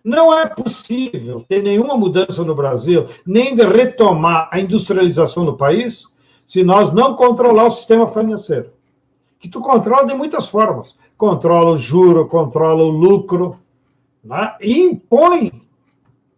Não 0.04 0.32
é 0.32 0.46
possível 0.46 1.44
ter 1.48 1.64
nenhuma 1.64 1.98
mudança 1.98 2.44
no 2.44 2.54
Brasil, 2.54 3.08
nem 3.26 3.56
de 3.56 3.64
retomar 3.64 4.50
a 4.52 4.60
industrialização 4.60 5.46
do 5.46 5.58
país, 5.58 6.14
se 6.46 6.64
nós 6.64 6.92
não 6.92 7.16
controlar 7.16 7.66
o 7.66 7.72
sistema 7.72 8.08
financeiro. 8.08 8.72
Que 9.40 9.50
tu 9.50 9.62
controla 9.62 10.06
de 10.06 10.14
muitas 10.14 10.48
formas. 10.48 10.96
Controla 11.18 11.72
o 11.72 11.78
juro, 11.78 12.28
controla 12.28 12.84
o 12.84 12.90
lucro, 12.90 13.58
né? 14.24 14.56
e 14.60 14.82
impõe 14.82 15.62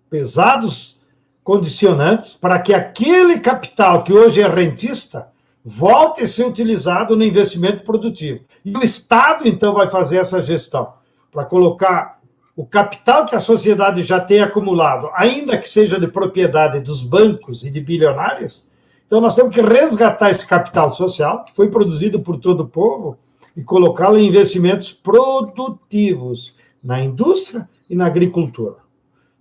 pesados 0.09 1.01
condicionantes 1.43 2.33
para 2.33 2.59
que 2.59 2.73
aquele 2.73 3.39
capital 3.39 4.03
que 4.03 4.13
hoje 4.13 4.41
é 4.41 4.47
rentista 4.47 5.29
volte 5.63 6.23
a 6.23 6.27
ser 6.27 6.45
utilizado 6.45 7.15
no 7.15 7.23
investimento 7.23 7.83
produtivo. 7.83 8.41
E 8.63 8.77
o 8.77 8.83
Estado, 8.83 9.47
então, 9.47 9.73
vai 9.73 9.87
fazer 9.87 10.17
essa 10.17 10.41
gestão 10.41 10.93
para 11.31 11.43
colocar 11.43 12.19
o 12.55 12.65
capital 12.65 13.25
que 13.25 13.35
a 13.35 13.39
sociedade 13.39 14.01
já 14.01 14.19
tem 14.19 14.41
acumulado, 14.41 15.09
ainda 15.13 15.57
que 15.57 15.69
seja 15.69 15.99
de 15.99 16.07
propriedade 16.07 16.79
dos 16.79 17.01
bancos 17.01 17.63
e 17.63 17.69
de 17.69 17.81
bilionários. 17.81 18.65
Então, 19.05 19.21
nós 19.21 19.35
temos 19.35 19.53
que 19.53 19.61
resgatar 19.61 20.31
esse 20.31 20.47
capital 20.47 20.91
social, 20.91 21.45
que 21.45 21.53
foi 21.53 21.69
produzido 21.69 22.19
por 22.19 22.39
todo 22.39 22.61
o 22.61 22.67
povo, 22.67 23.17
e 23.57 23.63
colocá-lo 23.63 24.19
em 24.19 24.27
investimentos 24.27 24.93
produtivos 24.93 26.55
na 26.83 27.03
indústria 27.03 27.63
e 27.89 27.95
na 27.95 28.05
agricultura. 28.05 28.77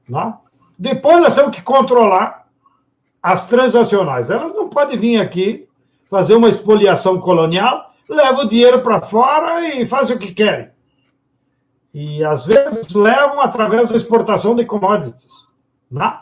Né? 0.09 0.35
Depois 0.79 1.21
nós 1.21 1.35
temos 1.35 1.55
que 1.55 1.61
controlar 1.61 2.49
as 3.23 3.47
transacionais. 3.47 4.31
Elas 4.31 4.55
não 4.55 4.71
podem 4.71 4.99
vir 4.99 5.21
aqui 5.21 5.69
fazer 6.09 6.35
uma 6.35 6.49
expoliação 6.49 7.21
colonial, 7.21 7.93
leva 8.09 8.41
o 8.41 8.49
dinheiro 8.49 8.81
para 8.81 9.03
fora 9.03 9.69
e 9.75 9.85
faz 9.85 10.09
o 10.09 10.19
que 10.19 10.33
querem. 10.33 10.71
E 11.93 12.25
às 12.25 12.47
vezes 12.47 12.95
levam 12.95 13.41
através 13.41 13.91
da 13.91 13.97
exportação 13.97 14.55
de 14.55 14.65
commodities. 14.65 15.47
Né? 15.91 16.21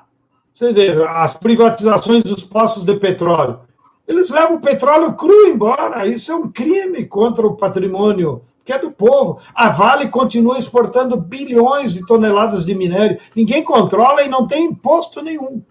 Você 0.53 0.73
vê, 0.73 0.91
as 1.07 1.37
privatizações 1.37 2.25
dos 2.25 2.43
postos 2.43 2.85
de 2.85 2.97
petróleo. 2.97 3.61
Eles 4.07 4.31
levam 4.31 4.57
o 4.57 4.61
petróleo 4.61 5.15
cru 5.15 5.49
embora. 5.49 6.07
Isso 6.07 6.31
é 6.31 6.35
um 6.35 6.51
crime 6.51 7.07
contra 7.07 7.47
o 7.47 7.57
patrimônio 7.57 8.43
que 8.65 8.73
é 8.73 8.79
do 8.79 8.91
povo. 8.91 9.41
A 9.55 9.69
Vale 9.69 10.09
continua 10.09 10.59
exportando 10.59 11.17
bilhões 11.17 11.93
de 11.93 12.05
toneladas 12.07 12.65
de 12.65 12.75
minério. 12.75 13.19
Ninguém 13.37 13.63
controla 13.63 14.23
e 14.23 14.29
não 14.29 14.47
tem 14.47 14.65
imposto 14.65 15.23
nenhum. 15.23 15.63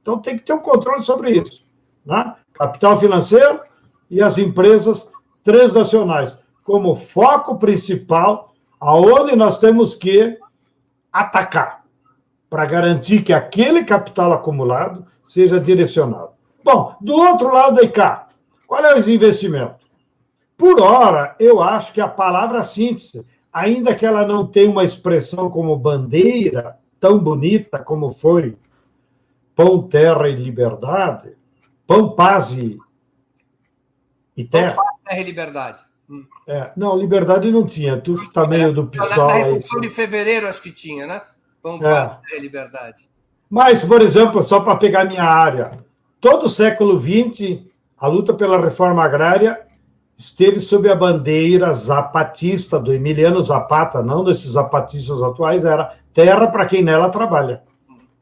Então 0.00 0.18
tem 0.18 0.36
que 0.36 0.44
ter 0.44 0.52
um 0.52 0.58
controle 0.58 1.02
sobre 1.02 1.30
isso. 1.30 1.64
Né? 2.04 2.34
Capital 2.52 2.98
financeiro 2.98 3.60
e 4.10 4.20
as 4.20 4.38
empresas 4.38 5.10
transnacionais 5.44 6.36
como 6.64 6.94
foco 6.94 7.58
principal, 7.58 8.54
aonde 8.80 9.34
nós 9.34 9.58
temos 9.58 9.94
que 9.94 10.38
atacar 11.12 11.84
para 12.48 12.66
garantir 12.66 13.22
que 13.22 13.32
aquele 13.32 13.84
capital 13.84 14.32
acumulado 14.32 15.06
seja 15.24 15.58
direcionado. 15.58 16.30
Bom, 16.64 16.96
do 17.00 17.14
outro 17.14 17.52
lado 17.52 17.76
da 17.76 17.82
ICA, 17.82 18.26
qual 18.66 18.84
é 18.84 18.94
o 18.94 19.10
investimento? 19.10 19.82
Por 20.56 20.80
hora, 20.80 21.34
eu 21.40 21.60
acho 21.62 21.92
que 21.92 22.00
a 22.00 22.08
palavra 22.08 22.62
síntese, 22.62 23.26
ainda 23.52 23.94
que 23.94 24.06
ela 24.06 24.26
não 24.26 24.46
tenha 24.46 24.70
uma 24.70 24.84
expressão 24.84 25.50
como 25.50 25.76
bandeira 25.76 26.78
tão 27.00 27.18
bonita 27.18 27.80
como 27.80 28.12
foi 28.12 28.56
pão, 29.56 29.82
terra 29.82 30.28
e 30.28 30.36
liberdade, 30.36 31.36
pão, 31.86 32.14
paz 32.14 32.52
e, 32.52 32.78
e 34.36 34.44
terra. 34.44 34.76
Pão, 34.76 34.84
paz, 34.84 34.96
terra 35.04 35.20
e 35.20 35.24
liberdade. 35.24 35.82
Hum. 36.08 36.24
É, 36.46 36.70
não, 36.76 36.96
liberdade 36.96 37.50
não 37.50 37.66
tinha. 37.66 38.00
Tu 38.00 38.14
que 38.14 38.26
está 38.26 38.46
meio 38.46 38.72
do 38.72 38.86
PSOL. 38.86 39.26
Na 39.26 39.34
Revolução 39.34 39.80
de 39.80 39.90
Fevereiro, 39.90 40.48
acho 40.48 40.62
que 40.62 40.70
tinha, 40.70 41.06
né? 41.06 41.22
Pão, 41.60 41.76
é. 41.76 41.80
paz, 41.80 42.08
terra 42.08 42.38
e 42.38 42.40
liberdade. 42.40 43.08
Mas, 43.50 43.84
por 43.84 44.00
exemplo, 44.00 44.42
só 44.42 44.60
para 44.60 44.76
pegar 44.76 45.04
minha 45.04 45.24
área, 45.24 45.84
todo 46.22 46.46
o 46.46 46.48
século 46.48 47.00
XX, 47.00 47.64
a 47.98 48.06
luta 48.06 48.32
pela 48.32 48.58
reforma 48.60 49.02
agrária 49.02 49.60
esteve 50.16 50.60
sob 50.60 50.88
a 50.88 50.94
bandeira 50.94 51.74
zapatista 51.74 52.78
do 52.78 52.94
Emiliano 52.94 53.42
Zapata, 53.42 54.04
não 54.04 54.22
desses 54.22 54.52
zapatistas 54.52 55.20
atuais, 55.20 55.64
era 55.64 55.96
terra 56.14 56.46
para 56.46 56.64
quem 56.64 56.80
nela 56.80 57.10
trabalha. 57.10 57.64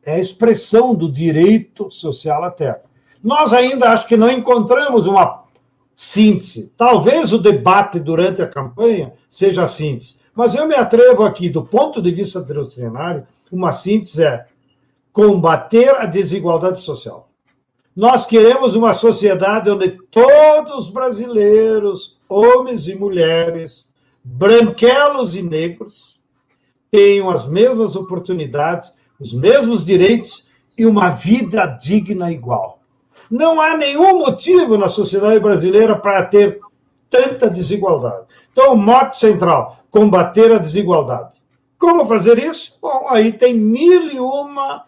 É 0.02 0.14
a 0.14 0.18
expressão 0.18 0.94
do 0.94 1.12
direito 1.12 1.90
social 1.90 2.42
à 2.42 2.50
terra. 2.50 2.80
Nós 3.22 3.52
ainda 3.52 3.90
acho 3.90 4.08
que 4.08 4.16
não 4.16 4.30
encontramos 4.30 5.06
uma 5.06 5.44
síntese. 5.94 6.72
Talvez 6.78 7.34
o 7.34 7.38
debate 7.38 8.00
durante 8.00 8.40
a 8.40 8.48
campanha 8.48 9.12
seja 9.28 9.64
a 9.64 9.68
síntese, 9.68 10.18
mas 10.34 10.54
eu 10.54 10.66
me 10.66 10.74
atrevo 10.74 11.22
aqui, 11.22 11.50
do 11.50 11.62
ponto 11.62 12.00
de 12.00 12.10
vista 12.10 12.40
doutrinário, 12.40 13.26
uma 13.52 13.72
síntese 13.72 14.24
é 14.24 14.46
combater 15.12 15.90
a 15.96 16.06
desigualdade 16.06 16.80
social. 16.80 17.29
Nós 17.94 18.24
queremos 18.24 18.74
uma 18.74 18.92
sociedade 18.92 19.68
onde 19.68 19.90
todos 20.10 20.86
os 20.86 20.90
brasileiros, 20.90 22.16
homens 22.28 22.86
e 22.86 22.94
mulheres, 22.94 23.90
branquelos 24.22 25.34
e 25.34 25.42
negros, 25.42 26.18
tenham 26.90 27.28
as 27.28 27.46
mesmas 27.48 27.96
oportunidades, 27.96 28.94
os 29.18 29.34
mesmos 29.34 29.84
direitos 29.84 30.48
e 30.78 30.86
uma 30.86 31.10
vida 31.10 31.66
digna 31.66 32.30
igual. 32.30 32.80
Não 33.28 33.60
há 33.60 33.76
nenhum 33.76 34.18
motivo 34.18 34.78
na 34.78 34.88
sociedade 34.88 35.40
brasileira 35.40 35.98
para 35.98 36.24
ter 36.24 36.60
tanta 37.08 37.50
desigualdade. 37.50 38.26
Então, 38.52 38.72
o 38.72 38.76
mote 38.76 39.16
central: 39.16 39.84
combater 39.90 40.52
a 40.52 40.58
desigualdade. 40.58 41.36
Como 41.76 42.06
fazer 42.06 42.38
isso? 42.38 42.78
Bom, 42.80 43.06
aí 43.08 43.32
tem 43.32 43.54
mil 43.54 44.12
e 44.12 44.20
uma 44.20 44.84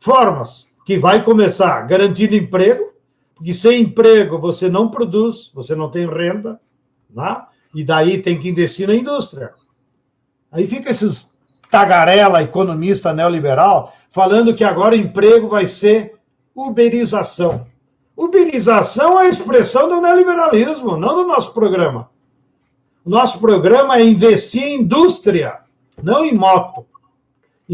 formas 0.00 0.66
que 0.84 0.98
vai 0.98 1.24
começar 1.24 1.80
garantindo 1.82 2.34
emprego, 2.34 2.92
porque 3.34 3.52
sem 3.52 3.82
emprego 3.82 4.38
você 4.38 4.68
não 4.68 4.88
produz, 4.88 5.50
você 5.54 5.74
não 5.74 5.90
tem 5.90 6.06
renda, 6.06 6.60
né? 7.10 7.42
e 7.74 7.84
daí 7.84 8.20
tem 8.20 8.38
que 8.38 8.48
investir 8.48 8.86
na 8.86 8.94
indústria. 8.94 9.52
Aí 10.50 10.66
fica 10.66 10.90
esses 10.90 11.30
tagarela 11.70 12.42
economista 12.42 13.14
neoliberal 13.14 13.94
falando 14.10 14.54
que 14.54 14.62
agora 14.62 14.94
emprego 14.94 15.48
vai 15.48 15.66
ser 15.66 16.16
uberização. 16.54 17.66
Uberização 18.14 19.18
é 19.18 19.24
a 19.24 19.28
expressão 19.28 19.88
do 19.88 20.00
neoliberalismo, 20.00 20.98
não 20.98 21.14
do 21.14 21.26
nosso 21.26 21.54
programa. 21.54 22.10
O 23.04 23.10
nosso 23.10 23.40
programa 23.40 23.96
é 23.96 24.04
investir 24.04 24.62
em 24.62 24.82
indústria, 24.82 25.60
não 26.02 26.24
em 26.24 26.34
moto 26.34 26.86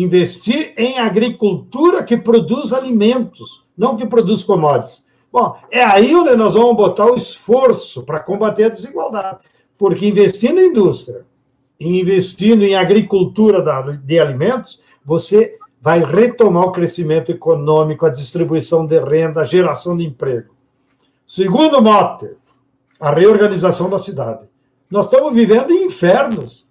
investir 0.03 0.75
em 0.77 0.99
agricultura 0.99 2.03
que 2.03 2.17
produz 2.17 2.73
alimentos, 2.73 3.65
não 3.77 3.97
que 3.97 4.07
produz 4.07 4.43
commodities. 4.43 5.05
Bom, 5.33 5.57
é 5.71 5.85
aí 5.85 6.15
onde 6.15 6.35
nós 6.37 6.55
vamos 6.55 6.77
botar 6.77 7.07
o 7.07 7.15
esforço 7.15 8.03
para 8.03 8.21
combater 8.21 8.65
a 8.65 8.69
desigualdade. 8.71 9.39
Porque 9.77 10.07
investindo 10.07 10.61
em 10.61 10.69
indústria 10.69 11.25
investindo 11.81 12.65
em 12.65 12.75
agricultura 12.75 13.63
de 14.03 14.19
alimentos, 14.19 14.81
você 15.05 15.57
vai 15.81 16.05
retomar 16.05 16.65
o 16.65 16.73
crescimento 16.73 17.31
econômico, 17.31 18.05
a 18.05 18.11
distribuição 18.11 18.85
de 18.85 18.99
renda, 18.99 19.43
a 19.43 19.45
geração 19.45 19.97
de 19.97 20.05
emprego. 20.05 20.55
Segundo 21.27 21.81
mote, 21.81 22.31
a 22.99 23.11
reorganização 23.11 23.89
da 23.89 23.99
cidade. 23.99 24.47
Nós 24.91 25.05
estamos 25.05 25.33
vivendo 25.33 25.71
em 25.71 25.85
infernos. 25.85 26.68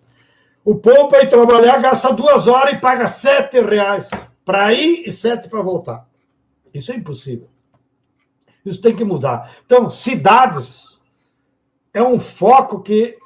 O 0.68 0.76
povo 0.76 1.08
para 1.08 1.24
ir 1.24 1.30
trabalhar 1.30 1.82
gasta 1.82 2.12
duas 2.12 2.46
horas 2.46 2.74
e 2.74 2.78
paga 2.78 3.08
sete 3.08 3.62
reais 3.62 4.10
para 4.44 4.74
ir 4.74 5.08
e 5.08 5.12
sete 5.14 5.48
para 5.48 5.62
voltar. 5.62 6.06
Isso 6.74 6.92
é 6.92 6.96
impossível. 6.98 7.48
Isso 8.66 8.82
tem 8.82 8.94
que 8.94 9.06
mudar. 9.06 9.56
Então, 9.66 9.90
cidades 9.90 11.00
é 11.94 12.04
um 12.04 12.20
foco 12.20 12.82
que 12.82 13.18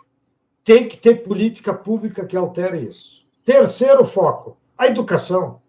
tem 0.64 0.88
que 0.88 0.96
ter 0.96 1.24
política 1.24 1.74
pública 1.74 2.28
que 2.28 2.38
altere 2.38 2.88
isso. 2.88 3.24
Terceiro 3.44 4.06
foco, 4.06 4.56
a 4.78 4.86
educação. 4.86 5.64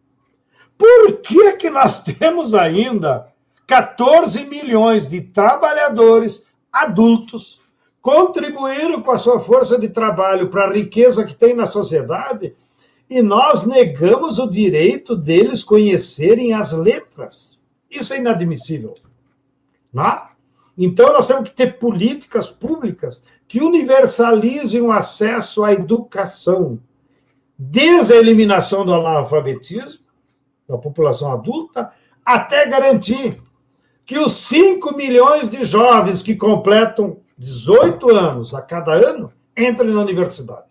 Por 0.76 1.22
que, 1.22 1.52
que 1.54 1.70
nós 1.70 2.02
temos 2.04 2.52
ainda 2.52 3.32
14 3.66 4.44
milhões 4.44 5.08
de 5.08 5.22
trabalhadores 5.22 6.46
adultos 6.70 7.62
contribuíram 8.02 9.00
com 9.00 9.12
a 9.12 9.16
sua 9.16 9.38
força 9.38 9.78
de 9.78 9.88
trabalho 9.88 10.50
para 10.50 10.64
a 10.64 10.72
riqueza 10.72 11.24
que 11.24 11.36
tem 11.36 11.54
na 11.54 11.64
sociedade 11.64 12.52
e 13.08 13.22
nós 13.22 13.64
negamos 13.64 14.38
o 14.38 14.50
direito 14.50 15.14
deles 15.14 15.62
conhecerem 15.62 16.52
as 16.52 16.72
letras. 16.72 17.58
Isso 17.88 18.12
é 18.12 18.18
inadmissível. 18.18 18.92
Não? 19.92 20.04
É? 20.04 20.28
Então, 20.76 21.12
nós 21.12 21.26
temos 21.26 21.50
que 21.50 21.54
ter 21.54 21.78
políticas 21.78 22.48
públicas 22.48 23.22
que 23.46 23.60
universalizem 23.60 24.80
o 24.80 24.90
acesso 24.90 25.62
à 25.62 25.72
educação, 25.72 26.80
desde 27.56 28.14
a 28.14 28.16
eliminação 28.16 28.84
do 28.84 28.94
analfabetismo 28.94 30.02
da 30.66 30.78
população 30.78 31.30
adulta, 31.30 31.92
até 32.24 32.66
garantir 32.66 33.38
que 34.06 34.18
os 34.18 34.34
5 34.34 34.96
milhões 34.96 35.50
de 35.50 35.64
jovens 35.64 36.22
que 36.22 36.34
completam 36.34 37.18
18 37.42 38.08
anos 38.14 38.54
a 38.54 38.62
cada 38.62 38.92
ano 38.92 39.32
entrem 39.56 39.92
na 39.92 40.00
universidade. 40.00 40.66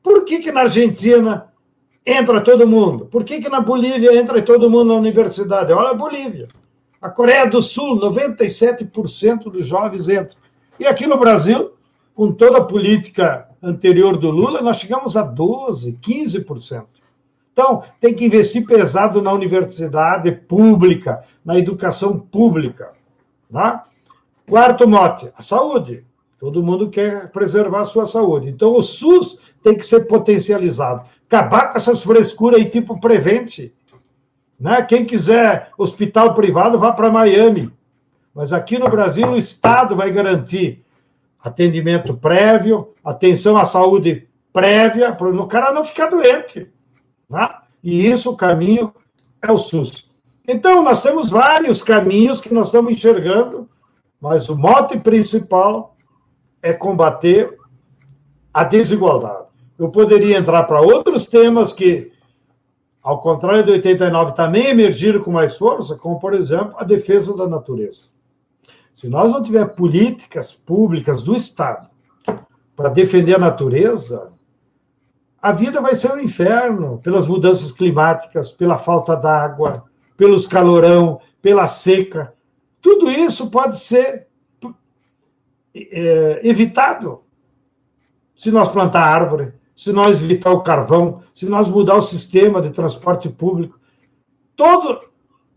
Por 0.00 0.24
que, 0.24 0.38
que 0.38 0.52
na 0.52 0.60
Argentina 0.60 1.48
entra 2.06 2.40
todo 2.40 2.66
mundo? 2.66 3.06
Por 3.06 3.24
que, 3.24 3.40
que 3.40 3.48
na 3.48 3.60
Bolívia 3.60 4.16
entra 4.16 4.40
todo 4.40 4.70
mundo 4.70 4.92
na 4.92 5.00
universidade? 5.00 5.72
Olha 5.72 5.90
a 5.90 5.94
Bolívia. 5.94 6.46
A 7.02 7.10
Coreia 7.10 7.44
do 7.46 7.60
Sul, 7.60 7.98
97% 7.98 9.50
dos 9.50 9.66
jovens 9.66 10.08
entram. 10.08 10.36
E 10.78 10.86
aqui 10.86 11.08
no 11.08 11.18
Brasil, 11.18 11.72
com 12.14 12.30
toda 12.30 12.58
a 12.58 12.64
política 12.64 13.48
anterior 13.60 14.16
do 14.16 14.30
Lula, 14.30 14.62
nós 14.62 14.76
chegamos 14.76 15.16
a 15.16 15.26
12%, 15.26 15.98
15%. 16.00 16.84
Então, 17.52 17.82
tem 18.00 18.14
que 18.14 18.24
investir 18.24 18.64
pesado 18.64 19.20
na 19.20 19.32
universidade 19.32 20.30
pública, 20.30 21.24
na 21.44 21.58
educação 21.58 22.16
pública. 22.16 22.92
Tá? 23.52 23.86
Quarto 24.48 24.86
mote, 24.86 25.30
a 25.36 25.42
saúde. 25.42 26.04
Todo 26.38 26.62
mundo 26.62 26.90
quer 26.90 27.30
preservar 27.30 27.80
a 27.80 27.84
sua 27.86 28.06
saúde. 28.06 28.48
Então, 28.48 28.74
o 28.74 28.82
SUS 28.82 29.40
tem 29.62 29.74
que 29.74 29.84
ser 29.84 30.06
potencializado. 30.06 31.06
Acabar 31.26 31.70
com 31.70 31.76
essas 31.76 32.02
frescuras 32.02 32.60
aí, 32.60 32.68
tipo 32.68 33.00
Prevente. 33.00 33.74
Né? 34.58 34.82
Quem 34.82 35.04
quiser 35.04 35.70
hospital 35.76 36.34
privado, 36.34 36.78
vá 36.78 36.92
para 36.92 37.10
Miami. 37.10 37.72
Mas 38.34 38.52
aqui 38.52 38.78
no 38.78 38.88
Brasil, 38.88 39.28
o 39.28 39.36
Estado 39.36 39.96
vai 39.96 40.12
garantir 40.12 40.84
atendimento 41.42 42.14
prévio, 42.14 42.94
atenção 43.04 43.56
à 43.56 43.64
saúde 43.64 44.28
prévia, 44.52 45.12
para 45.12 45.28
o 45.28 45.46
cara 45.46 45.72
não 45.72 45.84
ficar 45.84 46.08
doente. 46.08 46.70
Né? 47.28 47.48
E 47.82 48.06
isso, 48.06 48.30
o 48.30 48.36
caminho 48.36 48.92
é 49.42 49.50
o 49.50 49.58
SUS. 49.58 50.08
Então, 50.46 50.82
nós 50.82 51.02
temos 51.02 51.30
vários 51.30 51.82
caminhos 51.82 52.40
que 52.40 52.52
nós 52.52 52.68
estamos 52.68 52.92
enxergando, 52.92 53.68
mas 54.26 54.48
o 54.48 54.56
mote 54.56 54.98
principal 54.98 55.96
é 56.60 56.72
combater 56.72 57.56
a 58.52 58.64
desigualdade. 58.64 59.46
Eu 59.78 59.88
poderia 59.88 60.36
entrar 60.36 60.64
para 60.64 60.80
outros 60.80 61.26
temas 61.26 61.72
que 61.72 62.10
ao 63.00 63.20
contrário 63.20 63.64
do 63.64 63.70
89, 63.70 64.32
também 64.32 64.66
emergiram 64.66 65.20
com 65.20 65.30
mais 65.30 65.56
força, 65.56 65.94
como, 65.94 66.18
por 66.18 66.34
exemplo, 66.34 66.74
a 66.76 66.82
defesa 66.82 67.36
da 67.36 67.46
natureza. 67.46 68.06
Se 68.92 69.08
nós 69.08 69.30
não 69.30 69.40
tiver 69.40 69.64
políticas 69.76 70.52
públicas 70.52 71.22
do 71.22 71.36
Estado 71.36 71.88
para 72.74 72.88
defender 72.88 73.36
a 73.36 73.38
natureza, 73.38 74.32
a 75.40 75.52
vida 75.52 75.80
vai 75.80 75.94
ser 75.94 76.10
um 76.10 76.18
inferno 76.18 76.98
pelas 76.98 77.28
mudanças 77.28 77.70
climáticas, 77.70 78.50
pela 78.50 78.76
falta 78.76 79.14
d'água, 79.14 79.84
pelos 80.16 80.48
calorão, 80.48 81.20
pela 81.40 81.68
seca. 81.68 82.34
Tudo 82.86 83.10
isso 83.10 83.50
pode 83.50 83.80
ser 83.80 84.28
é, 85.74 86.40
evitado 86.44 87.24
se 88.36 88.48
nós 88.52 88.68
plantar 88.68 89.02
árvore, 89.02 89.52
se 89.74 89.92
nós 89.92 90.22
evitar 90.22 90.52
o 90.52 90.62
carvão, 90.62 91.24
se 91.34 91.46
nós 91.46 91.66
mudar 91.66 91.96
o 91.96 92.00
sistema 92.00 92.62
de 92.62 92.70
transporte 92.70 93.28
público. 93.28 93.76
Todo. 94.54 95.00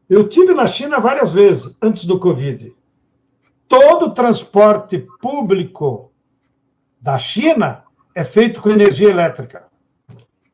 Eu 0.09 0.27
tive 0.27 0.55
na 0.55 0.65
China 0.65 0.99
várias 0.99 1.31
vezes 1.31 1.77
antes 1.79 2.05
do 2.05 2.17
Covid. 2.17 2.75
Todo 3.67 4.15
transporte 4.15 4.97
público 5.21 6.11
da 6.99 7.19
China 7.19 7.83
é 8.15 8.23
feito 8.23 8.59
com 8.59 8.71
energia 8.71 9.11
elétrica. 9.11 9.67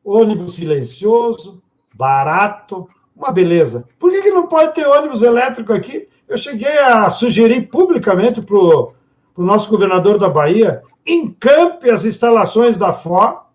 Ônibus 0.04 0.56
silencioso, 0.56 1.62
barato, 1.94 2.86
uma 3.16 3.32
beleza. 3.32 3.88
Por 3.98 4.10
que, 4.10 4.20
que 4.20 4.30
não 4.30 4.46
pode 4.46 4.74
ter 4.74 4.86
ônibus 4.86 5.22
elétrico 5.22 5.72
aqui? 5.72 6.06
Eu 6.28 6.36
cheguei 6.36 6.78
a 6.78 7.08
sugerir 7.10 7.68
publicamente 7.68 8.40
para 8.40 8.56
o 8.56 8.94
nosso 9.36 9.70
governador 9.70 10.18
da 10.18 10.28
Bahia 10.28 10.82
encampe 11.06 11.90
as 11.90 12.04
instalações 12.04 12.76
da 12.76 12.92
Ford 12.92 13.46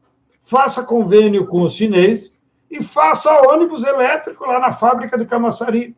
faça 0.43 0.83
convênio 0.83 1.47
com 1.47 1.61
os 1.61 1.73
chineses 1.73 2.35
e 2.69 2.83
faça 2.83 3.49
ônibus 3.49 3.83
elétrico 3.83 4.45
lá 4.45 4.59
na 4.59 4.71
fábrica 4.71 5.17
de 5.17 5.25
Camaçari. 5.25 5.95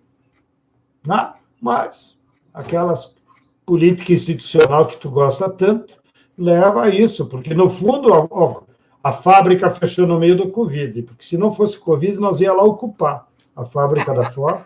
Né? 1.05 1.33
Mas 1.61 2.19
aquelas 2.53 3.15
política 3.65 4.11
institucional 4.13 4.85
que 4.87 4.97
tu 4.97 5.09
gosta 5.09 5.49
tanto 5.49 5.95
leva 6.37 6.83
a 6.83 6.89
isso, 6.89 7.25
porque 7.27 7.53
no 7.53 7.69
fundo 7.69 8.09
ó, 8.11 8.61
a 9.03 9.11
fábrica 9.11 9.69
fechou 9.69 10.05
no 10.05 10.19
meio 10.19 10.35
do 10.35 10.49
Covid, 10.49 11.03
porque 11.03 11.23
se 11.23 11.37
não 11.37 11.51
fosse 11.51 11.79
Covid 11.79 12.17
nós 12.17 12.41
ia 12.41 12.53
lá 12.53 12.63
ocupar 12.63 13.27
a 13.55 13.65
fábrica 13.65 14.13
da 14.13 14.29
Ford. 14.29 14.61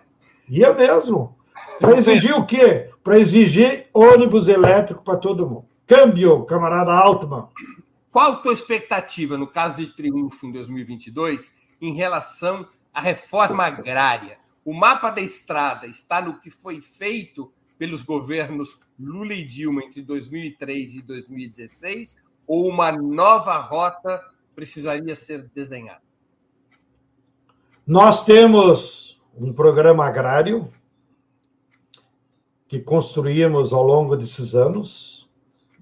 Ia 0.50 0.74
mesmo. 0.74 1.37
Para 1.80 1.98
exigir 1.98 2.36
o 2.36 2.46
quê? 2.46 2.90
Para 3.04 3.20
exigir 3.20 3.88
ônibus 3.94 4.48
elétrico 4.48 5.04
para 5.04 5.18
todo 5.18 5.48
mundo. 5.48 5.66
Câmbio, 5.86 6.44
camarada 6.46 6.92
Altman. 6.92 7.48
Qual 8.12 8.34
a 8.34 8.36
tua 8.38 8.54
expectativa, 8.54 9.38
no 9.38 9.48
caso 9.48 9.78
de 9.78 9.88
triunfo 9.88 10.48
em 10.48 10.52
2022, 10.52 11.52
em 11.80 11.94
relação 11.94 12.68
à 12.94 13.00
reforma 13.00 13.64
agrária? 13.64 14.38
O 14.66 14.74
mapa 14.74 15.10
da 15.10 15.22
estrada 15.22 15.88
está 15.88 16.22
no 16.22 16.40
que 16.40 16.50
foi 16.50 16.82
feito 16.82 17.52
pelos 17.78 18.02
governos 18.02 18.80
Lula 19.00 19.34
e 19.34 19.46
Dilma 19.46 19.84
entre 19.84 20.02
2003 20.02 20.96
e 20.96 21.02
2016 21.02 22.18
ou 22.48 22.68
uma 22.68 22.92
nova 22.92 23.58
rota 23.58 24.24
precisaria 24.56 25.16
ser 25.16 25.50
desenhada? 25.54 26.02
Nós 27.86 28.26
temos 28.26 29.22
um 29.38 29.54
programa 29.54 30.06
agrário 30.06 30.68
que 32.68 32.80
construímos 32.80 33.72
ao 33.72 33.84
longo 33.84 34.16
desses 34.16 34.54
anos, 34.54 35.30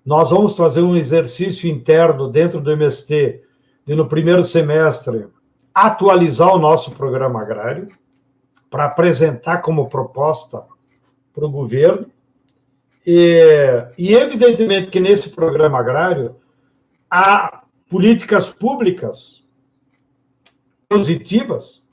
nós 0.05 0.29
vamos 0.29 0.55
fazer 0.55 0.81
um 0.81 0.95
exercício 0.95 1.69
interno 1.69 2.29
dentro 2.29 2.61
do 2.61 2.71
MST 2.71 3.41
de, 3.85 3.95
no 3.95 4.07
primeiro 4.07 4.43
semestre, 4.43 5.27
atualizar 5.73 6.53
o 6.53 6.59
nosso 6.59 6.91
programa 6.91 7.41
agrário 7.41 7.89
para 8.69 8.85
apresentar 8.85 9.59
como 9.59 9.89
proposta 9.89 10.63
para 11.33 11.45
o 11.45 11.49
governo. 11.49 12.07
E, 13.05 13.41
e, 13.97 14.13
evidentemente, 14.13 14.89
que 14.89 14.99
nesse 14.99 15.29
programa 15.29 15.79
agrário 15.79 16.35
há 17.09 17.63
políticas 17.89 18.49
públicas 18.49 19.43
positivas 20.87 21.83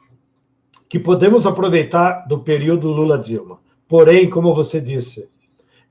que 0.89 0.99
podemos 0.99 1.47
aproveitar 1.47 2.27
do 2.29 2.41
período 2.41 2.91
Lula-Dilma. 2.91 3.62
Porém, 3.93 4.31
como 4.31 4.55
você 4.55 4.81
disse, 4.81 5.29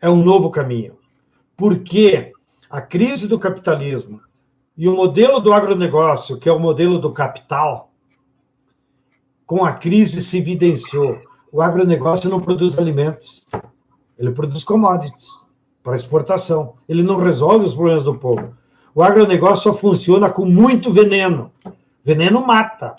é 0.02 0.10
um 0.10 0.24
novo 0.24 0.50
caminho 0.50 0.98
porque 1.56 2.34
a 2.68 2.82
crise 2.82 3.28
do 3.28 3.38
capitalismo 3.38 4.20
e 4.76 4.88
o 4.88 4.96
modelo 4.96 5.40
do 5.40 5.54
agronegócio, 5.54 6.40
que 6.40 6.50
é 6.50 6.52
o 6.52 6.60
modelo 6.60 6.98
do 6.98 7.14
capital, 7.14 7.92
com 9.46 9.64
a 9.64 9.74
crise 9.74 10.20
se 10.24 10.40
evidenciou. 10.40 11.22
O 11.52 11.62
agronegócio 11.62 12.28
não 12.28 12.40
produz 12.40 12.80
alimentos, 12.80 13.46
ele 14.18 14.32
produz 14.32 14.64
commodities 14.64 15.30
para 15.84 15.96
exportação. 15.96 16.78
Ele 16.90 17.04
não 17.04 17.18
resolve 17.18 17.66
os 17.66 17.76
problemas 17.76 18.04
do 18.04 18.16
povo. 18.16 18.58
O 18.96 19.04
agronegócio 19.04 19.72
só 19.72 19.78
funciona 19.78 20.28
com 20.28 20.44
muito 20.44 20.92
veneno. 20.92 21.52
Veneno 22.04 22.44
mata. 22.44 22.96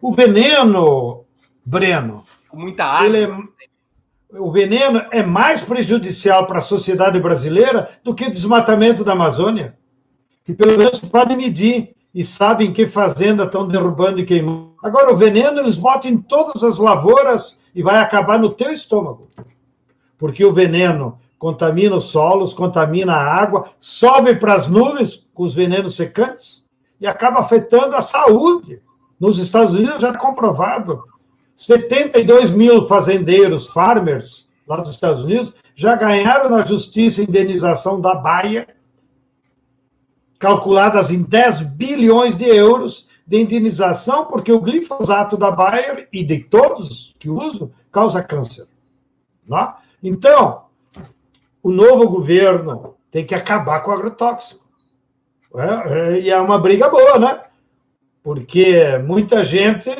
O 0.00 0.12
veneno, 0.12 1.24
Breno, 1.66 2.22
com 2.48 2.58
muita 2.58 2.84
água. 2.84 3.06
Ele 3.06 3.24
é, 3.24 3.69
o 4.32 4.50
veneno 4.50 5.02
é 5.10 5.22
mais 5.22 5.62
prejudicial 5.62 6.46
para 6.46 6.58
a 6.58 6.62
sociedade 6.62 7.18
brasileira 7.18 7.90
do 8.04 8.14
que 8.14 8.26
o 8.26 8.30
desmatamento 8.30 9.04
da 9.04 9.12
Amazônia, 9.12 9.76
que 10.44 10.54
pelo 10.54 10.78
menos 10.78 11.00
podem 11.00 11.36
medir 11.36 11.94
e 12.14 12.24
sabem 12.24 12.72
que 12.72 12.86
fazenda 12.86 13.44
estão 13.44 13.66
derrubando 13.66 14.20
e 14.20 14.24
queimando. 14.24 14.74
Agora, 14.82 15.12
o 15.12 15.16
veneno 15.16 15.60
eles 15.60 15.76
botam 15.76 16.10
em 16.10 16.18
todas 16.18 16.62
as 16.64 16.78
lavouras 16.78 17.60
e 17.74 17.82
vai 17.82 17.98
acabar 17.98 18.38
no 18.38 18.50
teu 18.50 18.72
estômago. 18.72 19.28
Porque 20.18 20.44
o 20.44 20.52
veneno 20.52 21.18
contamina 21.38 21.96
os 21.96 22.04
solos, 22.04 22.52
contamina 22.52 23.14
a 23.14 23.34
água, 23.34 23.70
sobe 23.78 24.34
para 24.36 24.54
as 24.54 24.68
nuvens 24.68 25.26
com 25.32 25.44
os 25.44 25.54
venenos 25.54 25.94
secantes 25.94 26.64
e 27.00 27.06
acaba 27.06 27.40
afetando 27.40 27.96
a 27.96 28.02
saúde. 28.02 28.80
Nos 29.18 29.38
Estados 29.38 29.74
Unidos 29.74 30.00
já 30.00 30.08
é 30.08 30.16
comprovado. 30.16 31.04
72 31.60 32.50
mil 32.52 32.88
fazendeiros, 32.88 33.66
farmers, 33.66 34.48
lá 34.66 34.78
dos 34.78 34.94
Estados 34.94 35.24
Unidos, 35.24 35.54
já 35.74 35.94
ganharam 35.94 36.48
na 36.48 36.64
justiça 36.64 37.22
indenização 37.22 38.00
da 38.00 38.14
Baia, 38.14 38.66
calculadas 40.38 41.10
em 41.10 41.22
10 41.22 41.60
bilhões 41.60 42.38
de 42.38 42.46
euros 42.46 43.10
de 43.26 43.38
indenização, 43.38 44.24
porque 44.24 44.50
o 44.50 44.60
glifosato 44.60 45.36
da 45.36 45.50
Bayer 45.50 46.08
e 46.10 46.24
de 46.24 46.38
todos 46.38 47.14
que 47.18 47.28
usam 47.28 47.70
causa 47.92 48.22
câncer. 48.22 48.66
Não? 49.46 49.58
Né? 49.58 49.74
Então, 50.02 50.64
o 51.62 51.70
novo 51.70 52.08
governo 52.08 52.94
tem 53.10 53.26
que 53.26 53.34
acabar 53.34 53.82
com 53.82 53.90
o 53.90 53.94
agrotóxico. 53.94 54.64
É, 55.54 55.92
é, 55.92 56.20
e 56.20 56.30
é 56.30 56.40
uma 56.40 56.58
briga 56.58 56.88
boa, 56.88 57.18
né? 57.18 57.42
Porque 58.22 58.96
muita 59.04 59.44
gente, 59.44 59.90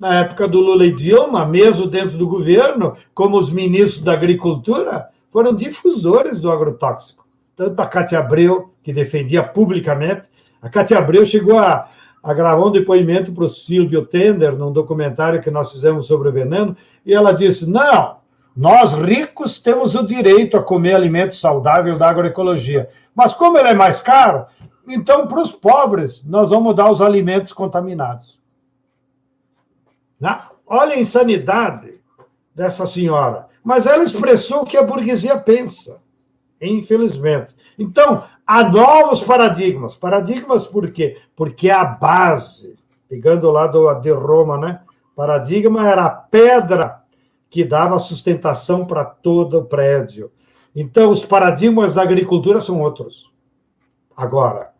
na 0.00 0.20
época 0.20 0.48
do 0.48 0.58
Lula 0.58 0.86
e 0.86 0.90
Dilma, 0.90 1.44
mesmo 1.44 1.86
dentro 1.86 2.16
do 2.16 2.26
governo, 2.26 2.96
como 3.12 3.36
os 3.36 3.50
ministros 3.50 4.02
da 4.02 4.14
Agricultura, 4.14 5.10
foram 5.30 5.54
difusores 5.54 6.40
do 6.40 6.50
agrotóxico. 6.50 7.26
Tanto 7.54 7.78
a 7.78 7.86
Cátia 7.86 8.18
Abreu, 8.18 8.72
que 8.82 8.94
defendia 8.94 9.42
publicamente, 9.42 10.22
a 10.62 10.70
Cátia 10.70 10.96
Abreu 10.96 11.26
chegou 11.26 11.58
a, 11.58 11.90
a 12.22 12.32
gravar 12.32 12.64
um 12.64 12.70
depoimento 12.70 13.30
para 13.30 13.44
o 13.44 13.48
Silvio 13.48 14.06
Tender, 14.06 14.56
num 14.56 14.72
documentário 14.72 15.42
que 15.42 15.50
nós 15.50 15.70
fizemos 15.70 16.06
sobre 16.06 16.30
o 16.30 16.32
veneno, 16.32 16.74
e 17.04 17.12
ela 17.12 17.32
disse: 17.32 17.68
não, 17.68 18.16
nós 18.56 18.94
ricos 18.94 19.60
temos 19.60 19.94
o 19.94 20.02
direito 20.02 20.56
a 20.56 20.62
comer 20.62 20.94
alimento 20.94 21.36
saudável 21.36 21.98
da 21.98 22.08
agroecologia, 22.08 22.88
mas 23.14 23.34
como 23.34 23.58
ele 23.58 23.68
é 23.68 23.74
mais 23.74 24.00
caro, 24.00 24.46
então 24.88 25.26
para 25.26 25.42
os 25.42 25.52
pobres 25.52 26.24
nós 26.24 26.48
vamos 26.48 26.74
dar 26.74 26.90
os 26.90 27.02
alimentos 27.02 27.52
contaminados. 27.52 28.39
Né? 30.20 30.38
Olha 30.66 30.94
a 30.94 31.00
insanidade 31.00 32.00
dessa 32.54 32.86
senhora. 32.86 33.48
Mas 33.64 33.86
ela 33.86 34.04
expressou 34.04 34.62
o 34.62 34.66
que 34.66 34.76
a 34.76 34.82
burguesia 34.82 35.38
pensa, 35.38 35.98
infelizmente. 36.60 37.54
Então, 37.78 38.24
há 38.46 38.64
novos 38.64 39.22
paradigmas. 39.22 39.96
Paradigmas 39.96 40.66
por 40.66 40.90
quê? 40.90 41.18
Porque 41.34 41.70
a 41.70 41.84
base, 41.84 42.76
pegando 43.08 43.50
lá 43.50 43.66
do, 43.66 43.92
de 43.94 44.10
Roma, 44.10 44.58
né? 44.58 44.80
Paradigma 45.16 45.88
era 45.88 46.06
a 46.06 46.10
pedra 46.10 47.02
que 47.50 47.64
dava 47.64 47.98
sustentação 47.98 48.86
para 48.86 49.04
todo 49.04 49.58
o 49.58 49.64
prédio. 49.64 50.30
Então, 50.74 51.10
os 51.10 51.24
paradigmas 51.24 51.94
da 51.94 52.02
agricultura 52.02 52.60
são 52.60 52.80
outros. 52.80 53.30
Agora, 54.16 54.70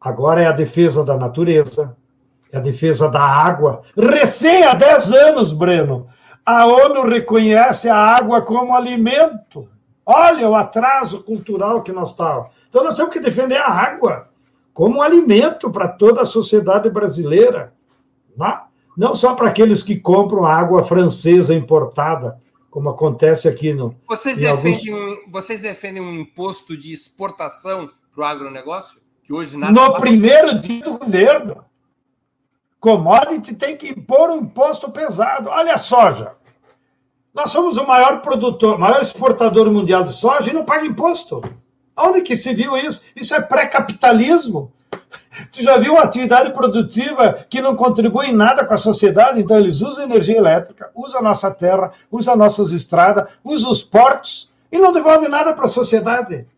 agora 0.00 0.42
é 0.42 0.46
a 0.46 0.52
defesa 0.52 1.04
da 1.04 1.16
natureza, 1.16 1.96
a 2.52 2.60
defesa 2.60 3.08
da 3.08 3.22
água. 3.22 3.82
Recém 3.96 4.64
há 4.64 4.74
10 4.74 5.12
anos, 5.12 5.52
Breno, 5.52 6.08
a 6.44 6.66
ONU 6.66 7.08
reconhece 7.08 7.88
a 7.88 7.96
água 7.96 8.42
como 8.42 8.74
alimento. 8.74 9.68
Olha 10.04 10.48
o 10.48 10.54
atraso 10.54 11.22
cultural 11.22 11.82
que 11.82 11.92
nós 11.92 12.10
estamos. 12.10 12.50
Então, 12.68 12.82
nós 12.82 12.94
temos 12.94 13.12
que 13.12 13.20
defender 13.20 13.58
a 13.58 13.68
água 13.68 14.28
como 14.74 15.02
alimento 15.02 15.70
para 15.70 15.88
toda 15.88 16.22
a 16.22 16.26
sociedade 16.26 16.90
brasileira. 16.90 17.72
Não, 18.36 18.46
é? 18.46 18.62
não 18.96 19.14
só 19.14 19.34
para 19.34 19.48
aqueles 19.48 19.82
que 19.82 19.98
compram 19.98 20.44
água 20.44 20.84
francesa 20.84 21.54
importada, 21.54 22.40
como 22.70 22.88
acontece 22.88 23.46
aqui 23.46 23.72
no. 23.72 23.94
Vocês, 24.08 24.38
defendem, 24.38 24.92
alguns... 24.92 25.26
um, 25.26 25.30
vocês 25.30 25.60
defendem 25.60 26.02
um 26.02 26.20
imposto 26.20 26.76
de 26.76 26.92
exportação 26.92 27.90
para 28.14 28.22
o 28.22 28.24
agronegócio? 28.24 29.00
Que 29.22 29.32
hoje 29.32 29.56
nada. 29.56 29.72
No 29.72 30.00
primeiro 30.00 30.58
dia 30.58 30.82
do 30.82 30.98
governo. 30.98 31.64
Commodity 32.82 33.54
tem 33.54 33.76
que 33.76 33.90
impor 33.90 34.28
um 34.28 34.38
imposto 34.38 34.90
pesado. 34.90 35.48
Olha 35.48 35.74
a 35.74 35.78
soja. 35.78 36.32
Nós 37.32 37.52
somos 37.52 37.76
o 37.76 37.86
maior 37.86 38.20
produtor, 38.20 38.76
maior 38.76 39.00
exportador 39.00 39.70
mundial 39.70 40.02
de 40.02 40.12
soja 40.12 40.50
e 40.50 40.52
não 40.52 40.64
paga 40.64 40.84
imposto. 40.84 41.40
Onde 41.96 42.22
que 42.22 42.36
se 42.36 42.52
viu 42.52 42.76
isso? 42.76 43.00
Isso 43.14 43.36
é 43.36 43.40
pré-capitalismo. 43.40 44.72
Tu 45.52 45.62
já 45.62 45.78
viu 45.78 45.92
uma 45.92 46.02
atividade 46.02 46.50
produtiva 46.50 47.46
que 47.48 47.62
não 47.62 47.76
contribui 47.76 48.30
em 48.30 48.34
nada 48.34 48.64
com 48.64 48.74
a 48.74 48.76
sociedade? 48.76 49.40
Então, 49.40 49.56
eles 49.56 49.80
usam 49.80 50.02
energia 50.02 50.36
elétrica, 50.36 50.90
usam 50.92 51.20
a 51.20 51.22
nossa 51.22 51.52
terra, 51.52 51.92
usam 52.10 52.34
nossas 52.34 52.72
estradas, 52.72 53.28
usam 53.44 53.70
os 53.70 53.80
portos 53.80 54.50
e 54.72 54.76
não 54.76 54.92
devolvem 54.92 55.28
nada 55.28 55.52
para 55.52 55.66
a 55.66 55.68
sociedade. 55.68 56.48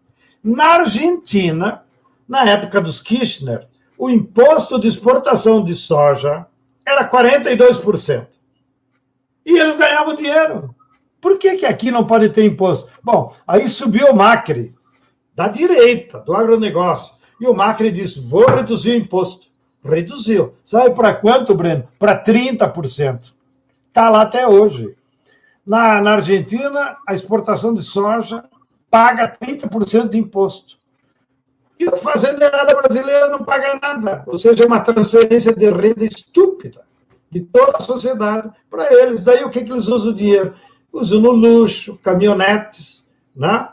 Na 0.43 0.77
Argentina, 0.77 1.83
na 2.27 2.49
época 2.49 2.81
dos 2.81 2.99
Kirchner, 2.99 3.69
o 3.99 4.11
imposto 4.11 4.79
de 4.79 4.89
exportação 4.89 5.63
de 5.63 5.75
soja 5.75 6.47
era 6.87 7.09
42%. 7.09 8.27
E 9.47 9.59
eles 9.59 9.77
ganhavam 9.77 10.15
dinheiro. 10.15 10.75
Por 11.21 11.39
que, 11.39 11.57
que 11.57 11.67
aqui 11.67 11.91
não 11.91 12.07
pode 12.07 12.29
ter 12.31 12.45
imposto? 12.45 12.91
Bom, 13.03 13.35
aí 13.47 13.69
subiu 13.69 14.09
o 14.09 14.17
Macri, 14.17 14.75
da 15.35 15.49
direita, 15.49 16.21
do 16.21 16.35
agronegócio. 16.35 17.15
E 17.41 17.47
o 17.47 17.55
Macri 17.55 17.91
disse: 17.91 18.21
vou 18.21 18.47
reduzir 18.47 18.93
o 18.93 18.97
imposto. 18.97 19.49
Reduziu. 19.83 20.55
Sabe 20.65 20.95
para 20.95 21.15
quanto, 21.15 21.55
Breno? 21.55 21.87
Para 21.99 22.23
30%. 22.23 23.35
Está 23.89 24.09
lá 24.09 24.23
até 24.23 24.47
hoje. 24.47 24.95
Na, 25.67 26.01
na 26.01 26.13
Argentina, 26.13 26.97
a 27.07 27.15
exportação 27.15 27.75
de 27.75 27.83
soja 27.83 28.45
paga 28.91 29.29
30% 29.29 30.09
de 30.09 30.19
imposto. 30.19 30.77
E 31.79 31.89
a 31.89 31.97
fazendeirada 31.97 32.75
brasileira 32.75 33.29
não 33.29 33.45
paga 33.45 33.79
nada. 33.81 34.25
Ou 34.27 34.39
seja, 34.39 34.63
é 34.63 34.67
uma 34.67 34.81
transferência 34.81 35.55
de 35.55 35.71
renda 35.71 36.05
estúpida 36.05 36.83
de 37.31 37.41
toda 37.41 37.79
a 37.79 37.81
sociedade 37.81 38.51
para 38.71 38.93
eles. 38.93 39.25
Daí 39.25 39.45
o 39.45 39.51
que, 39.51 39.65
que 39.65 39.73
eles 39.73 39.89
usam 39.89 40.13
o 40.13 40.15
dinheiro? 40.15 40.55
Usam 40.93 41.21
no 41.21 41.33
luxo, 41.33 41.99
caminhonetes, 42.03 43.09
né? 43.35 43.69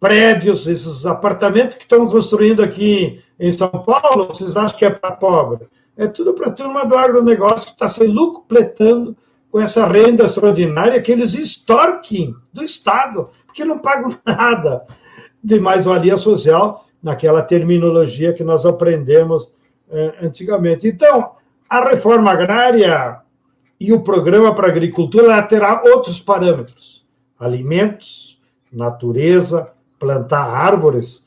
prédios, 0.00 0.66
esses 0.66 1.04
apartamentos 1.06 1.76
que 1.76 1.82
estão 1.82 2.06
construindo 2.08 2.62
aqui 2.62 3.22
em 3.38 3.50
São 3.50 3.68
Paulo, 3.68 4.28
vocês 4.28 4.56
acham 4.56 4.78
que 4.78 4.84
é 4.84 4.90
para 4.90 5.12
pobre? 5.12 5.68
É 5.96 6.06
tudo 6.06 6.34
para 6.34 6.48
a 6.48 6.52
turma 6.52 6.84
do 6.84 6.96
agronegócio 6.96 7.68
que 7.68 7.72
está 7.72 7.88
se 7.88 8.04
lucupletando 8.04 9.16
com 9.50 9.60
essa 9.60 9.86
renda 9.86 10.24
extraordinária 10.24 11.00
que 11.00 11.10
eles 11.10 11.34
extorquem 11.34 12.34
do 12.52 12.62
Estado, 12.62 13.30
porque 13.46 13.64
não 13.64 13.78
pagam 13.78 14.16
nada 14.24 14.86
de 15.42 15.58
mais-valia 15.58 16.16
social 16.16 16.86
naquela 17.02 17.42
terminologia 17.42 18.32
que 18.32 18.44
nós 18.44 18.66
aprendemos 18.66 19.52
eh, 19.90 20.14
antigamente. 20.22 20.88
Então, 20.88 21.32
a 21.68 21.88
reforma 21.88 22.30
agrária 22.30 23.20
e 23.78 23.92
o 23.92 24.00
programa 24.00 24.54
para 24.54 24.66
a 24.66 24.70
agricultura 24.70 25.40
terá 25.42 25.82
outros 25.84 26.20
parâmetros: 26.20 27.06
alimentos, 27.38 28.40
natureza, 28.72 29.70
plantar 29.98 30.44
árvores 30.44 31.24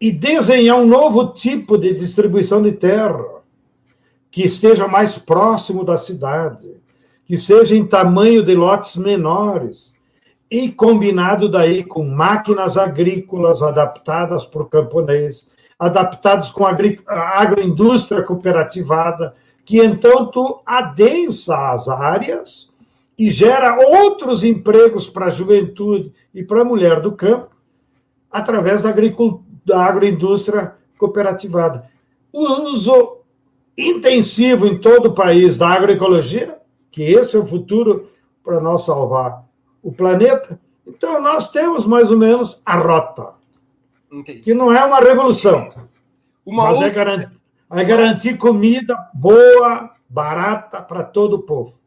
e 0.00 0.10
desenhar 0.10 0.78
um 0.78 0.86
novo 0.86 1.32
tipo 1.34 1.76
de 1.76 1.92
distribuição 1.92 2.62
de 2.62 2.72
terra 2.72 3.24
que 4.30 4.44
esteja 4.44 4.86
mais 4.86 5.18
próximo 5.18 5.84
da 5.84 5.96
cidade, 5.96 6.80
que 7.24 7.36
seja 7.36 7.76
em 7.76 7.84
tamanho 7.84 8.42
de 8.42 8.54
lotes 8.54 8.96
menores 8.96 9.92
e 10.50 10.68
combinado 10.68 11.48
daí 11.48 11.84
com 11.84 12.04
máquinas 12.04 12.76
agrícolas 12.76 13.62
adaptadas 13.62 14.44
o 14.62 14.68
camponês, 14.68 15.48
adaptadas 15.78 16.50
com 16.50 16.66
a 16.66 16.76
agroindústria 17.40 18.22
cooperativada, 18.22 19.34
que 19.64 19.78
então 19.78 20.26
tu 20.26 20.60
adensa 20.66 21.70
as 21.70 21.88
áreas 21.88 22.70
e 23.16 23.30
gera 23.30 23.78
outros 23.78 24.42
empregos 24.42 25.08
para 25.08 25.26
a 25.26 25.30
juventude 25.30 26.12
e 26.34 26.42
para 26.42 26.62
a 26.62 26.64
mulher 26.64 27.00
do 27.00 27.12
campo 27.12 27.50
através 28.30 28.82
da, 28.82 28.92
da 29.64 29.84
agroindústria 29.84 30.74
cooperativada. 30.98 31.88
O 32.32 32.70
uso 32.70 33.18
intensivo 33.78 34.66
em 34.66 34.78
todo 34.78 35.06
o 35.06 35.14
país 35.14 35.56
da 35.56 35.68
agroecologia, 35.68 36.58
que 36.90 37.02
esse 37.02 37.36
é 37.36 37.38
o 37.38 37.46
futuro 37.46 38.08
para 38.42 38.60
nós 38.60 38.84
salvar 38.84 39.44
o 39.82 39.92
planeta. 39.92 40.60
Então, 40.86 41.20
nós 41.20 41.48
temos 41.48 41.86
mais 41.86 42.10
ou 42.10 42.16
menos 42.16 42.62
a 42.64 42.76
rota, 42.76 43.34
okay. 44.10 44.40
que 44.40 44.54
não 44.54 44.72
é 44.72 44.84
uma 44.84 45.00
revolução, 45.00 45.68
uma 46.44 46.64
mas 46.64 46.80
é 46.80 46.84
outra... 46.84 46.86
é 46.86 47.04
garantir 47.04 47.40
é 47.72 47.84
garantir 47.84 48.36
comida 48.36 49.08
boa, 49.14 49.94
barata 50.08 50.82
para 50.82 51.04
todo 51.04 51.34
o 51.34 51.42
povo. 51.42 51.78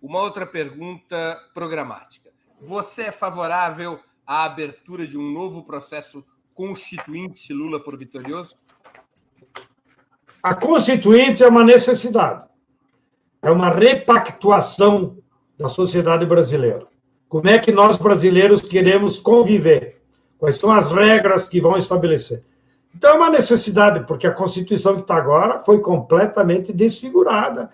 Uma 0.00 0.20
outra 0.20 0.46
pergunta 0.46 1.38
programática. 1.54 2.30
Você 2.60 3.04
é 3.04 3.12
favorável 3.12 3.98
à 4.26 4.44
abertura 4.44 5.06
de 5.06 5.16
um 5.16 5.32
novo 5.32 5.64
processo 5.64 6.24
constituinte 6.54 7.40
se 7.40 7.54
Lula 7.54 7.82
for 7.82 7.96
vitorioso? 7.96 8.56
A 10.42 10.54
constituinte 10.54 11.42
é 11.42 11.48
uma 11.48 11.64
necessidade. 11.64 12.46
É 13.40 13.50
uma 13.50 13.70
repactuação 13.70 15.16
da 15.58 15.68
sociedade 15.68 16.24
brasileira. 16.24 16.86
Como 17.28 17.48
é 17.48 17.58
que 17.58 17.72
nós 17.72 17.96
brasileiros 17.96 18.62
queremos 18.62 19.18
conviver? 19.18 20.00
Quais 20.38 20.56
são 20.56 20.70
as 20.70 20.90
regras 20.90 21.46
que 21.46 21.60
vão 21.60 21.76
estabelecer? 21.76 22.44
Então 22.94 23.10
é 23.10 23.14
uma 23.14 23.30
necessidade, 23.30 24.06
porque 24.06 24.26
a 24.26 24.32
Constituição 24.32 24.94
que 24.94 25.02
está 25.02 25.16
agora 25.16 25.60
foi 25.60 25.80
completamente 25.80 26.72
desfigurada, 26.72 27.70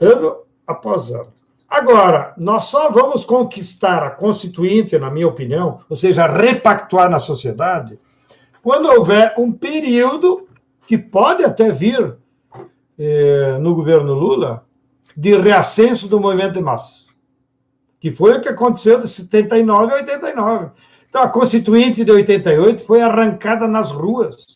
ano 0.00 0.38
após 0.66 1.10
ano. 1.10 1.28
Agora, 1.70 2.34
nós 2.36 2.66
só 2.66 2.90
vamos 2.90 3.24
conquistar 3.24 4.02
a 4.02 4.10
Constituinte, 4.10 4.98
na 4.98 5.10
minha 5.10 5.28
opinião, 5.28 5.80
ou 5.88 5.96
seja, 5.96 6.26
repactuar 6.26 7.08
na 7.08 7.18
sociedade, 7.18 7.98
quando 8.62 8.90
houver 8.90 9.34
um 9.38 9.52
período 9.52 10.48
que 10.86 10.98
pode 10.98 11.44
até 11.44 11.72
vir 11.72 12.16
eh, 12.98 13.56
no 13.58 13.74
governo 13.74 14.12
Lula 14.12 14.66
de 15.16 15.36
reascenso 15.36 16.08
do 16.08 16.20
movimento 16.20 16.54
de 16.54 16.60
massa, 16.60 17.06
que 18.00 18.10
foi 18.10 18.38
o 18.38 18.40
que 18.40 18.48
aconteceu 18.48 19.00
de 19.00 19.08
79 19.08 19.92
a 19.92 19.96
89. 19.96 20.70
Então, 21.08 21.22
a 21.22 21.28
Constituinte 21.28 22.04
de 22.04 22.10
88 22.10 22.84
foi 22.84 23.02
arrancada 23.02 23.68
nas 23.68 23.90
ruas. 23.90 24.46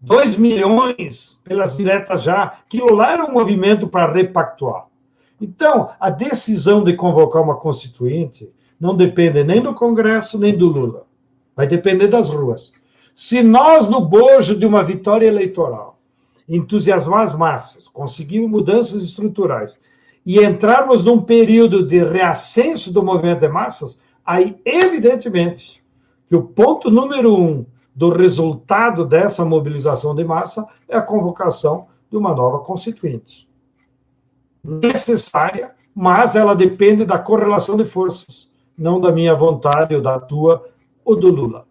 2 0.00 0.36
milhões 0.36 1.38
pelas 1.44 1.76
diretas 1.76 2.22
já. 2.22 2.44
Aquilo 2.44 2.94
lá 2.94 3.12
era 3.12 3.24
um 3.24 3.32
movimento 3.32 3.86
para 3.86 4.10
repactuar. 4.10 4.86
Então, 5.40 5.90
a 6.00 6.08
decisão 6.08 6.82
de 6.82 6.94
convocar 6.94 7.42
uma 7.42 7.56
Constituinte 7.56 8.50
não 8.80 8.96
depende 8.96 9.44
nem 9.44 9.60
do 9.60 9.74
Congresso, 9.74 10.38
nem 10.38 10.56
do 10.56 10.68
Lula. 10.68 11.06
Vai 11.54 11.66
depender 11.66 12.06
das 12.06 12.30
ruas. 12.30 12.72
Se 13.14 13.42
nós, 13.42 13.88
no 13.88 14.00
bojo 14.00 14.56
de 14.56 14.64
uma 14.64 14.82
vitória 14.82 15.26
eleitoral, 15.26 15.97
entusiasmar 16.48 17.22
as 17.22 17.34
massas, 17.34 17.88
conseguirmos 17.88 18.50
mudanças 18.50 19.02
estruturais 19.02 19.78
e 20.24 20.42
entrarmos 20.42 21.04
num 21.04 21.20
período 21.20 21.86
de 21.86 22.02
reascenso 22.02 22.92
do 22.92 23.02
movimento 23.02 23.40
de 23.40 23.48
massas, 23.48 24.00
aí, 24.24 24.60
evidentemente, 24.64 25.82
que 26.26 26.36
o 26.36 26.42
ponto 26.42 26.90
número 26.90 27.34
um 27.34 27.66
do 27.94 28.10
resultado 28.10 29.04
dessa 29.04 29.44
mobilização 29.44 30.14
de 30.14 30.24
massa 30.24 30.66
é 30.88 30.96
a 30.96 31.02
convocação 31.02 31.86
de 32.10 32.16
uma 32.16 32.34
nova 32.34 32.60
constituinte. 32.60 33.48
Necessária, 34.62 35.74
mas 35.94 36.34
ela 36.34 36.54
depende 36.54 37.04
da 37.04 37.18
correlação 37.18 37.76
de 37.76 37.84
forças, 37.84 38.48
não 38.76 39.00
da 39.00 39.10
minha 39.10 39.34
vontade 39.34 39.94
ou 39.94 40.00
da 40.00 40.18
tua 40.18 40.68
ou 41.04 41.16
do 41.16 41.28
Lula. 41.28 41.67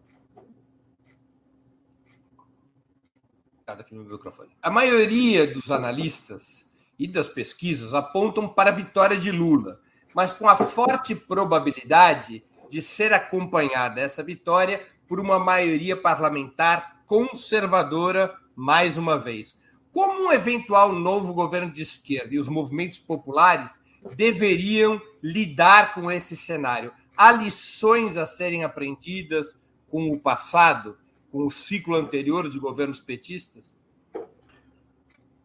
Aqui 3.82 3.96
no 3.96 4.04
microfone. 4.04 4.50
A 4.62 4.70
maioria 4.70 5.48
dos 5.48 5.72
analistas 5.72 6.66
e 6.98 7.08
das 7.08 7.30
pesquisas 7.30 7.94
apontam 7.94 8.48
para 8.48 8.70
a 8.70 8.74
vitória 8.74 9.18
de 9.18 9.32
Lula, 9.32 9.80
mas 10.14 10.34
com 10.34 10.48
a 10.50 10.56
forte 10.56 11.14
probabilidade 11.14 12.44
de 12.70 12.82
ser 12.82 13.14
acompanhada 13.14 14.02
essa 14.02 14.24
vitória 14.24 14.86
por 15.08 15.20
uma 15.20 15.40
maioria 15.40 15.96
parlamentar 15.96 17.02
conservadora 17.06 18.36
mais 18.56 18.98
uma 18.98 19.18
vez. 19.18 19.58
Como 19.92 20.28
um 20.28 20.32
eventual 20.32 20.92
novo 20.92 21.34
governo 21.34 21.72
de 21.72 21.82
esquerda 21.82 22.34
e 22.34 22.40
os 22.40 22.48
movimentos 22.48 23.00
populares 23.00 23.80
deveriam 24.16 25.02
lidar 25.24 25.94
com 25.94 26.12
esse 26.12 26.36
cenário? 26.36 26.92
Há 27.16 27.32
lições 27.32 28.18
a 28.18 28.28
serem 28.28 28.64
aprendidas 28.64 29.58
com 29.90 30.12
o 30.12 30.20
passado? 30.20 30.98
Com 31.38 31.46
o 31.46 31.52
ciclo 31.52 31.96
anterior 31.96 32.50
de 32.50 32.58
governos 32.58 33.00
petistas? 33.00 33.76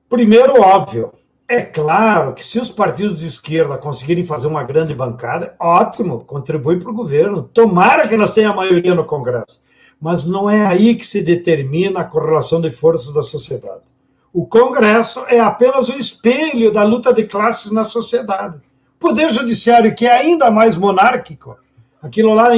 Primeiro, 0.08 0.58
óbvio. 0.58 1.12
É 1.46 1.60
claro 1.60 2.32
que 2.32 2.46
se 2.46 2.58
os 2.58 2.70
partidos 2.70 3.18
de 3.18 3.26
esquerda 3.26 3.76
conseguirem 3.76 4.24
fazer 4.24 4.46
uma 4.46 4.62
grande 4.62 4.94
bancada, 4.94 5.54
ótimo, 5.60 6.24
contribui 6.24 6.80
para 6.80 6.90
o 6.90 6.94
governo. 6.94 7.42
Tomara 7.42 8.08
que 8.08 8.16
nós 8.16 8.32
tenhamos 8.32 8.56
a 8.56 8.60
maioria 8.62 8.94
no 8.94 9.04
Congresso. 9.04 9.60
Mas 10.00 10.24
não 10.24 10.48
é 10.48 10.64
aí 10.64 10.94
que 10.94 11.06
se 11.06 11.20
determina 11.20 12.00
a 12.00 12.04
correlação 12.04 12.58
de 12.58 12.70
forças 12.70 13.12
da 13.12 13.22
sociedade. 13.22 13.82
O 14.32 14.46
Congresso 14.46 15.26
é 15.26 15.40
apenas 15.40 15.90
o 15.90 15.98
espelho 15.98 16.72
da 16.72 16.84
luta 16.84 17.12
de 17.12 17.24
classes 17.24 17.70
na 17.70 17.84
sociedade. 17.84 18.56
O 18.96 18.98
Poder 18.98 19.30
Judiciário, 19.30 19.94
que 19.94 20.06
é 20.06 20.12
ainda 20.16 20.50
mais 20.50 20.74
monárquico, 20.74 21.54
aquilo 22.00 22.32
lá 22.32 22.48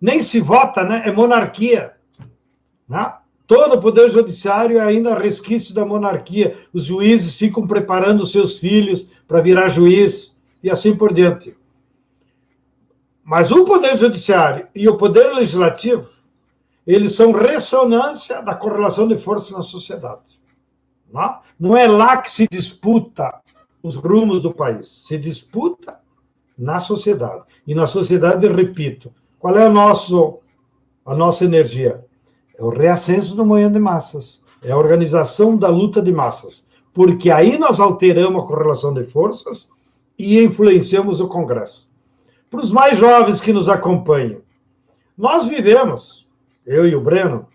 nem 0.00 0.22
se 0.22 0.38
vota, 0.38 0.84
né? 0.84 1.02
É 1.04 1.10
monarquia. 1.10 1.97
Né? 2.88 3.14
Todo 3.46 3.76
o 3.76 3.80
poder 3.80 4.10
judiciário 4.10 4.78
é 4.78 4.80
ainda 4.80 5.18
resquício 5.18 5.74
da 5.74 5.84
monarquia. 5.84 6.58
Os 6.72 6.84
juízes 6.84 7.34
ficam 7.34 7.66
preparando 7.66 8.26
seus 8.26 8.56
filhos 8.56 9.08
para 9.26 9.40
virar 9.40 9.68
juiz 9.68 10.36
e 10.62 10.70
assim 10.70 10.94
por 10.94 11.12
diante. 11.12 11.56
Mas 13.24 13.50
o 13.50 13.64
poder 13.64 13.96
judiciário 13.96 14.68
e 14.74 14.88
o 14.88 14.96
poder 14.96 15.34
legislativo, 15.34 16.08
eles 16.86 17.12
são 17.12 17.32
ressonância 17.32 18.42
da 18.42 18.54
correlação 18.54 19.06
de 19.06 19.16
forças 19.16 19.52
na 19.52 19.62
sociedade. 19.62 20.38
Não 21.12 21.22
é? 21.22 21.40
não 21.58 21.76
é 21.76 21.86
lá 21.86 22.16
que 22.18 22.30
se 22.30 22.46
disputa 22.50 23.40
os 23.82 23.96
rumos 23.96 24.42
do 24.42 24.52
país, 24.52 24.88
se 25.06 25.16
disputa 25.16 26.00
na 26.56 26.80
sociedade. 26.80 27.44
E 27.66 27.74
na 27.74 27.86
sociedade, 27.86 28.46
repito, 28.48 29.12
qual 29.38 29.56
é 29.56 29.66
a, 29.66 29.70
nosso, 29.70 30.40
a 31.04 31.14
nossa 31.14 31.44
energia? 31.44 32.04
É 32.58 32.64
o 32.64 32.70
reascenso 32.70 33.36
do 33.36 33.46
movimento 33.46 33.74
de 33.74 33.78
massas. 33.78 34.42
É 34.62 34.72
a 34.72 34.76
organização 34.76 35.56
da 35.56 35.68
luta 35.68 36.02
de 36.02 36.12
massas. 36.12 36.64
Porque 36.92 37.30
aí 37.30 37.56
nós 37.56 37.78
alteramos 37.78 38.42
a 38.42 38.46
correlação 38.46 38.92
de 38.92 39.04
forças 39.04 39.70
e 40.18 40.42
influenciamos 40.42 41.20
o 41.20 41.28
Congresso. 41.28 41.88
Para 42.50 42.60
os 42.60 42.72
mais 42.72 42.98
jovens 42.98 43.40
que 43.40 43.52
nos 43.52 43.68
acompanham, 43.68 44.40
nós 45.16 45.46
vivemos, 45.46 46.26
eu 46.66 46.88
e 46.88 46.96
o 46.96 47.00
Breno, 47.00 47.46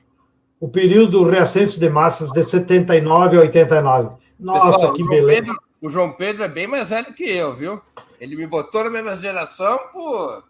o 0.60 0.70
período 0.70 1.20
do 1.20 1.30
reascenso 1.30 1.78
de 1.80 1.90
massas 1.90 2.32
de 2.32 2.42
79 2.42 3.38
a 3.38 3.42
89. 3.42 4.16
Nossa, 4.40 4.72
Pessoal, 4.72 4.94
que 4.94 5.04
beleza. 5.04 5.42
Pedro, 5.42 5.62
o 5.82 5.90
João 5.90 6.14
Pedro 6.14 6.44
é 6.44 6.48
bem 6.48 6.68
mais 6.68 6.90
velho 6.90 7.14
que 7.14 7.30
eu, 7.30 7.54
viu? 7.54 7.82
Ele 8.20 8.38
me 8.38 8.48
botou 8.48 8.86
na 8.86 8.90
mesma 8.90 9.18
geração 9.18 9.78
por. 9.92 10.44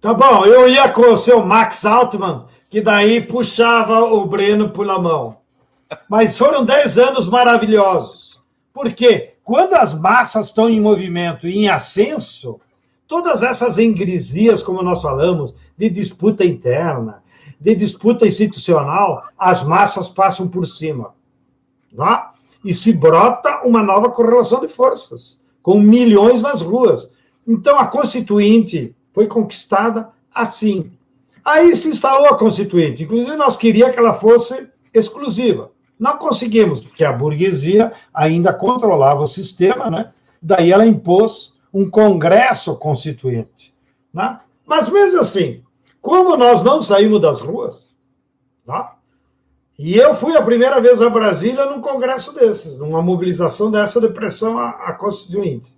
Tá 0.00 0.12
bom, 0.12 0.44
eu 0.44 0.68
ia 0.68 0.90
com 0.90 1.12
o 1.12 1.16
seu 1.16 1.42
Max 1.42 1.86
Altman 1.86 2.46
que 2.68 2.80
daí 2.80 3.20
puxava 3.20 4.00
o 4.00 4.26
Breno 4.26 4.70
pela 4.70 4.98
mão. 4.98 5.38
Mas 6.08 6.36
foram 6.36 6.64
dez 6.64 6.98
anos 6.98 7.26
maravilhosos. 7.26 8.40
Porque 8.72 9.34
quando 9.42 9.74
as 9.74 9.94
massas 9.94 10.48
estão 10.48 10.68
em 10.68 10.80
movimento 10.80 11.48
e 11.48 11.58
em 11.58 11.68
ascenso, 11.68 12.60
todas 13.06 13.42
essas 13.42 13.78
engrisias, 13.78 14.62
como 14.62 14.82
nós 14.82 15.00
falamos, 15.00 15.54
de 15.76 15.88
disputa 15.88 16.44
interna, 16.44 17.22
de 17.58 17.74
disputa 17.74 18.26
institucional, 18.26 19.24
as 19.38 19.62
massas 19.64 20.08
passam 20.08 20.46
por 20.46 20.66
cima. 20.66 21.14
Não? 21.92 22.06
É? 22.06 22.28
E 22.64 22.74
se 22.74 22.92
brota 22.92 23.62
uma 23.64 23.82
nova 23.82 24.10
correlação 24.10 24.60
de 24.60 24.68
forças, 24.68 25.40
com 25.62 25.80
milhões 25.80 26.42
nas 26.42 26.60
ruas. 26.60 27.08
Então, 27.46 27.78
a 27.78 27.86
Constituinte 27.86 28.94
foi 29.12 29.26
conquistada 29.26 30.10
assim, 30.34 30.92
Aí 31.48 31.74
se 31.74 31.88
instalou 31.88 32.26
a 32.26 32.36
Constituinte. 32.36 33.04
Inclusive, 33.04 33.34
nós 33.34 33.56
queríamos 33.56 33.94
que 33.94 33.98
ela 33.98 34.12
fosse 34.12 34.68
exclusiva. 34.92 35.72
Não 35.98 36.18
conseguimos, 36.18 36.82
porque 36.82 37.02
a 37.02 37.10
burguesia 37.10 37.90
ainda 38.12 38.52
controlava 38.52 39.22
o 39.22 39.26
sistema, 39.26 39.90
né? 39.90 40.12
Daí 40.42 40.70
ela 40.70 40.84
impôs 40.84 41.54
um 41.72 41.88
Congresso 41.88 42.76
Constituinte. 42.76 43.74
Né? 44.12 44.38
Mas 44.66 44.90
mesmo 44.90 45.20
assim, 45.20 45.62
como 46.02 46.36
nós 46.36 46.62
não 46.62 46.82
saímos 46.82 47.22
das 47.22 47.40
ruas, 47.40 47.94
né? 48.66 48.86
e 49.78 49.96
eu 49.96 50.14
fui 50.14 50.36
a 50.36 50.42
primeira 50.42 50.82
vez 50.82 51.00
a 51.00 51.08
Brasília 51.08 51.64
num 51.64 51.80
congresso 51.80 52.30
desses, 52.34 52.76
numa 52.76 53.00
mobilização 53.00 53.70
dessa 53.70 53.98
de 54.02 54.08
pressão 54.08 54.58
à, 54.58 54.68
à 54.70 54.92
Constituinte. 54.92 55.74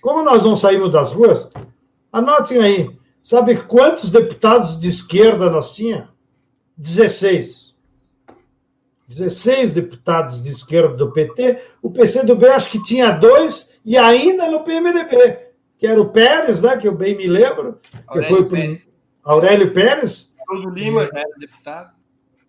Como 0.00 0.22
nós 0.22 0.42
não 0.42 0.56
saímos 0.56 0.90
das 0.90 1.12
ruas, 1.12 1.50
anotem 2.10 2.62
aí, 2.62 2.95
Sabe 3.26 3.56
quantos 3.56 4.08
deputados 4.08 4.78
de 4.78 4.86
esquerda 4.86 5.50
nós 5.50 5.72
tinha? 5.72 6.08
16. 6.76 7.74
16 9.08 9.72
deputados 9.72 10.40
de 10.40 10.48
esquerda 10.48 10.94
do 10.94 11.10
PT. 11.10 11.60
O 11.82 11.90
PCdoB 11.90 12.46
acho 12.46 12.70
que 12.70 12.80
tinha 12.80 13.10
dois 13.10 13.76
e 13.84 13.98
ainda 13.98 14.48
no 14.48 14.62
PMDB, 14.62 15.40
que 15.76 15.88
era 15.88 16.00
o 16.00 16.10
Pérez, 16.10 16.62
né, 16.62 16.76
que 16.76 16.86
eu 16.86 16.94
bem 16.94 17.16
me 17.16 17.26
lembro. 17.26 17.80
Aurélio 18.06 18.28
que 18.28 18.32
foi 18.32 18.42
o 18.42 18.48
Pérez. 18.48 18.88
Aurélio 19.24 19.72
Pérez. 19.72 20.32
O 20.48 20.70
Lima 20.70 21.08
já 21.12 21.18
era 21.18 21.36
deputado. 21.36 21.90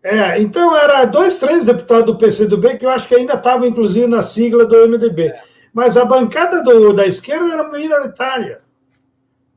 É, 0.03 0.39
então 0.39 0.78
era 0.78 1.05
dois, 1.05 1.39
três 1.39 1.65
deputados 1.65 2.05
do 2.05 2.19
PCdoB 2.19 2.78
que 2.78 2.86
eu 2.86 2.91
acho 2.91 3.07
que 3.07 3.15
ainda 3.15 3.34
estavam, 3.34 3.65
inclusive, 3.65 4.05
na 4.05 4.21
sigla 4.21 4.63
do 4.63 4.88
MDB. 4.88 5.30
É. 5.30 5.41
Mas 5.73 5.97
a 5.97 6.05
bancada 6.05 6.61
do, 6.61 6.93
da 6.93 7.07
esquerda 7.07 7.51
era 7.51 7.67
minoritária. 7.67 8.61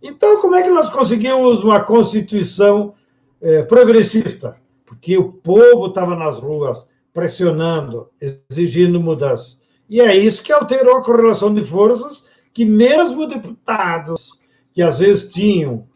Então, 0.03 0.41
como 0.41 0.55
é 0.55 0.63
que 0.63 0.71
nós 0.71 0.89
conseguimos 0.89 1.63
uma 1.63 1.81
Constituição 1.81 2.95
é, 3.41 3.63
progressista? 3.63 4.57
Porque 4.87 5.17
o 5.17 5.33
povo 5.33 5.87
estava 5.87 6.17
nas 6.17 6.39
ruas 6.39 6.87
pressionando, 7.13 8.09
exigindo 8.51 9.01
mudança. 9.01 9.59
E 9.89 10.01
é 10.01 10.17
isso 10.17 10.43
que 10.43 10.53
alterou 10.53 10.97
a 10.97 11.03
correlação 11.03 11.53
de 11.53 11.65
forças, 11.65 12.25
que 12.53 12.65
mesmo 12.65 13.27
deputados 13.27 14.39
que 14.73 14.83
às 14.83 14.99
vezes 14.99 15.29
tinham 15.29 15.87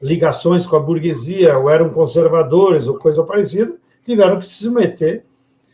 ligações 0.00 0.66
com 0.66 0.76
a 0.76 0.80
burguesia, 0.80 1.58
ou 1.58 1.68
eram 1.68 1.90
conservadores, 1.90 2.86
ou 2.86 2.98
coisa 2.98 3.24
parecida, 3.24 3.74
tiveram 4.04 4.38
que 4.38 4.46
se 4.46 4.64
submeter. 4.64 5.24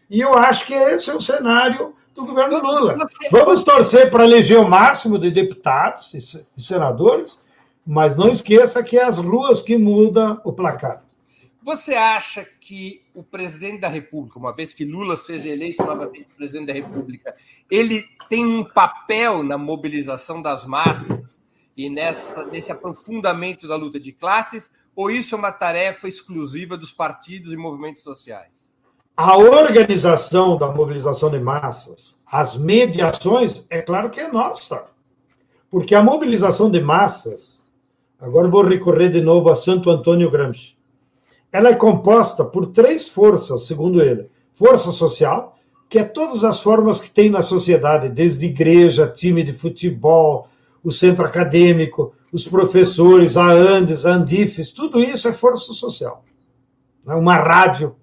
E 0.08 0.20
eu 0.20 0.34
acho 0.34 0.66
que 0.66 0.74
esse 0.74 1.10
é 1.10 1.14
o 1.14 1.20
cenário 1.20 1.94
do 2.14 2.24
governo 2.24 2.60
Lula. 2.60 2.96
Vamos 3.30 3.62
torcer 3.62 4.10
para 4.10 4.24
eleger 4.24 4.58
o 4.58 4.68
máximo 4.68 5.18
de 5.18 5.30
deputados 5.30 6.14
e 6.56 6.62
senadores, 6.62 7.40
mas 7.86 8.16
não 8.16 8.28
esqueça 8.30 8.82
que 8.82 8.98
é 8.98 9.04
as 9.04 9.18
ruas 9.18 9.62
que 9.62 9.76
mudam 9.76 10.40
o 10.44 10.52
placar. 10.52 11.04
Você 11.62 11.94
acha 11.94 12.46
que 12.60 13.02
o 13.14 13.22
presidente 13.22 13.80
da 13.80 13.88
República, 13.88 14.38
uma 14.38 14.54
vez 14.54 14.74
que 14.74 14.84
Lula 14.84 15.16
seja 15.16 15.48
eleito 15.48 15.82
novamente 15.82 16.28
presidente 16.36 16.66
da 16.66 16.74
República, 16.74 17.34
ele 17.70 18.04
tem 18.28 18.44
um 18.44 18.64
papel 18.64 19.42
na 19.42 19.56
mobilização 19.56 20.42
das 20.42 20.66
massas 20.66 21.40
e 21.74 21.88
nessa, 21.88 22.44
nesse 22.44 22.70
aprofundamento 22.70 23.66
da 23.66 23.76
luta 23.76 23.98
de 23.98 24.12
classes, 24.12 24.70
ou 24.94 25.10
isso 25.10 25.34
é 25.34 25.38
uma 25.38 25.50
tarefa 25.50 26.06
exclusiva 26.06 26.76
dos 26.76 26.92
partidos 26.92 27.50
e 27.52 27.56
movimentos 27.56 28.02
sociais? 28.02 28.70
A 29.16 29.36
organização 29.36 30.58
da 30.58 30.70
mobilização 30.70 31.30
de 31.30 31.38
massas, 31.38 32.18
as 32.30 32.58
mediações, 32.58 33.66
é 33.70 33.80
claro 33.80 34.10
que 34.10 34.20
é 34.20 34.30
nossa. 34.30 34.84
Porque 35.70 35.94
a 35.94 36.02
mobilização 36.02 36.70
de 36.70 36.80
massas, 36.80 37.63
agora 38.20 38.48
vou 38.48 38.62
recorrer 38.64 39.10
de 39.10 39.20
novo 39.20 39.48
a 39.48 39.56
Santo 39.56 39.90
Antônio 39.90 40.30
Gramsci, 40.30 40.74
ela 41.52 41.68
é 41.68 41.74
composta 41.74 42.44
por 42.44 42.66
três 42.66 43.08
forças, 43.08 43.66
segundo 43.66 44.02
ele. 44.02 44.28
Força 44.52 44.90
social, 44.90 45.56
que 45.88 46.00
é 46.00 46.04
todas 46.04 46.42
as 46.42 46.60
formas 46.60 47.00
que 47.00 47.08
tem 47.08 47.30
na 47.30 47.42
sociedade, 47.42 48.08
desde 48.08 48.46
igreja, 48.46 49.06
time 49.06 49.44
de 49.44 49.52
futebol, 49.52 50.48
o 50.82 50.90
centro 50.90 51.24
acadêmico, 51.24 52.12
os 52.32 52.46
professores, 52.48 53.36
a 53.36 53.46
Andes, 53.46 54.04
a 54.04 54.14
Andifes, 54.14 54.70
tudo 54.70 54.98
isso 54.98 55.28
é 55.28 55.32
força 55.32 55.72
social. 55.72 56.24
Uma 57.06 57.36
rádio, 57.36 57.94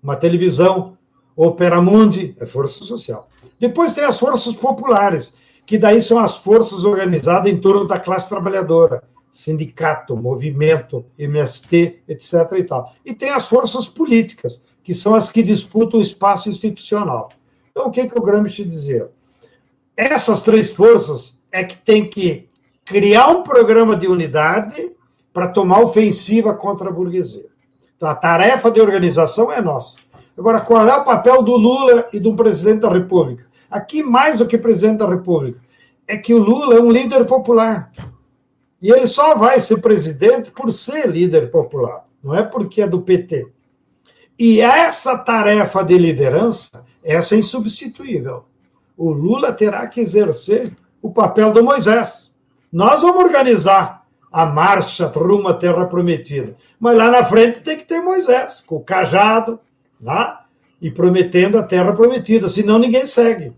uma 0.00 0.14
televisão, 0.14 0.96
Opera 1.36 1.82
Mundi, 1.82 2.36
é 2.38 2.46
força 2.46 2.84
social. 2.84 3.26
Depois 3.58 3.92
tem 3.92 4.04
as 4.04 4.18
forças 4.18 4.54
populares, 4.54 5.34
que 5.66 5.76
daí 5.76 6.00
são 6.00 6.18
as 6.18 6.36
forças 6.36 6.84
organizadas 6.84 7.50
em 7.50 7.58
torno 7.58 7.86
da 7.86 7.98
classe 7.98 8.28
trabalhadora, 8.28 9.02
sindicato, 9.34 10.16
movimento, 10.16 11.04
MST, 11.18 12.04
etc. 12.06 12.52
E, 12.56 12.62
tal. 12.62 12.94
e 13.04 13.12
tem 13.12 13.30
as 13.30 13.48
forças 13.48 13.88
políticas, 13.88 14.62
que 14.84 14.94
são 14.94 15.12
as 15.12 15.28
que 15.28 15.42
disputam 15.42 15.98
o 15.98 16.02
espaço 16.02 16.48
institucional. 16.48 17.28
Então, 17.72 17.88
o 17.88 17.90
que, 17.90 18.06
que 18.06 18.16
o 18.16 18.22
Gramsci 18.22 18.64
dizia? 18.64 19.10
Essas 19.96 20.42
três 20.42 20.70
forças 20.72 21.36
é 21.50 21.64
que 21.64 21.76
tem 21.76 22.08
que 22.08 22.48
criar 22.84 23.28
um 23.30 23.42
programa 23.42 23.96
de 23.96 24.06
unidade 24.06 24.92
para 25.32 25.48
tomar 25.48 25.80
ofensiva 25.80 26.54
contra 26.54 26.88
a 26.88 26.92
burguesia. 26.92 27.46
Então, 27.96 28.08
a 28.08 28.14
tarefa 28.14 28.70
de 28.70 28.80
organização 28.80 29.50
é 29.50 29.60
nossa. 29.60 29.96
Agora, 30.38 30.60
qual 30.60 30.86
é 30.86 30.94
o 30.94 31.02
papel 31.02 31.42
do 31.42 31.56
Lula 31.56 32.08
e 32.12 32.20
do 32.20 32.36
presidente 32.36 32.82
da 32.82 32.88
República? 32.88 33.46
Aqui, 33.68 34.00
mais 34.00 34.38
do 34.38 34.46
que 34.46 34.56
presidente 34.56 34.98
da 34.98 35.08
República, 35.08 35.58
é 36.06 36.16
que 36.16 36.32
o 36.32 36.38
Lula 36.38 36.76
é 36.76 36.80
um 36.80 36.92
líder 36.92 37.24
popular. 37.24 37.90
E 38.84 38.92
ele 38.92 39.06
só 39.06 39.34
vai 39.34 39.58
ser 39.60 39.80
presidente 39.80 40.50
por 40.50 40.70
ser 40.70 41.08
líder 41.08 41.50
popular, 41.50 42.04
não 42.22 42.34
é 42.34 42.42
porque 42.42 42.82
é 42.82 42.86
do 42.86 43.00
PT. 43.00 43.48
E 44.38 44.60
essa 44.60 45.16
tarefa 45.16 45.82
de 45.82 45.96
liderança, 45.96 46.84
essa 47.02 47.34
é 47.34 47.38
insubstituível. 47.38 48.44
O 48.94 49.10
Lula 49.10 49.54
terá 49.54 49.86
que 49.86 50.02
exercer 50.02 50.70
o 51.00 51.10
papel 51.10 51.50
do 51.50 51.64
Moisés. 51.64 52.30
Nós 52.70 53.00
vamos 53.00 53.24
organizar 53.24 54.04
a 54.30 54.44
marcha 54.44 55.06
rumo 55.06 55.48
à 55.48 55.54
Terra 55.54 55.86
Prometida. 55.86 56.54
Mas 56.78 56.94
lá 56.94 57.10
na 57.10 57.24
frente 57.24 57.62
tem 57.62 57.78
que 57.78 57.86
ter 57.86 58.02
Moisés, 58.02 58.62
com 58.66 58.76
o 58.76 58.84
cajado, 58.84 59.58
lá, 59.98 60.44
e 60.78 60.90
prometendo 60.90 61.56
a 61.56 61.62
Terra 61.62 61.94
Prometida, 61.94 62.50
senão 62.50 62.78
ninguém 62.78 63.06
segue. 63.06 63.50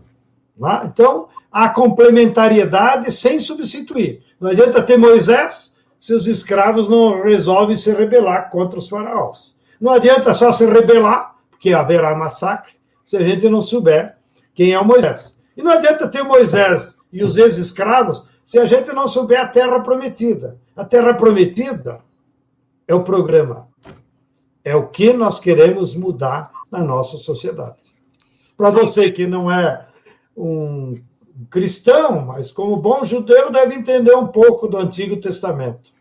Lá. 0.56 0.84
Então, 0.86 1.26
a 1.50 1.68
complementariedade 1.68 3.10
sem 3.12 3.40
substituir. 3.40 4.22
Não 4.40 4.50
adianta 4.50 4.82
ter 4.82 4.96
Moisés 4.96 5.76
se 5.98 6.14
os 6.14 6.26
escravos 6.26 6.88
não 6.88 7.22
resolvem 7.22 7.76
se 7.76 7.92
rebelar 7.92 8.50
contra 8.50 8.78
os 8.78 8.88
faraós. 8.88 9.56
Não 9.80 9.92
adianta 9.92 10.32
só 10.32 10.52
se 10.52 10.66
rebelar, 10.66 11.36
porque 11.50 11.72
haverá 11.72 12.14
massacre, 12.14 12.72
se 13.04 13.16
a 13.16 13.20
gente 13.20 13.48
não 13.48 13.62
souber 13.62 14.16
quem 14.54 14.72
é 14.72 14.80
o 14.80 14.84
Moisés. 14.84 15.36
E 15.56 15.62
não 15.62 15.72
adianta 15.72 16.08
ter 16.08 16.22
Moisés 16.22 16.96
e 17.12 17.22
os 17.24 17.36
ex-escravos 17.36 18.24
se 18.44 18.58
a 18.58 18.66
gente 18.66 18.92
não 18.92 19.08
souber 19.08 19.40
a 19.40 19.48
terra 19.48 19.80
prometida. 19.80 20.58
A 20.76 20.84
terra 20.84 21.14
prometida 21.14 22.00
é 22.86 22.94
o 22.94 23.02
programa. 23.02 23.68
É 24.62 24.74
o 24.76 24.88
que 24.88 25.12
nós 25.12 25.40
queremos 25.40 25.94
mudar 25.94 26.50
na 26.70 26.82
nossa 26.82 27.16
sociedade. 27.16 27.76
Para 28.56 28.70
você 28.70 29.10
que 29.10 29.26
não 29.26 29.50
é 29.50 29.86
um 30.36 31.00
cristão, 31.50 32.24
mas 32.24 32.50
como 32.50 32.80
bom 32.80 33.04
judeu, 33.04 33.50
deve 33.50 33.74
entender 33.74 34.14
um 34.14 34.28
pouco 34.28 34.66
do 34.66 34.78
Antigo 34.78 35.16
Testamento. 35.18 35.92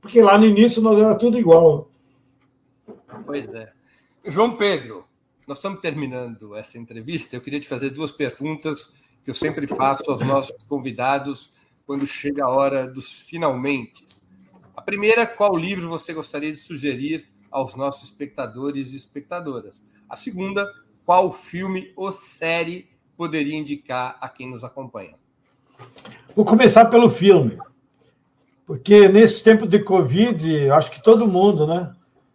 Porque 0.00 0.22
lá 0.22 0.38
no 0.38 0.46
início 0.46 0.80
nós 0.80 0.98
era 0.98 1.14
tudo 1.14 1.38
igual. 1.38 1.90
Pois 3.26 3.52
é. 3.52 3.72
João 4.24 4.56
Pedro, 4.56 5.04
nós 5.46 5.58
estamos 5.58 5.80
terminando 5.80 6.54
essa 6.56 6.78
entrevista. 6.78 7.36
Eu 7.36 7.40
queria 7.40 7.60
te 7.60 7.68
fazer 7.68 7.90
duas 7.90 8.12
perguntas 8.12 8.94
que 9.24 9.30
eu 9.30 9.34
sempre 9.34 9.66
faço 9.66 10.10
aos 10.10 10.20
nossos 10.22 10.62
convidados 10.64 11.52
quando 11.86 12.06
chega 12.06 12.44
a 12.44 12.48
hora 12.48 12.86
dos 12.86 13.22
finalmente. 13.22 14.04
A 14.76 14.80
primeira, 14.80 15.26
qual 15.26 15.56
livro 15.56 15.88
você 15.88 16.14
gostaria 16.14 16.52
de 16.52 16.58
sugerir 16.58 17.28
aos 17.50 17.74
nossos 17.74 18.04
espectadores 18.04 18.92
e 18.92 18.96
espectadoras? 18.96 19.84
A 20.08 20.16
segunda, 20.16 20.66
qual 21.04 21.30
filme 21.32 21.92
ou 21.96 22.10
série 22.12 22.88
poderia 23.20 23.58
indicar 23.58 24.16
a 24.18 24.30
quem 24.30 24.50
nos 24.50 24.64
acompanha? 24.64 25.12
Vou 26.34 26.42
começar 26.42 26.86
pelo 26.86 27.10
filme, 27.10 27.58
porque 28.64 29.10
nesse 29.10 29.44
tempo 29.44 29.68
de 29.68 29.78
Covid, 29.78 30.70
acho 30.70 30.90
que 30.90 31.02
todo 31.02 31.28
mundo, 31.28 31.66
né, 31.66 31.92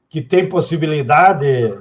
que 0.07 0.21
tem 0.21 0.47
possibilidade, 0.47 1.73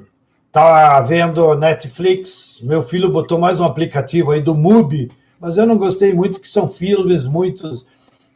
está 0.47 1.03
vendo 1.03 1.55
Netflix. 1.55 2.63
Meu 2.63 2.83
filho 2.83 3.13
botou 3.13 3.39
mais 3.39 3.61
um 3.61 3.67
aplicativo 3.67 4.31
aí 4.31 4.41
do 4.41 4.55
MUBI, 4.55 5.13
mas 5.39 5.59
eu 5.59 5.67
não 5.67 5.77
gostei 5.77 6.15
muito, 6.15 6.41
que 6.41 6.49
são 6.49 6.67
filmes 6.67 7.27
muito 7.27 7.71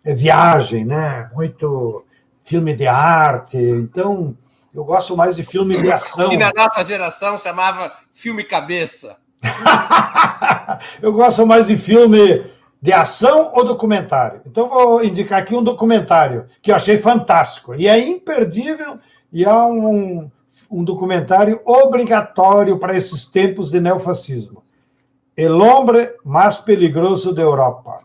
é, 0.04 0.14
viagem, 0.14 0.84
né? 0.84 1.30
Muito 1.34 2.04
filme 2.44 2.74
de 2.74 2.86
arte. 2.86 3.56
Então, 3.56 4.36
eu 4.74 4.84
gosto 4.84 5.16
mais 5.16 5.34
de 5.34 5.44
filme 5.44 5.80
de 5.80 5.90
ação. 5.90 6.30
E 6.30 6.36
na 6.36 6.52
nossa 6.54 6.84
geração 6.84 7.38
chamava 7.38 7.90
filme 8.12 8.44
cabeça. 8.44 9.16
eu 11.02 11.12
gosto 11.12 11.46
mais 11.46 11.66
de 11.66 11.76
filme 11.76 12.44
de 12.80 12.92
ação 12.92 13.52
ou 13.54 13.64
documentário. 13.64 14.40
Então, 14.46 14.68
vou 14.68 15.04
indicar 15.04 15.40
aqui 15.40 15.54
um 15.54 15.62
documentário 15.62 16.46
que 16.62 16.70
eu 16.70 16.76
achei 16.76 16.98
fantástico. 16.98 17.74
E 17.74 17.88
é 17.88 17.98
imperdível 17.98 18.98
e 19.32 19.44
é 19.44 19.52
um, 19.52 20.30
um 20.70 20.84
documentário 20.84 21.60
obrigatório 21.64 22.78
para 22.78 22.96
esses 22.96 23.24
tempos 23.24 23.70
de 23.70 23.80
neofascismo. 23.80 24.62
El 25.36 25.60
hombre 25.60 26.14
mais 26.24 26.56
peligroso 26.56 27.32
da 27.32 27.42
Europa, 27.42 28.00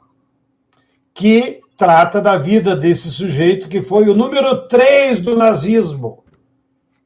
que 1.13 1.61
trata 1.77 2.21
da 2.21 2.37
vida 2.37 2.75
desse 2.75 3.09
sujeito 3.09 3.67
que 3.67 3.81
foi 3.81 4.07
o 4.07 4.15
número 4.15 4.67
3 4.67 5.19
do 5.19 5.35
nazismo 5.35 6.23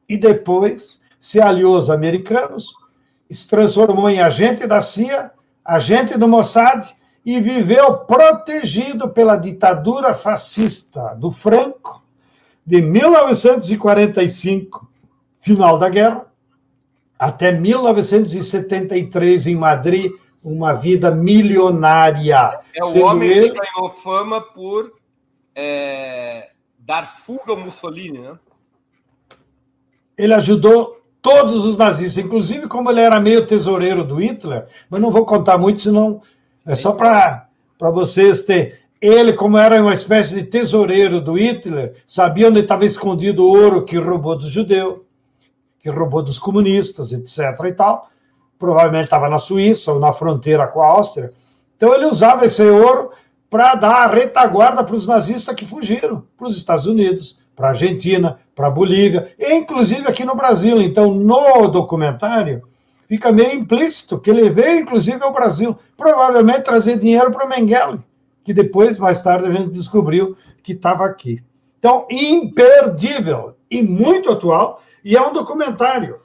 e 0.08 0.16
depois 0.16 1.00
se 1.20 1.40
aliou 1.40 1.76
aos 1.76 1.90
americanos 1.90 2.72
se 3.34 3.48
transformou 3.48 4.08
em 4.08 4.20
agente 4.20 4.66
da 4.66 4.80
CIA, 4.80 5.30
agente 5.64 6.16
do 6.16 6.26
Mossad 6.26 6.88
e 7.24 7.40
viveu 7.40 7.98
protegido 7.98 9.08
pela 9.10 9.36
ditadura 9.36 10.14
fascista 10.14 11.14
do 11.14 11.30
Franco 11.30 12.02
de 12.64 12.80
1945, 12.80 14.88
final 15.40 15.78
da 15.78 15.88
guerra, 15.88 16.26
até 17.18 17.52
1973 17.52 19.46
em 19.46 19.56
Madrid, 19.56 20.12
uma 20.42 20.74
vida 20.74 21.10
milionária. 21.10 22.60
É 22.74 22.84
o 22.84 23.04
homem 23.04 23.30
ele... 23.30 23.50
que 23.50 23.60
ganhou 23.60 23.90
fama 23.90 24.40
por 24.40 24.92
é, 25.54 26.50
dar 26.78 27.04
fuga 27.04 27.52
ao 27.52 27.56
Mussolini, 27.56 28.18
né? 28.18 28.38
Ele 30.16 30.34
ajudou 30.34 30.97
todos 31.28 31.66
os 31.66 31.76
nazistas, 31.76 32.24
inclusive 32.24 32.66
como 32.68 32.90
ele 32.90 33.00
era 33.00 33.20
meio 33.20 33.46
tesoureiro 33.46 34.02
do 34.02 34.14
Hitler, 34.14 34.66
mas 34.88 34.98
não 34.98 35.10
vou 35.10 35.26
contar 35.26 35.58
muito, 35.58 35.82
senão 35.82 36.22
é 36.64 36.74
só 36.74 36.92
para 36.92 37.46
vocês 37.92 38.44
terem. 38.44 38.72
Ele, 38.98 39.34
como 39.34 39.58
era 39.58 39.80
uma 39.80 39.92
espécie 39.92 40.34
de 40.34 40.44
tesoureiro 40.44 41.20
do 41.20 41.34
Hitler, 41.34 41.96
sabia 42.06 42.48
onde 42.48 42.60
estava 42.60 42.86
escondido 42.86 43.44
o 43.44 43.50
ouro 43.50 43.84
que 43.84 43.98
roubou 43.98 44.38
dos 44.38 44.48
judeus, 44.48 45.00
que 45.80 45.90
roubou 45.90 46.22
dos 46.22 46.38
comunistas, 46.38 47.12
etc. 47.12 47.38
e 47.66 47.72
tal. 47.72 48.08
Provavelmente 48.58 49.04
estava 49.04 49.28
na 49.28 49.38
Suíça 49.38 49.92
ou 49.92 50.00
na 50.00 50.14
fronteira 50.14 50.66
com 50.66 50.80
a 50.80 50.86
Áustria. 50.86 51.30
Então 51.76 51.94
ele 51.94 52.06
usava 52.06 52.46
esse 52.46 52.62
ouro 52.62 53.10
para 53.50 53.74
dar 53.74 54.04
a 54.04 54.06
retaguarda 54.06 54.82
para 54.82 54.94
os 54.94 55.06
nazistas 55.06 55.54
que 55.54 55.66
fugiram 55.66 56.24
para 56.38 56.48
os 56.48 56.56
Estados 56.56 56.86
Unidos, 56.86 57.38
para 57.58 57.66
a 57.66 57.70
Argentina, 57.70 58.38
para 58.54 58.68
a 58.68 58.70
Bolívia, 58.70 59.34
e 59.36 59.52
inclusive 59.52 60.06
aqui 60.06 60.24
no 60.24 60.36
Brasil. 60.36 60.80
Então, 60.80 61.12
no 61.12 61.66
documentário, 61.66 62.62
fica 63.08 63.32
meio 63.32 63.52
implícito 63.52 64.20
que 64.20 64.30
ele 64.30 64.48
veio, 64.48 64.78
inclusive, 64.78 65.20
ao 65.24 65.32
Brasil, 65.32 65.76
provavelmente 65.96 66.62
trazer 66.62 67.00
dinheiro 67.00 67.32
para 67.32 67.48
Mengele, 67.48 67.98
que 68.44 68.54
depois, 68.54 68.96
mais 68.96 69.20
tarde, 69.20 69.48
a 69.48 69.50
gente 69.50 69.70
descobriu 69.70 70.36
que 70.62 70.70
estava 70.70 71.04
aqui. 71.04 71.42
Então, 71.80 72.06
imperdível 72.08 73.56
e 73.68 73.82
muito 73.82 74.30
atual, 74.30 74.80
e 75.04 75.16
é 75.16 75.20
um 75.20 75.32
documentário. 75.32 76.20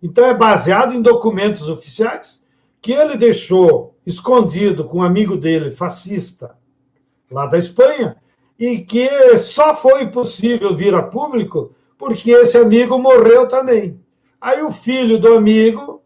Então, 0.00 0.24
é 0.24 0.34
baseado 0.34 0.94
em 0.94 1.02
documentos 1.02 1.68
oficiais 1.68 2.44
que 2.80 2.92
ele 2.92 3.16
deixou 3.16 3.96
escondido 4.06 4.84
com 4.84 4.98
um 4.98 5.02
amigo 5.02 5.36
dele, 5.36 5.72
fascista, 5.72 6.54
lá 7.28 7.46
da 7.46 7.58
Espanha, 7.58 8.16
e 8.58 8.78
que 8.78 9.36
só 9.38 9.74
foi 9.74 10.08
possível 10.08 10.74
vir 10.74 10.94
a 10.94 11.02
público 11.02 11.74
porque 11.98 12.30
esse 12.30 12.56
amigo 12.56 12.98
morreu 12.98 13.48
também. 13.48 14.00
Aí 14.40 14.62
o 14.62 14.70
filho 14.70 15.18
do 15.18 15.34
amigo 15.34 16.02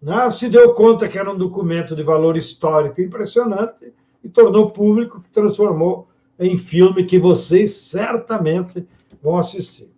né, 0.00 0.30
se 0.30 0.48
deu 0.48 0.74
conta 0.74 1.08
que 1.08 1.18
era 1.18 1.30
um 1.30 1.36
documento 1.36 1.94
de 1.94 2.02
valor 2.02 2.36
histórico 2.36 3.00
impressionante 3.00 3.92
e 4.22 4.28
tornou 4.28 4.70
público, 4.70 5.20
que 5.20 5.30
transformou 5.30 6.08
em 6.38 6.56
filme 6.56 7.04
que 7.04 7.18
vocês 7.18 7.74
certamente 7.74 8.86
vão 9.22 9.38
assistir. 9.38 9.90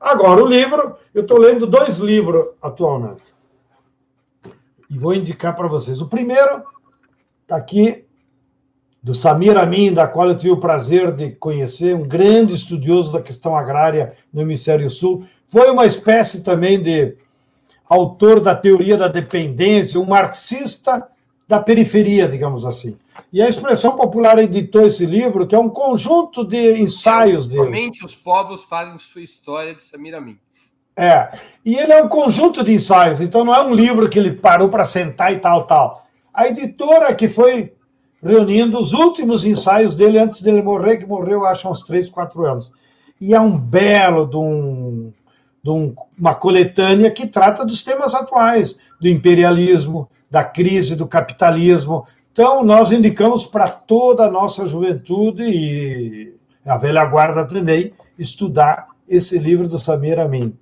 Agora, 0.00 0.42
o 0.42 0.46
livro, 0.46 0.96
eu 1.12 1.22
estou 1.22 1.38
lendo 1.38 1.66
dois 1.66 1.98
livros 1.98 2.48
atualmente. 2.62 3.22
E 4.88 4.98
vou 4.98 5.14
indicar 5.14 5.56
para 5.56 5.66
vocês. 5.66 6.00
O 6.00 6.08
primeiro 6.08 6.62
está 7.42 7.56
aqui, 7.56 8.04
do 9.08 9.14
Samir 9.14 9.56
Amin, 9.56 9.94
da 9.94 10.06
qual 10.06 10.28
eu 10.28 10.36
tive 10.36 10.52
o 10.52 10.60
prazer 10.60 11.12
de 11.12 11.30
conhecer, 11.30 11.96
um 11.96 12.06
grande 12.06 12.52
estudioso 12.52 13.10
da 13.10 13.22
questão 13.22 13.56
agrária 13.56 14.12
no 14.30 14.42
Hemisfério 14.42 14.90
Sul. 14.90 15.24
Foi 15.48 15.70
uma 15.70 15.86
espécie 15.86 16.42
também 16.42 16.82
de 16.82 17.16
autor 17.88 18.38
da 18.38 18.54
teoria 18.54 18.98
da 18.98 19.08
dependência, 19.08 19.98
um 19.98 20.04
marxista 20.04 21.08
da 21.48 21.58
periferia, 21.58 22.28
digamos 22.28 22.66
assim. 22.66 22.98
E 23.32 23.40
a 23.40 23.48
expressão 23.48 23.96
popular 23.96 24.38
editou 24.38 24.84
esse 24.84 25.06
livro, 25.06 25.46
que 25.46 25.54
é 25.54 25.58
um 25.58 25.70
conjunto 25.70 26.44
de 26.44 26.78
ensaios 26.78 27.48
dele. 27.48 27.64
Somente 27.64 28.04
os 28.04 28.14
povos 28.14 28.64
fazem 28.64 28.98
sua 28.98 29.22
história 29.22 29.74
de 29.74 29.82
Samir 29.84 30.14
Amin. 30.14 30.36
É, 30.94 31.32
e 31.64 31.76
ele 31.76 31.92
é 31.94 32.02
um 32.02 32.08
conjunto 32.08 32.62
de 32.62 32.74
ensaios, 32.74 33.22
então 33.22 33.42
não 33.42 33.54
é 33.54 33.62
um 33.62 33.72
livro 33.72 34.06
que 34.10 34.18
ele 34.18 34.32
parou 34.32 34.68
para 34.68 34.84
sentar 34.84 35.32
e 35.32 35.38
tal, 35.38 35.64
tal. 35.64 36.06
A 36.34 36.46
editora 36.46 37.14
que 37.14 37.26
foi 37.26 37.72
reunindo 38.22 38.78
os 38.78 38.92
últimos 38.92 39.44
ensaios 39.44 39.94
dele 39.94 40.18
antes 40.18 40.42
dele 40.42 40.62
morrer, 40.62 40.98
que 40.98 41.06
morreu, 41.06 41.46
acho, 41.46 41.68
uns 41.68 41.82
três, 41.82 42.08
quatro 42.08 42.44
anos. 42.44 42.72
E 43.20 43.34
é 43.34 43.40
um 43.40 43.56
belo 43.56 44.26
de, 44.26 44.36
um, 44.36 45.12
de 45.62 45.70
um, 45.70 45.94
uma 46.18 46.34
coletânea 46.34 47.10
que 47.10 47.26
trata 47.26 47.64
dos 47.64 47.82
temas 47.82 48.14
atuais, 48.14 48.76
do 49.00 49.08
imperialismo, 49.08 50.08
da 50.30 50.44
crise 50.44 50.94
do 50.94 51.06
capitalismo. 51.06 52.06
Então, 52.32 52.62
nós 52.62 52.92
indicamos 52.92 53.44
para 53.44 53.68
toda 53.68 54.24
a 54.24 54.30
nossa 54.30 54.66
juventude 54.66 55.42
e 55.42 56.34
a 56.64 56.76
velha 56.76 57.04
guarda 57.06 57.44
também 57.44 57.92
estudar 58.18 58.88
esse 59.08 59.38
livro 59.38 59.68
do 59.68 59.78
Samir 59.78 60.18
Amin. 60.18 60.54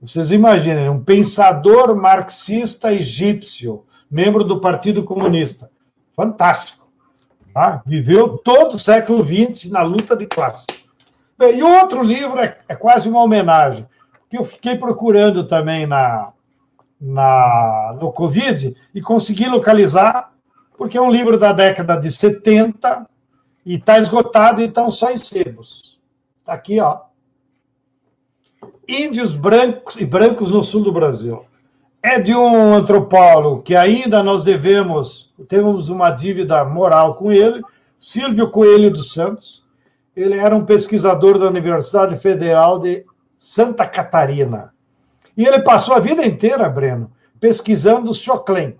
Vocês 0.00 0.30
imaginem, 0.30 0.88
um 0.88 1.02
pensador 1.02 1.94
marxista 1.96 2.92
egípcio, 2.92 3.84
membro 4.10 4.44
do 4.44 4.60
Partido 4.60 5.02
Comunista. 5.04 5.70
Fantástico. 6.16 6.88
Tá? 7.52 7.82
Viveu 7.86 8.38
todo 8.38 8.74
o 8.74 8.78
século 8.78 9.24
XX 9.24 9.70
na 9.70 9.82
luta 9.82 10.16
de 10.16 10.26
classe. 10.26 10.66
Bem, 11.38 11.58
e 11.58 11.62
o 11.62 11.68
outro 11.68 12.02
livro 12.02 12.38
é, 12.38 12.58
é 12.66 12.74
quase 12.74 13.08
uma 13.08 13.22
homenagem, 13.22 13.86
que 14.28 14.38
eu 14.38 14.44
fiquei 14.44 14.76
procurando 14.76 15.46
também 15.46 15.86
na, 15.86 16.32
na, 17.00 17.96
no 18.00 18.10
Covid 18.10 18.74
e 18.94 19.00
consegui 19.02 19.46
localizar, 19.46 20.32
porque 20.76 20.96
é 20.96 21.00
um 21.00 21.10
livro 21.10 21.38
da 21.38 21.52
década 21.52 21.96
de 21.96 22.10
70 22.10 23.06
e 23.64 23.74
está 23.74 23.98
esgotado, 23.98 24.62
então 24.62 24.90
só 24.90 25.10
em 25.10 25.18
sebos. 25.18 26.00
Está 26.40 26.54
aqui, 26.54 26.80
ó. 26.80 27.00
Índios 28.88 29.34
brancos 29.34 29.96
e 29.96 30.06
brancos 30.06 30.50
no 30.50 30.62
sul 30.62 30.82
do 30.82 30.92
Brasil. 30.92 31.44
É 32.06 32.20
de 32.20 32.32
um 32.32 32.72
antropólogo 32.72 33.62
que 33.62 33.74
ainda 33.74 34.22
nós 34.22 34.44
devemos, 34.44 35.34
temos 35.48 35.88
uma 35.88 36.12
dívida 36.12 36.64
moral 36.64 37.16
com 37.16 37.32
ele, 37.32 37.60
Silvio 37.98 38.48
Coelho 38.48 38.92
dos 38.92 39.12
Santos. 39.12 39.64
Ele 40.14 40.38
era 40.38 40.54
um 40.54 40.64
pesquisador 40.64 41.36
da 41.36 41.48
Universidade 41.48 42.16
Federal 42.16 42.78
de 42.78 43.04
Santa 43.40 43.84
Catarina. 43.84 44.72
E 45.36 45.44
ele 45.44 45.58
passou 45.62 45.96
a 45.96 45.98
vida 45.98 46.24
inteira, 46.24 46.68
Breno, 46.68 47.10
pesquisando 47.40 48.12
os 48.12 48.18
Choclen, 48.18 48.78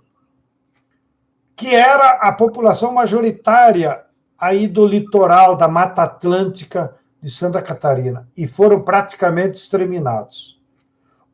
que 1.57 1.75
era 1.75 2.11
a 2.21 2.31
população 2.31 2.93
majoritária 2.93 4.05
aí 4.39 4.69
do 4.69 4.87
litoral 4.87 5.57
da 5.57 5.67
Mata 5.67 6.05
Atlântica 6.05 6.95
de 7.21 7.29
Santa 7.29 7.61
Catarina 7.61 8.29
e 8.37 8.47
foram 8.47 8.83
praticamente 8.83 9.59
exterminados. 9.59 10.61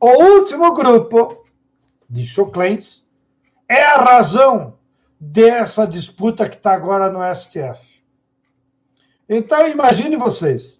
O 0.00 0.08
último 0.08 0.72
grupo 0.72 1.41
de 2.12 2.26
Choclens 2.26 3.08
é 3.66 3.82
a 3.82 3.96
razão 3.96 4.74
dessa 5.18 5.86
disputa 5.86 6.46
que 6.46 6.56
está 6.56 6.74
agora 6.74 7.10
no 7.10 7.20
STF. 7.34 8.02
Então, 9.26 9.66
imagine 9.66 10.16
vocês. 10.16 10.78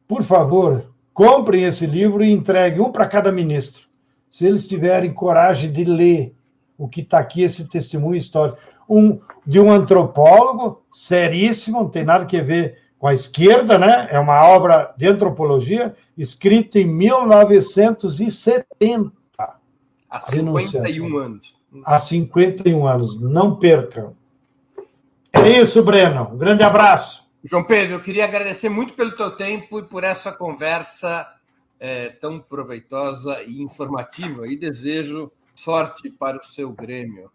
por 0.08 0.22
favor, 0.22 0.86
Comprem 1.14 1.66
esse 1.66 1.86
livro 1.86 2.24
e 2.24 2.32
entreguem 2.32 2.80
um 2.80 2.92
para 2.92 3.06
cada 3.06 3.32
ministro. 3.32 3.86
Se 4.30 4.46
eles 4.46 4.66
tiverem 4.68 5.14
coragem 5.14 5.72
de 5.72 5.84
ler 5.84 6.34
o 6.82 6.88
que 6.88 7.02
está 7.02 7.20
aqui, 7.20 7.44
esse 7.44 7.68
testemunho 7.68 8.16
histórico. 8.16 8.58
Um, 8.90 9.20
de 9.46 9.60
um 9.60 9.72
antropólogo 9.72 10.82
seríssimo, 10.92 11.82
não 11.82 11.90
tem 11.90 12.04
nada 12.04 12.24
a 12.24 12.28
ver 12.42 12.80
com 12.98 13.06
a 13.08 13.14
esquerda, 13.14 13.78
né? 13.78 14.08
É 14.10 14.18
uma 14.20 14.44
obra 14.48 14.92
de 14.98 15.06
antropologia 15.08 15.96
escrita 16.18 16.80
em 16.80 16.86
1970. 16.86 19.12
Há 20.10 20.20
51 20.20 21.18
anos. 21.18 21.56
Há 21.86 22.00
51 22.00 22.88
anos. 22.88 23.22
Não 23.22 23.58
percam. 23.58 24.16
É 25.34 25.62
isso, 25.62 25.84
Breno. 25.84 26.30
Um 26.34 26.38
grande 26.38 26.64
abraço. 26.64 27.30
João 27.44 27.64
Pedro, 27.64 27.96
eu 27.96 28.02
queria 28.02 28.26
agradecer 28.26 28.70
muito 28.70 28.94
pelo 28.94 29.16
teu 29.16 29.32
tempo 29.32 29.80
e 29.80 29.84
por 29.84 30.04
essa 30.04 30.32
conversa 30.32 31.28
é, 31.80 32.10
tão 32.10 32.40
proveitosa 32.40 33.42
e 33.44 33.62
informativa 33.62 34.48
e 34.48 34.58
desejo 34.58 35.32
sorte 35.56 36.10
para 36.10 36.38
o 36.38 36.44
seu 36.44 36.72
Grêmio. 36.72 37.32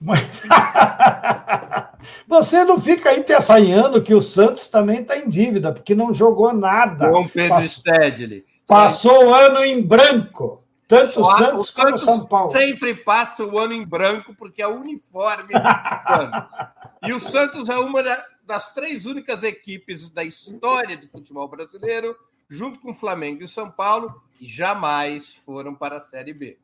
Você 2.26 2.64
não 2.64 2.80
fica 2.80 3.10
aí 3.10 3.22
te 3.22 3.32
assanhando 3.32 4.02
que 4.02 4.14
o 4.14 4.22
Santos 4.22 4.66
também 4.68 5.02
está 5.02 5.18
em 5.18 5.28
dívida, 5.28 5.72
porque 5.72 5.94
não 5.94 6.14
jogou 6.14 6.52
nada. 6.52 7.10
João 7.10 7.28
Pedro 7.28 7.56
Passou, 7.56 7.68
Stedley. 7.68 8.44
Passou 8.66 9.26
o 9.26 9.34
ano 9.34 9.62
em 9.64 9.82
branco. 9.82 10.64
Tanto 10.88 11.20
o 11.20 11.36
Santos 11.36 11.70
como 11.70 11.98
São 11.98 12.26
Paulo. 12.26 12.50
Sempre 12.50 12.96
passa 12.96 13.44
o 13.44 13.56
ano 13.58 13.72
em 13.72 13.86
branco, 13.86 14.34
porque 14.34 14.60
é 14.60 14.66
o 14.66 14.80
uniforme 14.80 15.54
do 15.54 15.62
Santos. 16.08 16.58
E 17.02 17.14
o 17.14 17.20
Santos 17.20 17.70
é 17.70 17.78
uma 17.78 18.02
das 18.44 18.74
três 18.74 19.06
únicas 19.06 19.42
equipes 19.42 20.10
da 20.10 20.22
história 20.22 20.98
do 20.98 21.08
futebol 21.08 21.48
brasileiro, 21.48 22.14
junto 22.46 22.78
com 22.78 22.90
o 22.90 22.94
Flamengo 22.94 23.40
e 23.40 23.44
o 23.44 23.48
São 23.48 23.70
Paulo, 23.70 24.22
que 24.34 24.46
jamais 24.46 25.34
foram 25.34 25.74
para 25.74 25.96
a 25.96 26.00
Série 26.00 26.34
B. 26.34 26.58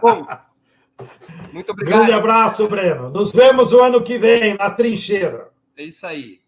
Bom, 0.00 0.26
muito 1.52 1.72
obrigado. 1.72 1.98
Grande 1.98 2.12
abraço, 2.12 2.68
Breno. 2.68 3.10
Nos 3.10 3.32
vemos 3.32 3.72
o 3.72 3.80
ano 3.80 4.02
que 4.02 4.18
vem 4.18 4.54
na 4.54 4.70
trincheira. 4.70 5.50
É 5.76 5.82
isso 5.82 6.06
aí. 6.06 6.40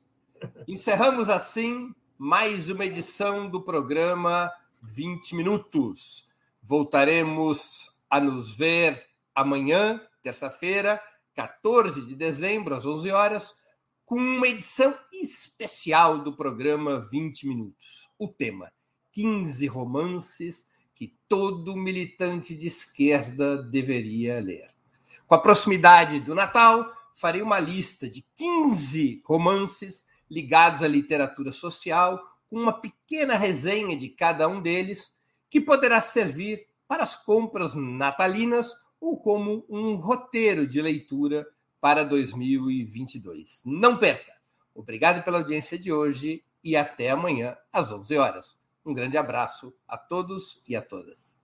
Encerramos 0.67 1.29
assim 1.29 1.95
mais 2.19 2.69
uma 2.69 2.85
edição 2.85 3.49
do 3.49 3.63
programa 3.63 4.51
20 4.83 5.35
Minutos. 5.35 6.29
Voltaremos 6.63 7.91
a 8.09 8.21
nos 8.21 8.55
ver 8.55 9.05
amanhã, 9.35 10.01
terça-feira, 10.23 11.01
14 11.35 12.03
de 12.03 12.15
dezembro, 12.15 12.75
às 12.75 12.85
11 12.85 13.11
horas, 13.11 13.55
com 14.05 14.17
uma 14.17 14.49
edição 14.49 14.99
especial 15.13 16.19
do 16.19 16.37
programa 16.37 17.01
20 17.01 17.47
Minutos. 17.47 18.09
O 18.19 18.29
tema: 18.29 18.71
15 19.13 19.67
romances 19.67 20.67
que 21.01 21.17
todo 21.27 21.75
militante 21.75 22.55
de 22.55 22.67
esquerda 22.67 23.57
deveria 23.57 24.39
ler. 24.39 24.69
Com 25.27 25.35
a 25.35 25.39
proximidade 25.39 26.21
do 26.21 26.35
Natal, 26.35 26.93
farei 27.15 27.41
uma 27.41 27.59
lista 27.59 28.07
de 28.07 28.23
15 28.37 29.23
romances 29.25 30.07
ligados 30.31 30.83
à 30.83 30.87
literatura 30.87 31.53
social, 31.53 32.23
com 32.51 32.61
uma 32.61 32.83
pequena 32.83 33.39
resenha 33.39 33.97
de 33.97 34.11
cada 34.11 34.47
um 34.47 34.61
deles, 34.61 35.19
que 35.49 35.59
poderá 35.59 36.03
servir 36.03 36.67
para 36.87 37.03
as 37.03 37.17
compras 37.17 37.75
natalinas 37.75 38.75
ou 39.01 39.17
como 39.17 39.65
um 39.71 39.95
roteiro 39.95 40.67
de 40.67 40.83
leitura 40.83 41.49
para 41.81 42.05
2022. 42.05 43.63
Não 43.65 43.97
perca! 43.97 44.35
Obrigado 44.75 45.25
pela 45.25 45.39
audiência 45.39 45.79
de 45.79 45.91
hoje 45.91 46.45
e 46.63 46.77
até 46.77 47.09
amanhã 47.09 47.57
às 47.73 47.91
11 47.91 48.19
horas. 48.19 48.60
Um 48.85 48.95
grande 48.95 49.17
abraço 49.17 49.75
a 49.87 49.99
todos 49.99 50.63
e 50.69 50.75
a 50.75 50.83
todas. 50.83 51.37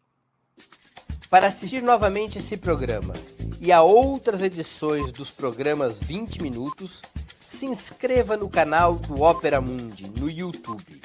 Para 1.29 1.49
assistir 1.49 1.83
novamente 1.83 2.39
esse 2.39 2.57
programa 2.57 3.15
e 3.61 3.73
a 3.73 3.83
outras 3.83 4.41
edições 4.41 5.13
dos 5.13 5.31
programas 5.31 5.99
20 5.99 6.41
Minutos, 6.41 7.03
se 7.41 7.67
inscreva 7.67 8.37
no 8.37 8.49
canal 8.49 8.95
do 8.95 9.23
Opera 9.23 9.61
Mundi 9.61 10.09
no 10.09 10.31
YouTube. 10.31 11.01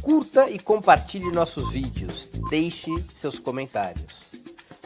Curta 0.00 0.50
e 0.50 0.58
compartilhe 0.58 1.30
nossos 1.30 1.72
vídeos. 1.72 2.28
Deixe 2.50 2.90
seus 3.14 3.38
comentários. 3.38 4.32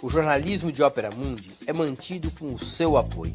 O 0.02 0.10
jornalismo 0.10 0.70
de 0.70 0.82
Opera 0.82 1.10
Mundi 1.10 1.50
é 1.66 1.72
mantido 1.72 2.30
com 2.32 2.54
o 2.54 2.58
seu 2.58 2.96
apoio. 2.96 3.34